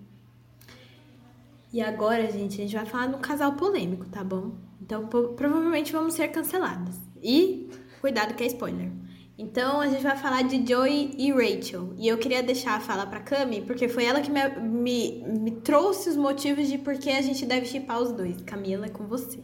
E 1.71 1.81
agora, 1.81 2.31
gente, 2.31 2.55
a 2.55 2.63
gente 2.63 2.75
vai 2.75 2.85
falar 2.85 3.07
de 3.07 3.15
um 3.15 3.19
casal 3.19 3.53
polêmico, 3.53 4.05
tá 4.05 4.23
bom? 4.23 4.53
Então, 4.81 5.05
provavelmente 5.07 5.91
vamos 5.91 6.13
ser 6.13 6.29
canceladas. 6.29 6.95
E 7.21 7.69
cuidado 8.01 8.33
que 8.33 8.43
é 8.43 8.47
spoiler. 8.47 8.89
Então 9.37 9.79
a 9.79 9.87
gente 9.87 10.01
vai 10.01 10.17
falar 10.17 10.41
de 10.41 10.65
Joey 10.67 11.13
e 11.15 11.31
Rachel. 11.31 11.93
E 11.95 12.07
eu 12.07 12.17
queria 12.17 12.41
deixar 12.41 12.75
a 12.75 12.79
fala 12.79 13.05
pra 13.05 13.19
Cami, 13.19 13.61
porque 13.61 13.87
foi 13.87 14.05
ela 14.05 14.19
que 14.19 14.31
me, 14.31 14.49
me, 14.59 15.23
me 15.25 15.51
trouxe 15.51 16.09
os 16.09 16.17
motivos 16.17 16.67
de 16.67 16.79
por 16.79 16.97
que 16.97 17.11
a 17.11 17.21
gente 17.21 17.45
deve 17.45 17.67
chipar 17.67 18.01
os 18.01 18.11
dois. 18.11 18.41
Camila, 18.41 18.87
é 18.87 18.89
com 18.89 19.05
você. 19.05 19.39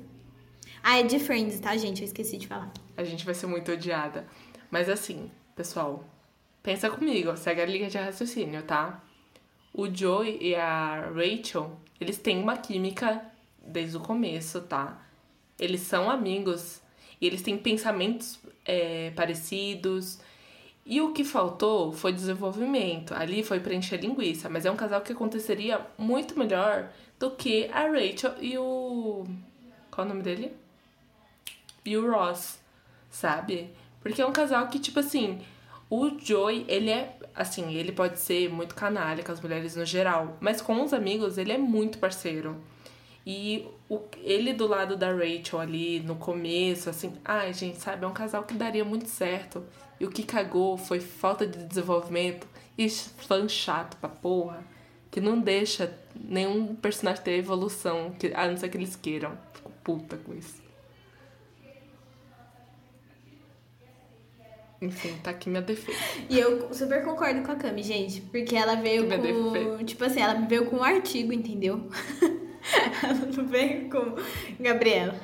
Ah, 0.82 1.00
é 1.00 1.04
de 1.04 1.20
Friends, 1.20 1.60
tá, 1.60 1.78
gente? 1.78 2.02
Eu 2.02 2.06
esqueci 2.06 2.38
de 2.38 2.48
falar. 2.48 2.74
A 2.98 3.04
gente 3.04 3.24
vai 3.24 3.36
ser 3.36 3.46
muito 3.46 3.72
odiada. 3.72 4.26
Mas 4.72 4.90
assim, 4.90 5.30
pessoal, 5.56 6.04
pensa 6.64 6.90
comigo, 6.90 7.38
segue 7.38 7.62
a 7.62 7.66
linha 7.66 7.90
de 7.90 7.98
raciocínio, 7.98 8.64
tá? 8.64 9.04
O 9.72 9.88
Joey 9.88 10.40
e 10.42 10.56
a 10.56 11.12
Rachel, 11.14 11.80
eles 12.02 12.18
têm 12.18 12.42
uma 12.42 12.58
química 12.58 13.22
desde 13.66 13.96
o 13.96 14.00
começo, 14.00 14.62
tá? 14.62 15.02
Eles 15.60 15.82
são 15.82 16.10
amigos 16.10 16.82
e 17.24 17.26
eles 17.26 17.42
têm 17.42 17.58
pensamentos 17.58 18.38
é, 18.66 19.12
parecidos. 19.12 20.20
E 20.86 21.00
o 21.00 21.14
que 21.14 21.24
faltou 21.24 21.94
foi 21.94 22.12
desenvolvimento. 22.12 23.14
Ali 23.14 23.42
foi 23.44 23.62
preencher 23.62 23.96
linguiça, 23.96 24.50
mas 24.50 24.66
é 24.66 24.72
um 24.72 24.76
casal 24.76 25.00
que 25.00 25.14
aconteceria 25.14 25.80
muito 25.98 26.38
melhor 26.38 26.90
do 27.18 27.32
que 27.32 27.70
a 27.72 27.88
Rachel 27.88 28.34
e 28.42 28.58
o. 28.58 29.26
Qual 29.90 30.06
é 30.06 30.10
o 30.10 30.14
nome 30.14 30.22
dele? 30.22 30.52
E 31.86 31.96
o 31.96 32.12
Ross, 32.12 32.60
sabe? 33.10 33.70
Porque 34.02 34.22
é 34.22 34.26
um 34.26 34.34
casal 34.34 34.68
que, 34.68 34.78
tipo 34.78 35.00
assim, 35.00 35.40
o 35.90 36.20
Joey, 36.20 36.66
ele 36.68 36.90
é. 36.90 37.18
Assim, 37.34 37.74
ele 37.74 37.94
pode 37.94 38.20
ser 38.20 38.50
muito 38.50 38.76
canalha 38.76 39.24
com 39.24 39.32
as 39.32 39.40
mulheres 39.40 39.78
no 39.78 39.86
geral, 39.86 40.38
mas 40.42 40.62
com 40.62 40.84
os 40.84 40.94
amigos 40.94 41.38
ele 41.38 41.54
é 41.54 41.58
muito 41.58 42.00
parceiro. 42.00 42.62
E 43.26 43.68
o, 43.90 44.02
ele 44.18 44.52
do 44.54 44.68
lado 44.68 44.98
da 44.98 45.12
Rachel 45.12 45.60
ali 45.60 46.02
no 46.02 46.16
começo, 46.16 46.90
assim, 46.90 47.14
ai 47.24 47.54
gente, 47.54 47.80
sabe, 47.80 48.04
é 48.04 48.08
um 48.08 48.14
casal 48.14 48.44
que 48.44 48.54
daria 48.54 48.84
muito 48.84 49.08
certo. 49.08 49.64
E 50.00 50.06
o 50.06 50.10
que 50.10 50.24
cagou 50.24 50.78
foi 50.78 51.00
falta 51.00 51.48
de 51.48 51.64
desenvolvimento 51.64 52.46
e 52.78 52.90
fã 52.90 53.48
chato 53.48 53.96
pra 53.98 54.10
porra, 54.10 54.64
que 55.10 55.22
não 55.22 55.40
deixa 55.40 55.98
nenhum 56.16 56.76
personagem 56.76 57.24
ter 57.24 57.38
evolução, 57.38 58.12
que, 58.20 58.34
a 58.34 58.48
não 58.48 58.58
ser 58.58 58.70
que 58.70 58.78
eles 58.78 58.96
queiram. 58.96 59.38
Fico 59.54 59.72
puta 59.84 60.18
com 60.18 60.34
isso. 60.34 60.62
Enfim, 64.82 65.16
tá 65.24 65.32
aqui 65.32 65.50
minha 65.50 65.62
defesa. 65.62 65.98
E 66.30 66.38
eu 66.38 66.74
super 66.74 67.06
concordo 67.06 67.42
com 67.44 67.54
a 67.54 67.56
Cami, 67.56 67.82
gente, 67.82 68.20
porque 68.20 68.54
ela 68.54 68.76
veio 68.76 69.08
com. 69.08 69.18
Defesa. 69.18 69.84
Tipo 69.86 70.04
assim, 70.04 70.20
ela 70.20 70.34
veio 70.34 70.66
com 70.66 70.78
um 70.78 70.84
artigo, 70.84 71.32
entendeu? 71.32 71.90
Ela 73.04 73.14
não 73.36 73.48
veio 73.48 73.90
com 73.90 74.16
Gabriela. 74.60 75.16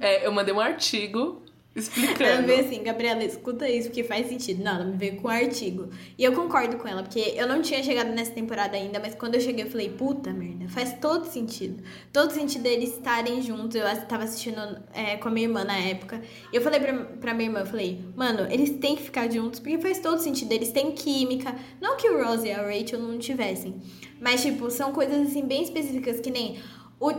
É, 0.00 0.26
eu 0.26 0.32
mandei 0.32 0.52
um 0.52 0.60
artigo 0.60 1.42
explicando. 1.74 2.22
Ela 2.24 2.42
veio 2.42 2.60
assim, 2.60 2.82
Gabriela, 2.82 3.22
escuta 3.24 3.68
isso, 3.68 3.88
porque 3.88 4.02
faz 4.02 4.28
sentido. 4.28 4.62
Não, 4.62 4.74
ela 4.74 4.84
me 4.84 4.96
veio 4.96 5.16
com 5.16 5.28
um 5.28 5.30
artigo. 5.30 5.88
E 6.18 6.24
eu 6.24 6.32
concordo 6.32 6.76
com 6.76 6.88
ela, 6.88 7.02
porque 7.02 7.34
eu 7.36 7.46
não 7.46 7.62
tinha 7.62 7.82
chegado 7.82 8.08
nessa 8.08 8.32
temporada 8.32 8.76
ainda, 8.76 8.98
mas 8.98 9.14
quando 9.14 9.36
eu 9.36 9.40
cheguei 9.40 9.64
eu 9.64 9.70
falei, 9.70 9.90
puta 9.90 10.32
merda, 10.32 10.68
faz 10.68 10.94
todo 11.00 11.26
sentido. 11.26 11.82
Todo 12.12 12.32
sentido 12.32 12.62
deles 12.62 12.90
estarem 12.90 13.40
juntos. 13.42 13.76
Eu 13.76 13.84
tava 14.06 14.24
assistindo 14.24 14.60
é, 14.92 15.16
com 15.16 15.28
a 15.28 15.30
minha 15.30 15.46
irmã 15.46 15.64
na 15.64 15.78
época. 15.78 16.20
E 16.52 16.56
eu 16.56 16.62
falei 16.62 16.80
pra, 16.80 16.92
pra 16.92 17.34
minha 17.34 17.48
irmã, 17.48 17.60
eu 17.60 17.66
falei, 17.66 18.04
mano, 18.16 18.46
eles 18.50 18.70
têm 18.78 18.96
que 18.96 19.02
ficar 19.02 19.30
juntos, 19.30 19.60
porque 19.60 19.78
faz 19.78 19.98
todo 20.00 20.18
sentido. 20.18 20.52
Eles 20.52 20.72
têm 20.72 20.90
química. 20.92 21.54
Não 21.80 21.96
que 21.96 22.08
o 22.08 22.22
Rose 22.24 22.46
e 22.46 22.52
a 22.52 22.62
Rachel 22.62 22.98
não 22.98 23.18
tivessem. 23.18 23.80
Mas, 24.20 24.42
tipo, 24.42 24.70
são 24.70 24.92
coisas 24.92 25.28
assim 25.28 25.46
bem 25.46 25.62
específicas 25.62 26.20
que 26.20 26.30
nem 26.30 26.58
o... 27.00 27.12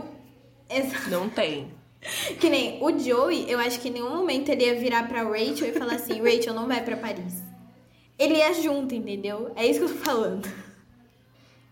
Não 1.10 1.28
tem. 1.28 1.70
Que 2.40 2.50
nem 2.50 2.82
o 2.82 2.98
Joey, 2.98 3.48
eu 3.48 3.60
acho 3.60 3.78
que 3.78 3.88
em 3.88 3.92
nenhum 3.92 4.16
momento 4.16 4.48
ele 4.48 4.64
ia 4.64 4.74
virar 4.74 5.06
pra 5.06 5.22
Rachel 5.22 5.68
e 5.68 5.72
falar 5.72 5.94
assim: 5.94 6.20
Rachel, 6.20 6.52
não 6.52 6.66
vai 6.66 6.82
pra 6.82 6.96
Paris. 6.96 7.40
Ele 8.18 8.38
ia 8.38 8.52
junto, 8.54 8.92
entendeu? 8.92 9.52
É 9.54 9.64
isso 9.64 9.78
que 9.78 9.84
eu 9.84 9.96
tô 9.96 10.04
falando. 10.04 10.48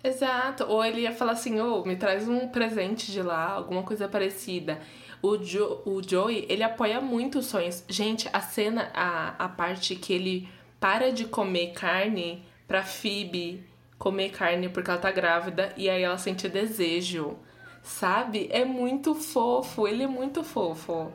Exato. 0.05 0.65
Ou 0.69 0.85
ele 0.85 1.01
ia 1.01 1.13
falar 1.13 1.33
assim: 1.33 1.61
ô, 1.61 1.81
oh, 1.81 1.85
me 1.85 1.97
traz 1.97 2.29
um 2.29 2.47
presente 2.47 3.11
de 3.11 3.21
lá, 3.23 3.51
alguma 3.51 3.83
coisa 3.83 4.09
parecida. 4.09 4.81
O, 5.21 5.37
jo 5.37 5.81
o 5.85 6.01
Joey, 6.01 6.47
ele 6.49 6.63
apoia 6.63 7.01
muito 7.01 7.41
os 7.41 7.47
sonhos. 7.47 7.85
Gente, 7.89 8.29
a 8.33 8.41
cena, 8.41 8.91
a, 8.95 9.35
a 9.37 9.49
parte 9.49 9.97
que 9.97 10.13
ele 10.13 10.49
para 10.79 11.13
de 11.13 11.27
comer 11.27 11.73
carne 11.73 12.43
pra 12.67 12.83
Phoebe 12.83 13.65
comer 13.99 14.31
carne 14.31 14.71
porque 14.71 14.91
ela 14.91 14.99
tá 14.99 15.11
grávida 15.11 15.75
e 15.77 15.91
aí 15.91 16.03
ela 16.03 16.17
sente 16.17 16.49
desejo. 16.49 17.37
Sabe? 17.83 18.49
É 18.51 18.65
muito 18.65 19.15
fofo, 19.15 19.87
ele 19.87 20.03
é 20.03 20.07
muito 20.07 20.45
fofo. 20.45 21.13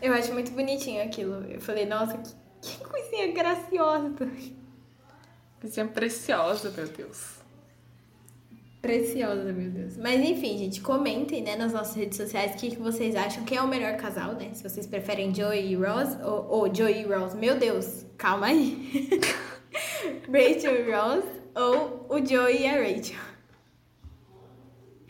Eu 0.00 0.14
acho 0.14 0.32
muito 0.32 0.50
bonitinho 0.52 1.02
aquilo. 1.02 1.44
Eu 1.44 1.60
falei, 1.60 1.84
nossa, 1.84 2.16
que, 2.18 2.32
que 2.62 2.84
coisinha 2.84 3.32
graciosa. 3.32 4.12
Coisinha 5.60 5.86
preciosa, 5.86 6.70
meu 6.70 6.88
Deus. 6.88 7.40
Preciosa, 8.80 9.52
meu 9.52 9.70
Deus. 9.70 9.98
Mas 9.98 10.20
enfim, 10.22 10.56
gente, 10.56 10.80
comentem, 10.80 11.42
né, 11.42 11.54
nas 11.54 11.72
nossas 11.74 11.94
redes 11.94 12.16
sociais 12.16 12.54
o 12.54 12.56
que, 12.56 12.70
que 12.70 12.80
vocês 12.80 13.14
acham 13.14 13.44
que 13.44 13.54
é 13.54 13.60
o 13.60 13.68
melhor 13.68 13.98
casal, 13.98 14.32
né? 14.32 14.50
Se 14.54 14.62
vocês 14.62 14.86
preferem 14.86 15.34
Joey 15.34 15.72
e 15.72 15.74
Rose 15.76 16.16
ou, 16.22 16.46
ou 16.48 16.74
Joey 16.74 17.02
e 17.02 17.04
Rose. 17.04 17.36
Meu 17.36 17.58
Deus, 17.58 18.06
calma 18.16 18.46
aí. 18.46 19.10
Rachel 20.32 20.88
e 20.88 20.90
Rose 20.90 21.28
ou 21.54 22.06
o 22.08 22.26
Joey 22.26 22.62
e 22.62 22.66
a 22.66 22.72
Rachel. 22.72 23.29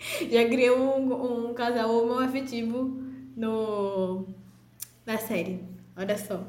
Já 0.30 0.48
criou 0.48 0.78
um, 0.78 1.48
um 1.50 1.54
casal 1.54 1.90
homoafetivo 1.90 2.98
no, 3.36 4.26
na 5.04 5.18
série. 5.18 5.62
Olha 5.96 6.16
só. 6.16 6.42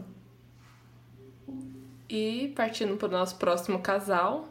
E 2.09 2.51
partindo 2.55 2.97
para 2.97 3.07
o 3.07 3.11
nosso 3.11 3.35
próximo 3.37 3.79
casal, 3.79 4.49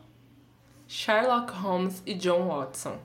Sherlock 0.87 1.53
Holmes 1.53 2.03
e 2.07 2.15
John 2.15 2.49
Watson, 2.49 2.99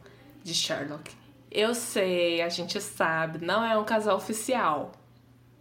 de 0.44 0.54
Sherlock. 0.54 1.12
Eu 1.52 1.74
sei, 1.74 2.42
a 2.42 2.50
gente 2.50 2.80
sabe, 2.82 3.46
não 3.46 3.64
é 3.64 3.78
um 3.78 3.86
casal 3.86 4.18
oficial. 4.18 4.92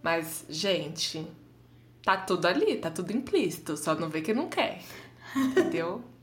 Mas, 0.03 0.45
gente, 0.49 1.27
tá 2.03 2.17
tudo 2.17 2.47
ali, 2.47 2.77
tá 2.77 2.91
tudo 2.91 3.13
implícito, 3.13 3.77
só 3.77 3.95
não 3.95 4.09
vê 4.09 4.21
que 4.21 4.35
não 4.35 4.49
quer. 4.49 4.81
Entendeu? 5.37 6.03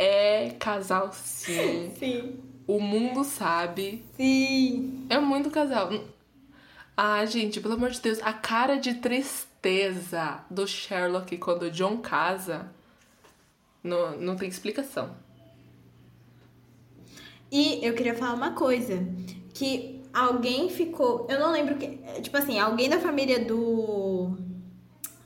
É 0.00 0.50
casal 0.60 1.10
sim. 1.12 1.92
Sim. 1.98 2.47
O 2.68 2.78
mundo 2.78 3.24
sabe. 3.24 4.04
Sim. 4.14 5.06
É 5.08 5.18
muito 5.18 5.50
casal. 5.50 5.90
Ah, 6.94 7.24
gente, 7.24 7.60
pelo 7.60 7.74
amor 7.74 7.90
de 7.90 8.00
Deus, 8.00 8.20
a 8.22 8.32
cara 8.32 8.76
de 8.76 8.94
tristeza 8.94 10.40
do 10.50 10.66
Sherlock 10.66 11.38
quando 11.38 11.62
o 11.62 11.70
John 11.70 11.96
casa 11.96 12.70
não, 13.82 14.18
não 14.18 14.36
tem 14.36 14.50
explicação. 14.50 15.16
E 17.50 17.82
eu 17.82 17.94
queria 17.94 18.14
falar 18.14 18.34
uma 18.34 18.52
coisa, 18.52 19.02
que 19.54 20.02
alguém 20.12 20.68
ficou, 20.68 21.26
eu 21.30 21.40
não 21.40 21.50
lembro 21.50 21.76
que, 21.76 21.98
tipo 22.20 22.36
assim, 22.36 22.58
alguém 22.58 22.90
da 22.90 22.98
família 22.98 23.42
do 23.42 24.36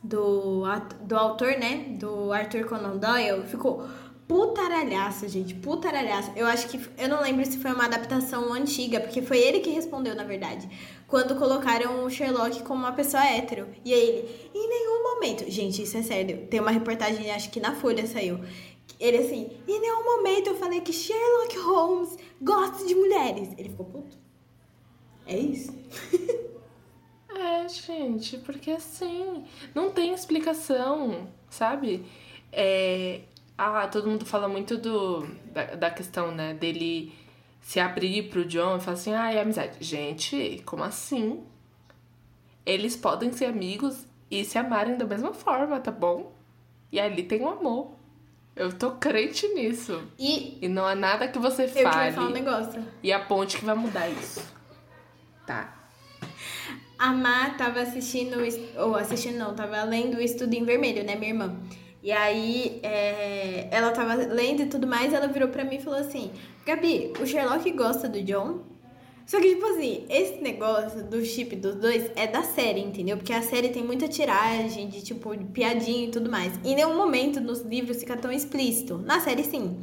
do 0.01 0.63
do 1.01 1.17
autor, 1.17 1.59
né, 1.59 1.97
do 1.99 2.33
Arthur 2.33 2.67
Conan 2.67 2.99
Doyle 2.99 3.45
ficou 3.49 3.85
putaralhaça, 4.33 5.29
gente, 5.29 5.55
putaralhaça. 5.55 6.33
Eu 6.35 6.47
acho 6.47 6.67
que. 6.69 6.81
Eu 6.97 7.07
não 7.07 7.21
lembro 7.21 7.45
se 7.45 7.59
foi 7.59 7.71
uma 7.71 7.85
adaptação 7.85 8.51
antiga, 8.51 8.99
porque 8.99 9.21
foi 9.21 9.39
ele 9.39 9.61
que 9.61 9.69
respondeu, 9.69 10.15
na 10.15 10.25
verdade. 10.25 10.67
Quando 11.07 11.37
colocaram 11.37 12.03
o 12.03 12.09
Sherlock 12.11 12.63
como 12.63 12.81
uma 12.81 12.93
pessoa 12.93 13.23
hétero. 13.23 13.69
E 13.85 13.93
aí 13.93 14.01
ele, 14.01 14.51
em 14.55 14.69
nenhum 14.69 15.03
momento. 15.03 15.51
Gente, 15.51 15.83
isso 15.83 15.99
é 15.99 16.03
sério. 16.03 16.47
Tem 16.47 16.61
uma 16.61 16.71
reportagem, 16.71 17.31
acho 17.31 17.51
que 17.51 17.61
na 17.61 17.75
Folha 17.75 18.07
saiu. 18.07 18.41
Ele 18.99 19.19
assim, 19.19 19.51
em 19.69 19.81
nenhum 19.81 20.03
momento 20.03 20.47
eu 20.47 20.57
falei 20.57 20.81
que 20.81 20.95
Sherlock 20.95 21.59
Holmes 21.59 22.17
gosta 22.41 22.87
de 22.87 22.95
mulheres. 22.95 23.51
Ele 23.59 23.69
ficou 23.69 23.85
puto. 23.85 24.17
É 25.27 25.37
isso. 25.37 25.77
É, 27.35 27.67
gente, 27.67 28.37
porque 28.39 28.71
assim, 28.73 29.45
não 29.75 29.91
tem 29.91 30.13
explicação, 30.13 31.27
sabe? 31.49 32.05
É, 32.53 33.23
ah, 33.57 33.87
todo 33.87 34.09
mundo 34.09 34.25
fala 34.25 34.49
muito 34.49 34.77
do, 34.77 35.27
da, 35.53 35.75
da 35.75 35.91
questão, 35.91 36.33
né, 36.33 36.55
dele 36.55 37.13
se 37.61 37.79
abrir 37.79 38.29
pro 38.29 38.45
John 38.45 38.77
e 38.77 38.81
falar 38.81 38.95
assim, 38.95 39.15
ah, 39.15 39.33
é 39.33 39.41
amizade. 39.41 39.77
Gente, 39.81 40.63
como 40.67 40.83
assim? 40.83 41.43
Eles 42.67 42.97
podem 42.97 43.33
ser 43.33 43.47
amigos 43.47 44.07
e 44.31 44.45
se 44.45 44.59
amarem 44.59 44.97
da 44.97 45.05
mesma 45.05 45.33
forma, 45.33 45.79
tá 45.81 45.91
bom? 45.91 46.33
E 46.91 46.99
ali 46.99 47.23
tem 47.23 47.41
o 47.41 47.45
um 47.45 47.49
amor. 47.51 47.93
Eu 48.55 48.77
tô 48.77 48.93
crente 48.93 49.49
nisso. 49.49 50.03
E, 50.19 50.59
e 50.61 50.69
não 50.69 50.85
há 50.85 50.95
nada 50.95 51.27
que 51.29 51.39
você 51.39 51.65
eu 51.65 51.69
fale. 51.69 52.13
falar 52.13 52.29
um 52.29 52.33
negócio. 52.33 52.85
E 53.03 53.13
a 53.13 53.21
ponte 53.21 53.57
que 53.59 53.65
vai 53.65 53.75
mudar 53.75 54.09
isso. 54.09 54.43
Tá? 55.47 55.83
A 56.99 57.13
Má 57.13 57.51
tava 57.51 57.81
assistindo, 57.81 58.37
ou 58.77 58.95
assistindo 58.95 59.39
não, 59.39 59.55
tava 59.55 59.83
lendo 59.83 60.19
o 60.19 60.21
Estudo 60.21 60.55
em 60.55 60.65
Vermelho, 60.65 61.03
né, 61.05 61.17
minha 61.17 61.33
irmã? 61.33 61.57
E 62.03 62.11
aí, 62.11 62.81
é, 62.83 63.69
ela 63.71 63.93
tava 63.93 64.15
lendo 64.15 64.63
e 64.63 64.67
tudo 64.67 64.87
mais, 64.87 65.13
ela 65.13 65.29
virou 65.29 65.49
pra 65.49 65.65
mim 65.65 65.77
e 65.77 65.83
falou 65.83 66.01
assim: 66.01 66.33
Gabi, 66.67 67.13
o 67.21 67.27
Sherlock 67.27 67.71
gosta 67.73 68.09
do 68.09 68.21
John? 68.23 68.73
Só 69.25 69.41
que, 69.41 69.55
tipo 69.55 69.65
assim, 69.67 70.05
esse 70.11 70.41
negócio 70.43 71.05
do 71.05 71.25
chip 71.25 71.55
dos 71.55 71.77
dois 71.77 72.11
é 72.17 72.27
da 72.27 72.43
série, 72.43 72.81
entendeu? 72.81 73.17
Porque 73.17 73.33
a 73.33 73.41
série 73.41 73.69
tem 73.69 73.85
muita 73.85 74.09
tiragem 74.09 74.89
de, 74.89 75.01
tipo, 75.01 75.37
de 75.37 75.45
piadinha 75.45 76.07
e 76.07 76.11
tudo 76.11 76.29
mais. 76.29 76.59
Em 76.65 76.75
nenhum 76.75 76.97
momento 76.97 77.41
nos 77.41 77.61
livros 77.61 77.99
fica 77.99 78.17
tão 78.17 78.33
explícito. 78.33 78.99
Na 78.99 79.21
série, 79.21 79.45
sim. 79.45 79.79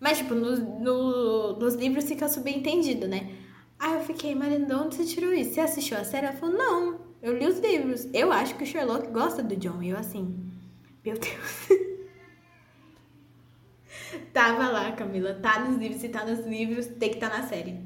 Mas, 0.00 0.18
tipo, 0.18 0.34
no, 0.34 0.56
no, 0.80 1.58
nos 1.58 1.74
livros 1.74 2.04
fica 2.04 2.28
subentendido, 2.28 3.08
né? 3.08 3.30
Aí 3.78 3.94
eu 3.94 4.00
fiquei, 4.00 4.34
Marina, 4.34 4.64
de 4.64 4.74
onde 4.74 4.94
você 4.94 5.04
tirou 5.04 5.32
isso? 5.32 5.54
Você 5.54 5.60
assistiu 5.60 5.98
a 5.98 6.04
série? 6.04 6.26
Ela 6.26 6.36
falou, 6.36 6.56
não, 6.56 7.00
eu 7.20 7.36
li 7.36 7.46
os 7.46 7.58
livros. 7.58 8.08
Eu 8.14 8.30
acho 8.30 8.54
que 8.54 8.62
o 8.62 8.66
Sherlock 8.66 9.08
gosta 9.08 9.42
do 9.42 9.56
John. 9.56 9.82
E 9.82 9.90
eu 9.90 9.96
assim, 9.96 10.47
meu 11.08 11.18
Deus. 11.18 11.68
Tava 14.32 14.68
lá, 14.68 14.92
Camila. 14.92 15.34
Tá 15.34 15.58
nos 15.60 15.76
livros, 15.78 16.00
se 16.00 16.08
tá 16.08 16.24
nos 16.24 16.46
livros, 16.46 16.86
tem 16.86 17.10
que 17.10 17.16
estar 17.16 17.28
tá 17.30 17.38
na 17.38 17.48
série. 17.48 17.80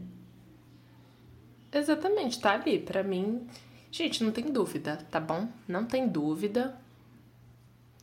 Exatamente, 1.72 2.40
tá 2.40 2.52
ali. 2.52 2.78
Pra 2.80 3.02
mim, 3.02 3.46
gente, 3.90 4.24
não 4.24 4.32
tem 4.32 4.50
dúvida, 4.50 4.96
tá 5.10 5.20
bom? 5.20 5.48
Não 5.68 5.84
tem 5.84 6.08
dúvida. 6.08 6.80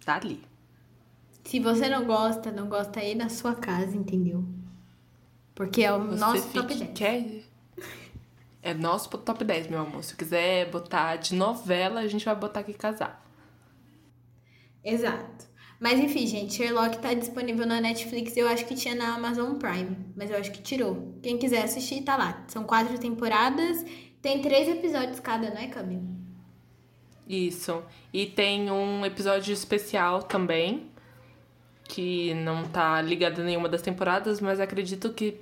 Tá 0.05 0.15
ali. 0.15 0.43
Se 1.43 1.59
você 1.59 1.89
não 1.89 2.05
gosta, 2.05 2.51
não 2.51 2.69
gosta 2.69 2.99
aí 2.99 3.15
na 3.15 3.29
sua 3.29 3.55
casa, 3.55 3.95
entendeu? 3.95 4.43
Porque 5.53 5.83
é 5.83 5.93
o 5.93 6.05
você 6.05 6.19
nosso 6.19 6.53
top 6.53 6.73
10. 6.73 6.91
Quer 6.93 7.43
é 8.61 8.73
nosso 8.73 9.09
top 9.09 9.43
10, 9.43 9.67
meu 9.67 9.79
amor. 9.79 10.03
Se 10.03 10.15
quiser 10.15 10.69
botar 10.69 11.17
de 11.17 11.35
novela, 11.35 12.01
a 12.01 12.07
gente 12.07 12.25
vai 12.25 12.35
botar 12.35 12.61
aqui 12.61 12.73
casar. 12.73 13.28
Exato. 14.83 15.49
Mas 15.79 15.97
enfim, 15.99 16.27
gente, 16.27 16.55
Sherlock 16.55 16.97
tá 16.99 17.13
disponível 17.13 17.65
na 17.65 17.79
Netflix. 17.79 18.35
Eu 18.35 18.49
acho 18.49 18.65
que 18.65 18.75
tinha 18.75 18.95
na 18.95 19.15
Amazon 19.15 19.55
Prime, 19.55 19.97
mas 20.15 20.29
eu 20.29 20.37
acho 20.37 20.51
que 20.51 20.61
tirou. 20.61 21.17
Quem 21.23 21.37
quiser 21.37 21.63
assistir, 21.63 22.01
tá 22.01 22.17
lá. 22.17 22.43
São 22.47 22.63
quatro 22.63 22.97
temporadas, 22.99 23.85
tem 24.21 24.41
três 24.41 24.67
episódios 24.67 25.19
cada, 25.21 25.49
não 25.49 25.57
é, 25.57 25.67
Camila? 25.67 26.03
Isso. 27.27 27.81
E 28.11 28.25
tem 28.25 28.69
um 28.69 29.05
episódio 29.05 29.53
especial 29.53 30.23
também, 30.23 30.87
que 31.85 32.33
não 32.33 32.67
tá 32.67 33.01
ligado 33.01 33.39
a 33.39 33.43
nenhuma 33.43 33.69
das 33.69 33.81
temporadas, 33.81 34.41
mas 34.41 34.59
acredito 34.59 35.13
que 35.13 35.39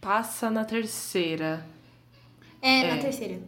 passa 0.00 0.50
na 0.50 0.64
terceira. 0.64 1.66
É, 2.62 2.80
é. 2.80 2.94
na 2.94 3.02
terceira. 3.02 3.40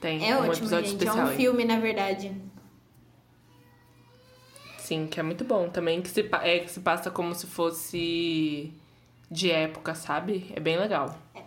Tem 0.00 0.26
é 0.26 0.34
um 0.34 0.38
ótimo, 0.38 0.54
episódio 0.54 0.90
gente. 0.90 1.00
especial. 1.00 1.28
É 1.28 1.32
um 1.32 1.36
filme, 1.36 1.64
na 1.64 1.78
verdade. 1.78 2.32
Sim, 4.90 5.06
que 5.06 5.20
é 5.20 5.22
muito 5.22 5.44
bom 5.44 5.68
também, 5.68 6.02
que 6.02 6.08
se, 6.08 6.28
é, 6.42 6.58
que 6.58 6.68
se 6.68 6.80
passa 6.80 7.12
como 7.12 7.32
se 7.32 7.46
fosse 7.46 8.72
de 9.30 9.48
época, 9.48 9.94
sabe? 9.94 10.50
É 10.52 10.58
bem 10.58 10.76
legal. 10.76 11.16
É. 11.32 11.44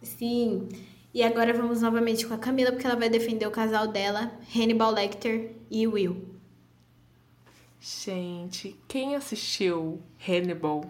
Sim. 0.00 0.68
E 1.12 1.24
agora 1.24 1.52
vamos 1.52 1.82
novamente 1.82 2.24
com 2.24 2.34
a 2.34 2.38
Camila, 2.38 2.70
porque 2.70 2.86
ela 2.86 2.94
vai 2.94 3.08
defender 3.10 3.48
o 3.48 3.50
casal 3.50 3.88
dela, 3.88 4.30
Hannibal 4.54 4.92
Lecter 4.92 5.56
e 5.68 5.88
Will. 5.88 6.24
Gente, 7.80 8.78
quem 8.86 9.16
assistiu 9.16 10.00
Hannibal 10.24 10.84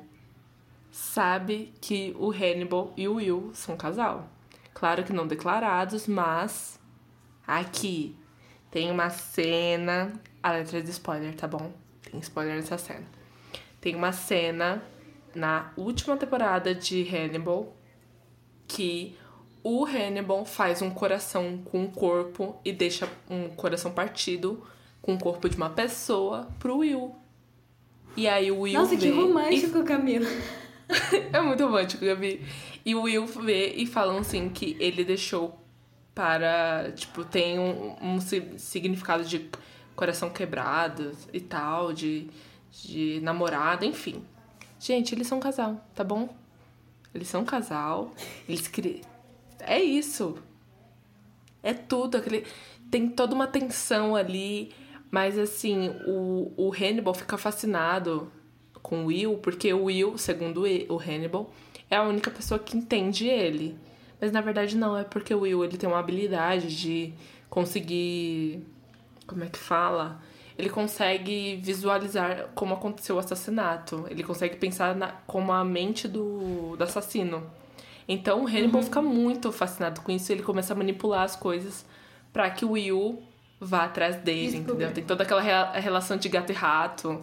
sabe 0.90 1.72
que 1.80 2.14
o 2.18 2.30
Hannibal 2.32 2.92
e 2.98 3.08
o 3.08 3.14
Will 3.14 3.50
são 3.54 3.78
casal. 3.78 4.28
Claro 4.74 5.04
que 5.04 5.12
não 5.14 5.26
declarados, 5.26 6.06
mas 6.06 6.78
aqui 7.46 8.14
tem 8.70 8.90
uma 8.90 9.08
cena. 9.08 10.12
Letra 10.52 10.82
de 10.82 10.90
spoiler, 10.90 11.34
tá 11.34 11.46
bom? 11.46 11.72
Tem 12.02 12.20
spoiler 12.20 12.56
nessa 12.56 12.78
cena. 12.78 13.06
Tem 13.80 13.94
uma 13.94 14.12
cena 14.12 14.82
na 15.34 15.72
última 15.76 16.16
temporada 16.16 16.74
de 16.74 17.02
Hannibal 17.02 17.76
que 18.66 19.16
o 19.62 19.84
Hannibal 19.84 20.44
faz 20.44 20.80
um 20.82 20.90
coração 20.90 21.58
com 21.64 21.82
um 21.82 21.90
corpo 21.90 22.60
e 22.64 22.72
deixa 22.72 23.08
um 23.28 23.48
coração 23.48 23.92
partido 23.92 24.64
com 25.02 25.14
o 25.14 25.18
corpo 25.18 25.48
de 25.48 25.56
uma 25.56 25.70
pessoa 25.70 26.48
pro 26.58 26.78
Will. 26.78 27.14
E 28.16 28.26
aí 28.26 28.50
o 28.50 28.60
Will. 28.60 28.74
Nossa, 28.74 28.96
que 28.96 29.10
romântico, 29.10 29.78
e... 29.78 29.84
Camila. 29.84 30.26
é 31.32 31.40
muito 31.40 31.64
romântico, 31.64 32.04
Gabi. 32.04 32.44
E 32.84 32.94
o 32.94 33.02
Will 33.02 33.26
vê 33.26 33.74
e 33.74 33.86
falam 33.86 34.18
assim 34.18 34.48
que 34.48 34.76
ele 34.80 35.04
deixou 35.04 35.60
para. 36.14 36.92
Tipo, 36.94 37.24
tem 37.24 37.58
um, 37.58 37.96
um 38.00 38.20
significado 38.20 39.24
de 39.24 39.50
coração 39.96 40.30
quebrado 40.30 41.10
e 41.32 41.40
tal, 41.40 41.92
de, 41.92 42.28
de 42.70 43.18
namorada, 43.22 43.84
enfim. 43.84 44.22
Gente, 44.78 45.14
eles 45.14 45.26
são 45.26 45.38
um 45.38 45.40
casal, 45.40 45.84
tá 45.94 46.04
bom? 46.04 46.28
Eles 47.14 47.28
são 47.28 47.40
um 47.40 47.44
casal. 47.44 48.12
Eles 48.48 48.68
criam. 48.68 49.00
É 49.58 49.82
isso. 49.82 50.36
É 51.62 51.72
tudo. 51.72 52.18
Aquele... 52.18 52.44
Tem 52.90 53.08
toda 53.08 53.34
uma 53.34 53.46
tensão 53.46 54.14
ali. 54.14 54.72
Mas 55.10 55.38
assim, 55.38 55.88
o, 56.06 56.52
o 56.56 56.72
Hannibal 56.72 57.14
fica 57.14 57.38
fascinado 57.38 58.30
com 58.82 59.04
o 59.04 59.06
Will, 59.06 59.38
porque 59.38 59.72
o 59.72 59.84
Will, 59.84 60.18
segundo 60.18 60.64
o 60.88 60.98
Hannibal, 60.98 61.50
é 61.90 61.96
a 61.96 62.02
única 62.02 62.30
pessoa 62.30 62.58
que 62.58 62.76
entende 62.76 63.26
ele. 63.26 63.76
Mas 64.20 64.30
na 64.30 64.40
verdade 64.40 64.76
não, 64.76 64.96
é 64.96 65.04
porque 65.04 65.34
o 65.34 65.40
Will 65.40 65.64
ele 65.64 65.76
tem 65.76 65.88
uma 65.88 65.98
habilidade 65.98 66.76
de 66.76 67.12
conseguir. 67.48 68.62
Como 69.26 69.44
é 69.44 69.48
que 69.48 69.58
fala? 69.58 70.20
Ele 70.58 70.70
consegue 70.70 71.56
visualizar 71.56 72.48
como 72.54 72.74
aconteceu 72.74 73.16
o 73.16 73.18
assassinato. 73.18 74.06
Ele 74.08 74.22
consegue 74.22 74.56
pensar 74.56 74.94
na, 74.94 75.08
como 75.26 75.52
a 75.52 75.64
mente 75.64 76.08
do, 76.08 76.76
do 76.76 76.84
assassino. 76.84 77.42
Então 78.08 78.44
o 78.44 78.46
Hannibal 78.46 78.80
uhum. 78.80 78.86
fica 78.86 79.02
muito 79.02 79.50
fascinado 79.52 80.00
com 80.00 80.12
isso 80.12 80.30
e 80.30 80.34
ele 80.34 80.42
começa 80.42 80.72
a 80.72 80.76
manipular 80.76 81.22
as 81.22 81.34
coisas 81.34 81.84
para 82.32 82.48
que 82.50 82.64
o 82.64 82.72
Will 82.72 83.22
vá 83.60 83.84
atrás 83.84 84.16
dele, 84.16 84.42
Desculpa. 84.42 84.72
entendeu? 84.72 84.92
Tem 84.92 85.04
toda 85.04 85.24
aquela 85.24 85.72
relação 85.72 86.16
de 86.16 86.28
gato 86.28 86.52
e 86.52 86.54
rato. 86.54 87.20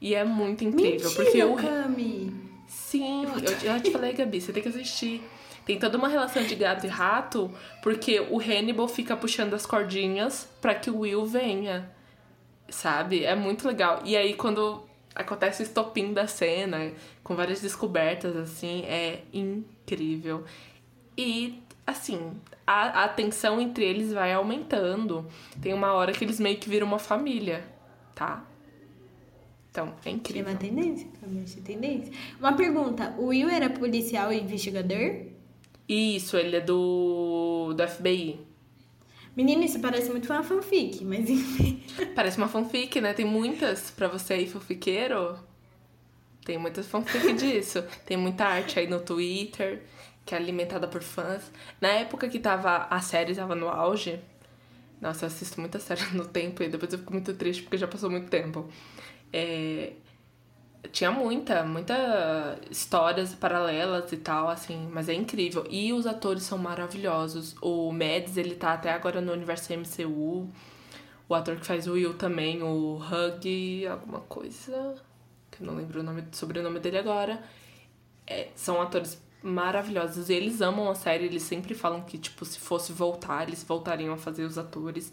E 0.00 0.14
é 0.14 0.24
muito 0.24 0.64
incrível. 0.64 1.10
Mentira, 1.10 1.10
porque 1.10 1.44
o 1.44 1.56
Cami. 1.56 2.34
Sim, 2.66 3.24
eu 3.24 3.60
já 3.60 3.80
te 3.80 3.90
falei, 3.90 4.12
Gabi, 4.12 4.40
você 4.40 4.52
tem 4.52 4.62
que 4.62 4.68
assistir. 4.68 5.22
Tem 5.64 5.78
toda 5.78 5.96
uma 5.96 6.08
relação 6.08 6.42
de 6.42 6.54
gato 6.54 6.84
e 6.84 6.88
rato, 6.88 7.50
porque 7.82 8.20
o 8.20 8.38
Hannibal 8.38 8.86
fica 8.86 9.16
puxando 9.16 9.54
as 9.54 9.64
cordinhas 9.64 10.48
para 10.60 10.74
que 10.74 10.90
o 10.90 11.00
Will 11.00 11.24
venha. 11.24 11.90
Sabe? 12.68 13.24
É 13.24 13.34
muito 13.34 13.66
legal. 13.66 14.02
E 14.04 14.16
aí, 14.16 14.34
quando 14.34 14.84
acontece 15.14 15.62
o 15.62 15.64
estopim 15.64 16.12
da 16.12 16.26
cena, 16.26 16.92
com 17.22 17.34
várias 17.34 17.60
descobertas, 17.60 18.36
assim, 18.36 18.82
é 18.82 19.22
incrível. 19.32 20.44
E, 21.16 21.62
assim, 21.86 22.32
a, 22.66 23.04
a 23.04 23.08
tensão 23.08 23.60
entre 23.60 23.84
eles 23.84 24.12
vai 24.12 24.32
aumentando. 24.32 25.26
Tem 25.62 25.72
uma 25.72 25.92
hora 25.92 26.12
que 26.12 26.24
eles 26.24 26.40
meio 26.40 26.58
que 26.58 26.68
viram 26.68 26.86
uma 26.86 26.98
família, 26.98 27.64
tá? 28.14 28.44
Então, 29.70 29.94
é 30.04 30.10
incrível. 30.10 30.48
É 30.48 30.52
uma 30.52 30.58
tendência, 30.58 31.08
realmente 31.20 31.60
tendência. 31.60 32.12
Uma 32.38 32.52
pergunta, 32.52 33.14
o 33.18 33.26
Will 33.26 33.48
era 33.48 33.70
policial 33.70 34.32
e 34.32 34.40
investigador? 34.40 35.33
Isso, 35.88 36.36
ele 36.36 36.56
é 36.56 36.60
do, 36.60 37.74
do 37.74 37.88
FBI. 37.88 38.40
Menino, 39.36 39.64
isso 39.64 39.80
parece 39.80 40.10
muito 40.10 40.32
uma 40.32 40.42
fanfic, 40.42 41.04
mas 41.04 41.28
enfim. 41.28 41.82
Parece 42.14 42.38
uma 42.38 42.48
fanfic, 42.48 43.00
né? 43.00 43.12
Tem 43.12 43.24
muitas 43.24 43.90
pra 43.90 44.06
você 44.06 44.34
aí, 44.34 44.46
fanfiqueiro. 44.46 45.36
Tem 46.44 46.56
muitas 46.56 46.86
fanfic 46.86 47.32
disso. 47.34 47.82
Tem 48.06 48.16
muita 48.16 48.44
arte 48.44 48.78
aí 48.78 48.86
no 48.86 49.00
Twitter, 49.00 49.82
que 50.24 50.34
é 50.34 50.38
alimentada 50.38 50.86
por 50.86 51.02
fãs. 51.02 51.50
Na 51.80 51.88
época 51.88 52.28
que 52.28 52.38
tava 52.38 52.86
a 52.88 53.00
série 53.00 53.34
tava 53.34 53.56
no 53.56 53.68
auge, 53.68 54.20
nossa, 55.00 55.24
eu 55.24 55.26
assisto 55.26 55.60
muita 55.60 55.80
série 55.80 56.04
no 56.14 56.26
tempo 56.26 56.62
e 56.62 56.68
depois 56.68 56.92
eu 56.92 56.98
fico 57.00 57.12
muito 57.12 57.34
triste 57.34 57.62
porque 57.62 57.76
já 57.76 57.88
passou 57.88 58.08
muito 58.10 58.28
tempo. 58.30 58.68
É, 59.32 59.92
tinha 60.92 61.10
muita, 61.10 61.64
muita 61.64 62.58
histórias 62.70 63.34
paralelas 63.34 64.12
e 64.12 64.16
tal, 64.16 64.48
assim, 64.48 64.88
mas 64.92 65.08
é 65.08 65.14
incrível. 65.14 65.66
E 65.70 65.92
os 65.92 66.06
atores 66.06 66.42
são 66.42 66.58
maravilhosos. 66.58 67.54
O 67.60 67.92
Mads, 67.92 68.36
ele 68.36 68.54
tá 68.54 68.74
até 68.74 68.92
agora 68.92 69.20
no 69.20 69.32
universo 69.32 69.72
MCU. 69.72 70.48
O 71.28 71.34
ator 71.34 71.56
que 71.56 71.66
faz 71.66 71.86
o 71.86 71.92
Will 71.92 72.14
também, 72.14 72.62
o 72.62 72.98
Hug, 72.98 73.86
alguma 73.86 74.20
coisa, 74.20 74.94
que 75.50 75.62
eu 75.62 75.66
não 75.66 75.74
lembro 75.74 76.00
o 76.00 76.02
nome, 76.02 76.24
sobrenome 76.32 76.78
dele 76.78 76.98
agora. 76.98 77.42
É, 78.26 78.48
são 78.54 78.80
atores 78.80 79.20
maravilhosos. 79.42 80.28
E 80.28 80.34
eles 80.34 80.60
amam 80.60 80.90
a 80.90 80.94
série, 80.94 81.24
eles 81.24 81.42
sempre 81.42 81.74
falam 81.74 82.02
que, 82.02 82.18
tipo, 82.18 82.44
se 82.44 82.58
fosse 82.58 82.92
voltar, 82.92 83.48
eles 83.48 83.64
voltariam 83.64 84.14
a 84.14 84.18
fazer 84.18 84.44
os 84.44 84.58
atores. 84.58 85.12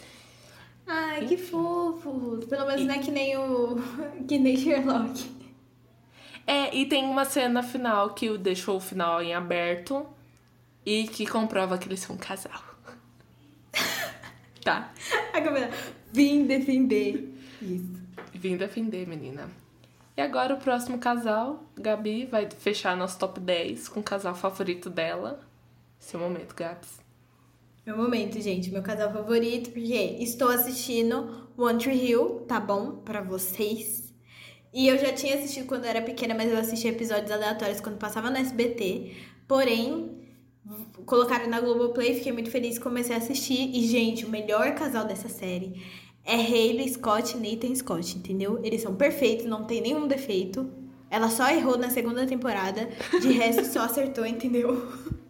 Ai, 0.85 1.25
que 1.25 1.37
fofo! 1.37 2.39
Pelo 2.49 2.65
menos 2.65 2.81
e... 2.81 2.85
não 2.85 2.95
é 2.95 2.99
que 2.99 3.11
nem 3.11 3.37
o. 3.37 3.77
que 4.27 4.37
nem 4.37 4.57
Sherlock. 4.57 5.40
É, 6.51 6.75
e 6.75 6.85
tem 6.85 7.05
uma 7.05 7.23
cena 7.23 7.63
final 7.63 8.13
que 8.13 8.37
deixou 8.37 8.75
o 8.75 8.81
final 8.81 9.23
em 9.23 9.33
aberto 9.33 10.05
e 10.85 11.07
que 11.07 11.25
comprova 11.25 11.77
que 11.77 11.87
eles 11.87 12.01
são 12.01 12.17
um 12.17 12.19
casal. 12.19 12.61
tá? 14.61 14.91
A 15.33 15.39
Camila, 15.39 15.69
vim 16.11 16.45
defender 16.45 17.33
isso. 17.61 18.01
Vim 18.33 18.57
defender, 18.57 19.07
menina. 19.07 19.49
E 20.17 20.21
agora 20.21 20.53
o 20.53 20.57
próximo 20.57 20.97
casal, 20.99 21.63
Gabi 21.73 22.25
vai 22.25 22.49
fechar 22.51 22.97
nosso 22.97 23.17
top 23.17 23.39
10 23.39 23.87
com 23.87 24.01
o 24.01 24.03
casal 24.03 24.35
favorito 24.35 24.89
dela. 24.89 25.39
Seu 25.99 26.19
momento, 26.19 26.53
Gabs. 26.53 26.99
Meu 27.85 27.95
momento, 27.95 28.41
gente, 28.41 28.69
meu 28.69 28.83
casal 28.83 29.09
favorito, 29.13 29.69
porque 29.71 30.17
estou 30.19 30.49
assistindo 30.49 31.47
One 31.57 31.79
Tree 31.79 32.09
Hill, 32.09 32.41
tá 32.45 32.59
bom? 32.59 32.97
Para 32.97 33.21
vocês. 33.21 34.10
E 34.73 34.87
eu 34.87 34.97
já 34.97 35.11
tinha 35.11 35.35
assistido 35.35 35.67
quando 35.67 35.85
era 35.85 36.01
pequena, 36.01 36.33
mas 36.33 36.49
eu 36.49 36.57
assisti 36.57 36.87
episódios 36.87 37.29
aleatórios 37.29 37.81
quando 37.81 37.97
passava 37.97 38.29
no 38.29 38.37
SBT. 38.37 39.13
Porém, 39.47 40.17
colocaram 41.05 41.49
na 41.49 41.59
Globoplay, 41.59 42.15
fiquei 42.15 42.31
muito 42.31 42.49
feliz 42.49 42.79
comecei 42.79 43.13
a 43.13 43.17
assistir. 43.17 43.69
E, 43.75 43.85
gente, 43.85 44.25
o 44.25 44.29
melhor 44.29 44.73
casal 44.75 45.05
dessa 45.05 45.27
série 45.27 45.81
é 46.23 46.35
Hayley 46.35 46.87
Scott 46.89 47.35
e 47.35 47.39
Nathan 47.39 47.75
Scott, 47.75 48.17
entendeu? 48.17 48.59
Eles 48.63 48.81
são 48.81 48.95
perfeitos, 48.95 49.45
não 49.45 49.65
tem 49.65 49.81
nenhum 49.81 50.07
defeito. 50.07 50.71
Ela 51.09 51.29
só 51.29 51.49
errou 51.49 51.77
na 51.77 51.89
segunda 51.89 52.25
temporada, 52.25 52.87
de 53.21 53.33
resto 53.33 53.65
só 53.65 53.81
acertou, 53.81 54.25
entendeu? 54.25 54.87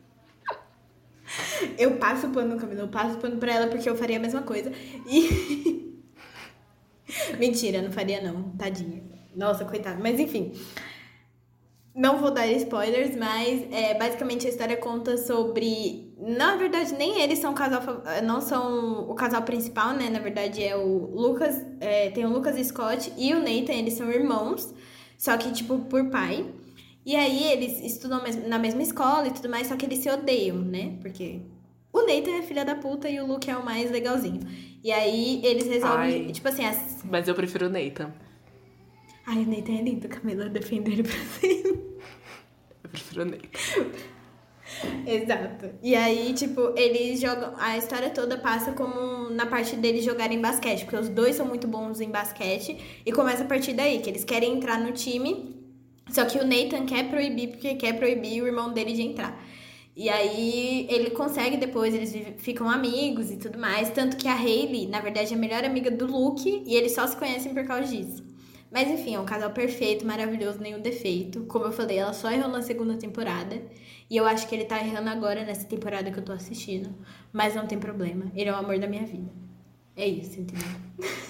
Eu 1.78 1.98
passo 1.98 2.28
o 2.28 2.30
pano 2.32 2.56
no 2.56 2.60
caminho, 2.60 2.82
eu 2.82 2.88
passo 2.90 3.16
o 3.16 3.22
pano 3.22 3.38
pra 3.38 3.54
ela 3.54 3.68
porque 3.68 3.90
eu 3.90 3.96
faria 3.96 4.18
a 4.18 4.20
mesma 4.20 4.42
coisa. 4.42 4.70
E. 5.08 5.98
Mentira, 7.40 7.82
não 7.82 7.92
faria 7.92 8.22
não, 8.22 8.52
tadinha. 8.58 9.02
Nossa, 9.36 9.66
coitada. 9.66 10.00
Mas 10.02 10.20
enfim. 10.20 10.54
Não 11.94 12.20
vou 12.20 12.32
dar 12.32 12.48
spoilers, 12.48 13.18
mas 13.18 13.68
é, 13.72 13.94
basicamente 13.96 14.48
a 14.48 14.50
história 14.50 14.78
conta 14.78 15.18
sobre. 15.18 16.14
Na 16.18 16.56
verdade, 16.56 16.94
nem 16.94 17.22
eles 17.22 17.40
são 17.40 17.52
o 17.52 17.56
casal. 17.56 17.82
Não 18.24 18.40
são 18.40 19.10
o 19.10 19.14
casal 19.14 19.42
principal, 19.42 19.94
né? 19.94 20.10
Na 20.10 20.20
verdade, 20.20 20.64
é 20.64 20.76
o 20.76 21.14
Lucas. 21.14 21.62
É, 21.80 22.10
tem 22.12 22.26
o 22.26 22.30
Lucas 22.30 22.56
Scott 22.66 23.12
e 23.18 23.34
o 23.34 23.40
Nathan, 23.40 23.74
eles 23.74 23.96
são 23.96 24.10
irmãos. 24.10 24.74
Só 25.18 25.36
que, 25.38 25.52
tipo, 25.52 25.80
por 25.80 26.10
pai. 26.10 26.46
E 27.06 27.16
aí 27.16 27.52
eles 27.52 27.82
estudam 27.82 28.22
na 28.48 28.60
mesma 28.60 28.82
escola 28.82 29.28
e 29.28 29.32
tudo 29.32 29.50
mais, 29.50 29.68
só 29.68 29.76
que 29.76 29.86
eles 29.86 30.00
se 30.00 30.10
odeiam, 30.10 30.58
né? 30.58 30.98
Porque 31.02 31.42
o 31.92 32.02
Nathan 32.02 32.38
é 32.38 32.42
filha 32.44 32.64
da 32.64 32.76
puta 32.76 33.10
e 33.10 33.20
o 33.20 33.26
Luke 33.26 33.50
é 33.50 33.58
o 33.58 33.66
mais 33.66 33.90
legalzinho. 33.90 34.42
E 34.84 34.92
aí 34.92 35.42
eles 35.44 35.68
resolvem, 35.68 36.26
Ai, 36.26 36.32
tipo 36.32 36.48
assim... 36.48 36.64
As... 36.64 37.04
Mas 37.04 37.28
eu 37.28 37.34
prefiro 37.34 37.68
o 37.68 37.70
Nathan. 37.70 38.14
Ai, 39.26 39.44
o 39.44 39.48
Nathan 39.48 39.74
é 39.74 39.82
lindo, 39.82 40.08
Camila, 40.08 40.50
defender 40.50 40.94
ele 40.94 41.04
pra 41.04 41.12
cima. 41.12 41.78
Eu 42.84 42.90
prefiro 42.90 43.22
o 43.22 43.26
Nathan. 43.26 44.12
Exato. 45.06 45.70
E 45.82 45.96
aí, 45.96 46.34
tipo, 46.34 46.74
eles 46.76 47.20
jogam. 47.20 47.54
A 47.58 47.78
história 47.78 48.10
toda 48.10 48.38
passa 48.38 48.72
como 48.72 49.30
na 49.30 49.46
parte 49.46 49.76
deles 49.76 50.04
jogarem 50.04 50.42
basquete, 50.42 50.84
porque 50.86 50.98
os 50.98 51.10
dois 51.10 51.36
são 51.36 51.46
muito 51.46 51.68
bons 51.68 52.00
em 52.00 52.10
basquete. 52.10 52.78
E 53.06 53.12
começa 53.12 53.44
a 53.44 53.48
partir 53.48 53.74
daí, 53.74 54.00
que 54.00 54.10
eles 54.10 54.24
querem 54.24 54.54
entrar 54.54 54.80
no 54.80 54.92
time. 54.92 55.56
Só 56.10 56.26
que 56.26 56.38
o 56.38 56.46
Nathan 56.46 56.86
quer 56.86 57.10
proibir, 57.10 57.50
porque 57.50 57.76
quer 57.76 57.94
proibir 57.94 58.42
o 58.42 58.48
irmão 58.48 58.74
dele 58.74 58.94
de 58.94 59.02
entrar. 59.02 59.42
E 59.96 60.10
aí 60.10 60.88
ele 60.90 61.12
consegue 61.12 61.58
depois, 61.58 61.94
eles 61.94 62.14
ficam 62.38 62.70
amigos 62.70 63.30
e 63.30 63.38
tudo 63.38 63.60
mais. 63.60 63.90
Tanto 63.90 64.18
que 64.18 64.28
a 64.28 64.36
Hayley, 64.36 64.88
na 64.88 65.00
verdade, 65.00 65.34
é 65.34 65.38
a 65.38 65.40
melhor 65.40 65.64
amiga 65.64 65.92
do 65.92 66.06
Luke 66.08 66.64
e 66.66 66.76
eles 66.76 66.94
só 66.94 67.06
se 67.06 67.16
conhecem 67.18 67.54
por 67.54 67.66
causa 67.66 67.88
disso. 67.88 68.31
Mas 68.72 68.88
enfim, 68.90 69.16
é 69.16 69.20
um 69.20 69.26
casal 69.26 69.52
perfeito, 69.52 70.06
maravilhoso, 70.06 70.60
nenhum 70.60 70.80
defeito. 70.80 71.42
Como 71.42 71.66
eu 71.66 71.72
falei, 71.74 71.98
ela 71.98 72.14
só 72.14 72.32
errou 72.32 72.48
na 72.50 72.62
segunda 72.62 72.96
temporada. 72.96 73.62
E 74.10 74.16
eu 74.16 74.26
acho 74.26 74.48
que 74.48 74.56
ele 74.56 74.64
tá 74.66 74.80
errando 74.80 75.10
agora 75.10 75.44
nessa 75.44 75.66
temporada 75.66 76.10
que 76.10 76.18
eu 76.20 76.24
tô 76.24 76.32
assistindo. 76.32 76.94
Mas 77.34 77.54
não 77.54 77.68
tem 77.68 77.78
problema. 77.78 78.32
Ele 78.34 78.50
é 78.50 78.54
o 78.54 78.56
amor 78.56 78.80
da 78.80 78.88
minha 78.88 79.06
vida. 79.06 79.30
É 79.96 80.08
isso, 80.08 80.40
entendeu? 80.40 80.68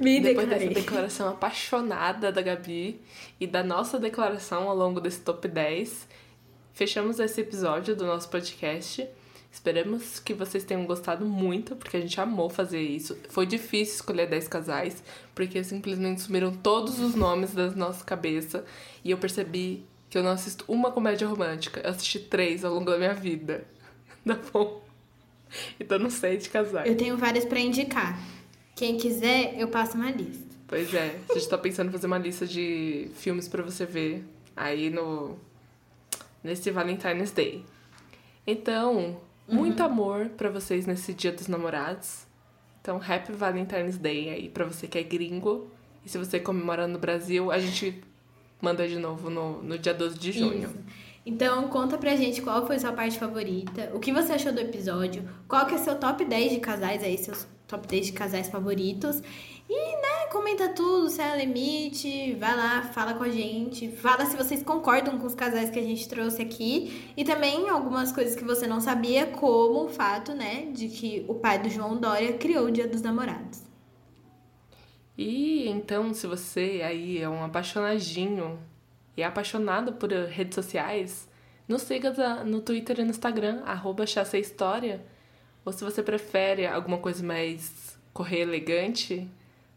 Me 0.00 0.20
Depois 0.20 0.46
declarei. 0.48 0.68
dessa 0.68 0.80
declaração 0.80 1.28
apaixonada 1.28 2.30
da 2.32 2.42
Gabi 2.42 3.00
e 3.40 3.46
da 3.46 3.62
nossa 3.62 3.98
declaração 3.98 4.68
ao 4.68 4.76
longo 4.76 5.00
desse 5.00 5.20
top 5.20 5.48
10, 5.48 6.08
fechamos 6.74 7.18
esse 7.20 7.40
episódio 7.40 7.94
do 7.96 8.04
nosso 8.04 8.28
podcast. 8.28 9.08
Esperamos 9.52 10.18
que 10.18 10.32
vocês 10.32 10.64
tenham 10.64 10.86
gostado 10.86 11.26
muito, 11.26 11.76
porque 11.76 11.98
a 11.98 12.00
gente 12.00 12.18
amou 12.18 12.48
fazer 12.48 12.80
isso. 12.80 13.18
Foi 13.28 13.44
difícil 13.44 13.96
escolher 13.96 14.26
10 14.26 14.48
casais, 14.48 15.04
porque 15.34 15.62
simplesmente 15.62 16.22
sumiram 16.22 16.50
todos 16.50 16.98
os 16.98 17.14
nomes 17.14 17.52
das 17.52 17.76
nossas 17.76 18.02
cabeças. 18.02 18.64
E 19.04 19.10
eu 19.10 19.18
percebi 19.18 19.84
que 20.08 20.16
eu 20.16 20.22
não 20.22 20.30
assisto 20.30 20.64
uma 20.66 20.90
comédia 20.90 21.28
romântica. 21.28 21.80
Eu 21.80 21.90
assisti 21.90 22.18
três 22.18 22.64
ao 22.64 22.72
longo 22.72 22.90
da 22.90 22.96
minha 22.96 23.14
vida. 23.14 23.64
Tá 24.24 24.38
bom? 24.52 24.80
Então 25.80 25.98
não 25.98 26.08
sei 26.08 26.36
de 26.36 26.48
casais. 26.48 26.88
Eu 26.88 26.96
tenho 26.96 27.16
várias 27.16 27.44
para 27.44 27.58
indicar. 27.58 28.16
Quem 28.76 28.96
quiser, 28.96 29.58
eu 29.58 29.66
passo 29.66 29.96
uma 29.96 30.12
lista. 30.12 30.46
Pois 30.68 30.94
é, 30.94 31.18
a 31.28 31.34
gente 31.34 31.48
tá 31.48 31.58
pensando 31.58 31.88
em 31.88 31.90
fazer 31.90 32.06
uma 32.06 32.18
lista 32.18 32.46
de 32.46 33.10
filmes 33.16 33.48
para 33.48 33.64
você 33.64 33.84
ver 33.84 34.24
aí 34.54 34.90
no 34.90 35.36
nesse 36.42 36.70
Valentine's 36.70 37.32
Day. 37.32 37.64
Então. 38.46 39.20
Muito 39.52 39.82
amor 39.82 40.30
para 40.30 40.50
vocês 40.50 40.86
nesse 40.86 41.12
Dia 41.14 41.32
dos 41.32 41.48
Namorados. 41.48 42.26
Então, 42.80 42.96
Happy 42.96 43.32
Valentine's 43.32 43.96
Day 43.96 44.30
aí 44.30 44.48
para 44.48 44.64
você 44.64 44.86
que 44.86 44.98
é 44.98 45.02
gringo. 45.02 45.70
E 46.04 46.08
se 46.08 46.18
você 46.18 46.40
comemora 46.40 46.88
no 46.88 46.98
Brasil, 46.98 47.52
a 47.52 47.58
gente 47.58 48.02
manda 48.60 48.86
de 48.88 48.98
novo 48.98 49.30
no, 49.30 49.62
no 49.62 49.78
dia 49.78 49.94
12 49.94 50.18
de 50.18 50.32
junho. 50.32 50.64
Isso. 50.64 50.78
Então, 51.24 51.68
conta 51.68 51.96
pra 51.96 52.16
gente 52.16 52.42
qual 52.42 52.66
foi 52.66 52.78
sua 52.80 52.92
parte 52.92 53.18
favorita, 53.18 53.92
o 53.94 54.00
que 54.00 54.12
você 54.12 54.32
achou 54.32 54.52
do 54.52 54.60
episódio, 54.60 55.28
qual 55.46 55.66
que 55.66 55.74
é 55.74 55.78
seu 55.78 55.94
top 55.94 56.24
10 56.24 56.52
de 56.52 56.58
casais 56.58 57.02
aí, 57.04 57.16
seus 57.16 57.46
top 57.68 57.86
10 57.86 58.06
de 58.06 58.12
casais 58.12 58.48
favoritos. 58.48 59.22
E, 59.70 59.96
né, 60.02 60.11
comenta 60.32 60.70
tudo, 60.70 61.10
se 61.10 61.20
é 61.20 61.36
limite, 61.36 62.32
vai 62.36 62.56
lá, 62.56 62.82
fala 62.84 63.12
com 63.12 63.22
a 63.22 63.28
gente, 63.28 63.90
fala 63.92 64.24
se 64.24 64.34
vocês 64.34 64.62
concordam 64.62 65.18
com 65.18 65.26
os 65.26 65.34
casais 65.34 65.68
que 65.68 65.78
a 65.78 65.82
gente 65.82 66.08
trouxe 66.08 66.40
aqui 66.40 67.12
e 67.14 67.22
também 67.22 67.68
algumas 67.68 68.10
coisas 68.10 68.34
que 68.34 68.42
você 68.42 68.66
não 68.66 68.80
sabia, 68.80 69.26
como 69.26 69.84
o 69.84 69.88
fato, 69.90 70.32
né, 70.32 70.70
de 70.72 70.88
que 70.88 71.22
o 71.28 71.34
pai 71.34 71.58
do 71.58 71.68
João 71.68 72.00
Dória 72.00 72.32
criou 72.38 72.68
o 72.68 72.70
Dia 72.70 72.88
dos 72.88 73.02
Namorados. 73.02 73.62
E 75.18 75.68
então, 75.68 76.14
se 76.14 76.26
você 76.26 76.80
aí 76.82 77.18
é 77.18 77.28
um 77.28 77.44
apaixonadinho 77.44 78.58
e 79.14 79.20
é 79.20 79.26
apaixonado 79.26 79.92
por 79.92 80.10
redes 80.10 80.54
sociais, 80.54 81.28
nos 81.68 81.82
siga 81.82 82.42
no 82.42 82.62
Twitter 82.62 83.00
e 83.00 83.04
no 83.04 83.10
Instagram, 83.10 83.60
arroba 83.66 84.04
História 84.04 85.04
ou 85.62 85.72
se 85.74 85.84
você 85.84 86.02
prefere 86.02 86.66
alguma 86.66 86.96
coisa 86.96 87.22
mais 87.22 87.98
correr 88.14 88.40
elegante, 88.40 89.30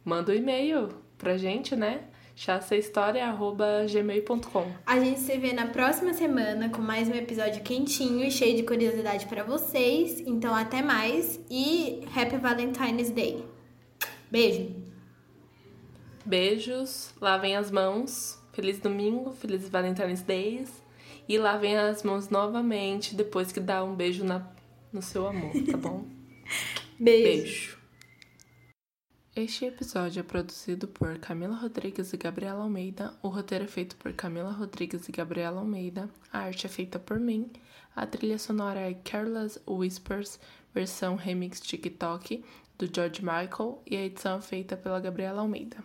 manda 0.06 0.32
um 0.32 0.36
e-mail 0.36 0.88
pra 1.18 1.38
gente, 1.38 1.76
né? 1.76 2.06
chassahistoria.gmail.com 2.36 4.72
A 4.86 5.00
gente 5.00 5.22
se 5.22 5.38
vê 5.38 5.54
na 5.54 5.68
próxima 5.68 6.14
semana 6.14 6.68
com 6.70 6.82
mais 6.82 7.08
um 7.08 7.14
episódio 7.14 7.64
quentinho 7.64 8.26
e 8.26 8.32
cheio 8.32 8.58
de 8.58 8.64
curiosidade 8.64 9.26
para 9.26 9.42
vocês. 9.44 10.20
Então, 10.20 10.54
até 10.54 10.82
mais 10.82 11.40
e 11.50 12.06
Happy 12.14 12.36
Valentine's 12.38 13.10
Day. 13.10 13.46
Beijo! 14.30 14.76
Beijos, 16.26 17.14
lavem 17.22 17.56
as 17.56 17.72
mãos. 17.72 18.38
Feliz 18.52 18.80
domingo, 18.80 19.32
feliz 19.32 19.70
Valentine's 19.70 20.22
Days. 20.22 20.84
E 21.28 21.38
lavem 21.38 21.78
as 21.78 22.04
mãos 22.04 22.30
novamente 22.30 23.16
depois 23.16 23.52
que 23.52 23.60
dá 23.60 23.84
um 23.84 23.96
beijo 23.96 24.24
na 24.24 24.48
no 24.92 25.02
seu 25.02 25.26
amor, 25.28 25.52
tá 25.70 25.78
bom? 25.78 26.06
Beijo. 26.98 27.24
Beijo. 27.24 27.75
Este 29.36 29.66
episódio 29.66 30.22
é 30.22 30.24
produzido 30.24 30.88
por 30.88 31.20
Camila 31.20 31.58
Rodrigues 31.58 32.14
e 32.14 32.18
Gabriela 32.18 32.64
Almeida. 32.64 33.14
O 33.22 33.28
roteiro 33.28 33.66
é 33.66 33.68
feito 33.68 33.98
por 33.98 34.14
Camila 34.14 34.50
Rodrigues 34.50 35.10
e 35.10 35.12
Gabriela 35.12 35.60
Almeida. 35.60 36.10
A 36.32 36.40
arte 36.40 36.68
é 36.68 36.70
feita 36.70 36.98
por 36.98 37.20
mim. 37.20 37.52
A 37.94 38.08
trilha 38.08 38.40
sonora 38.40 38.80
é 38.80 38.94
Careless 38.94 39.60
Whispers, 39.68 40.40
versão 40.74 41.18
remix 41.18 41.60
TikTok, 41.60 42.46
do 42.78 42.90
George 42.90 43.22
Michael. 43.22 43.82
E 43.86 43.98
a 43.98 44.06
edição 44.06 44.38
é 44.38 44.42
feita 44.42 44.78
pela 44.78 45.02
Gabriela 45.02 45.42
Almeida. 45.42 45.84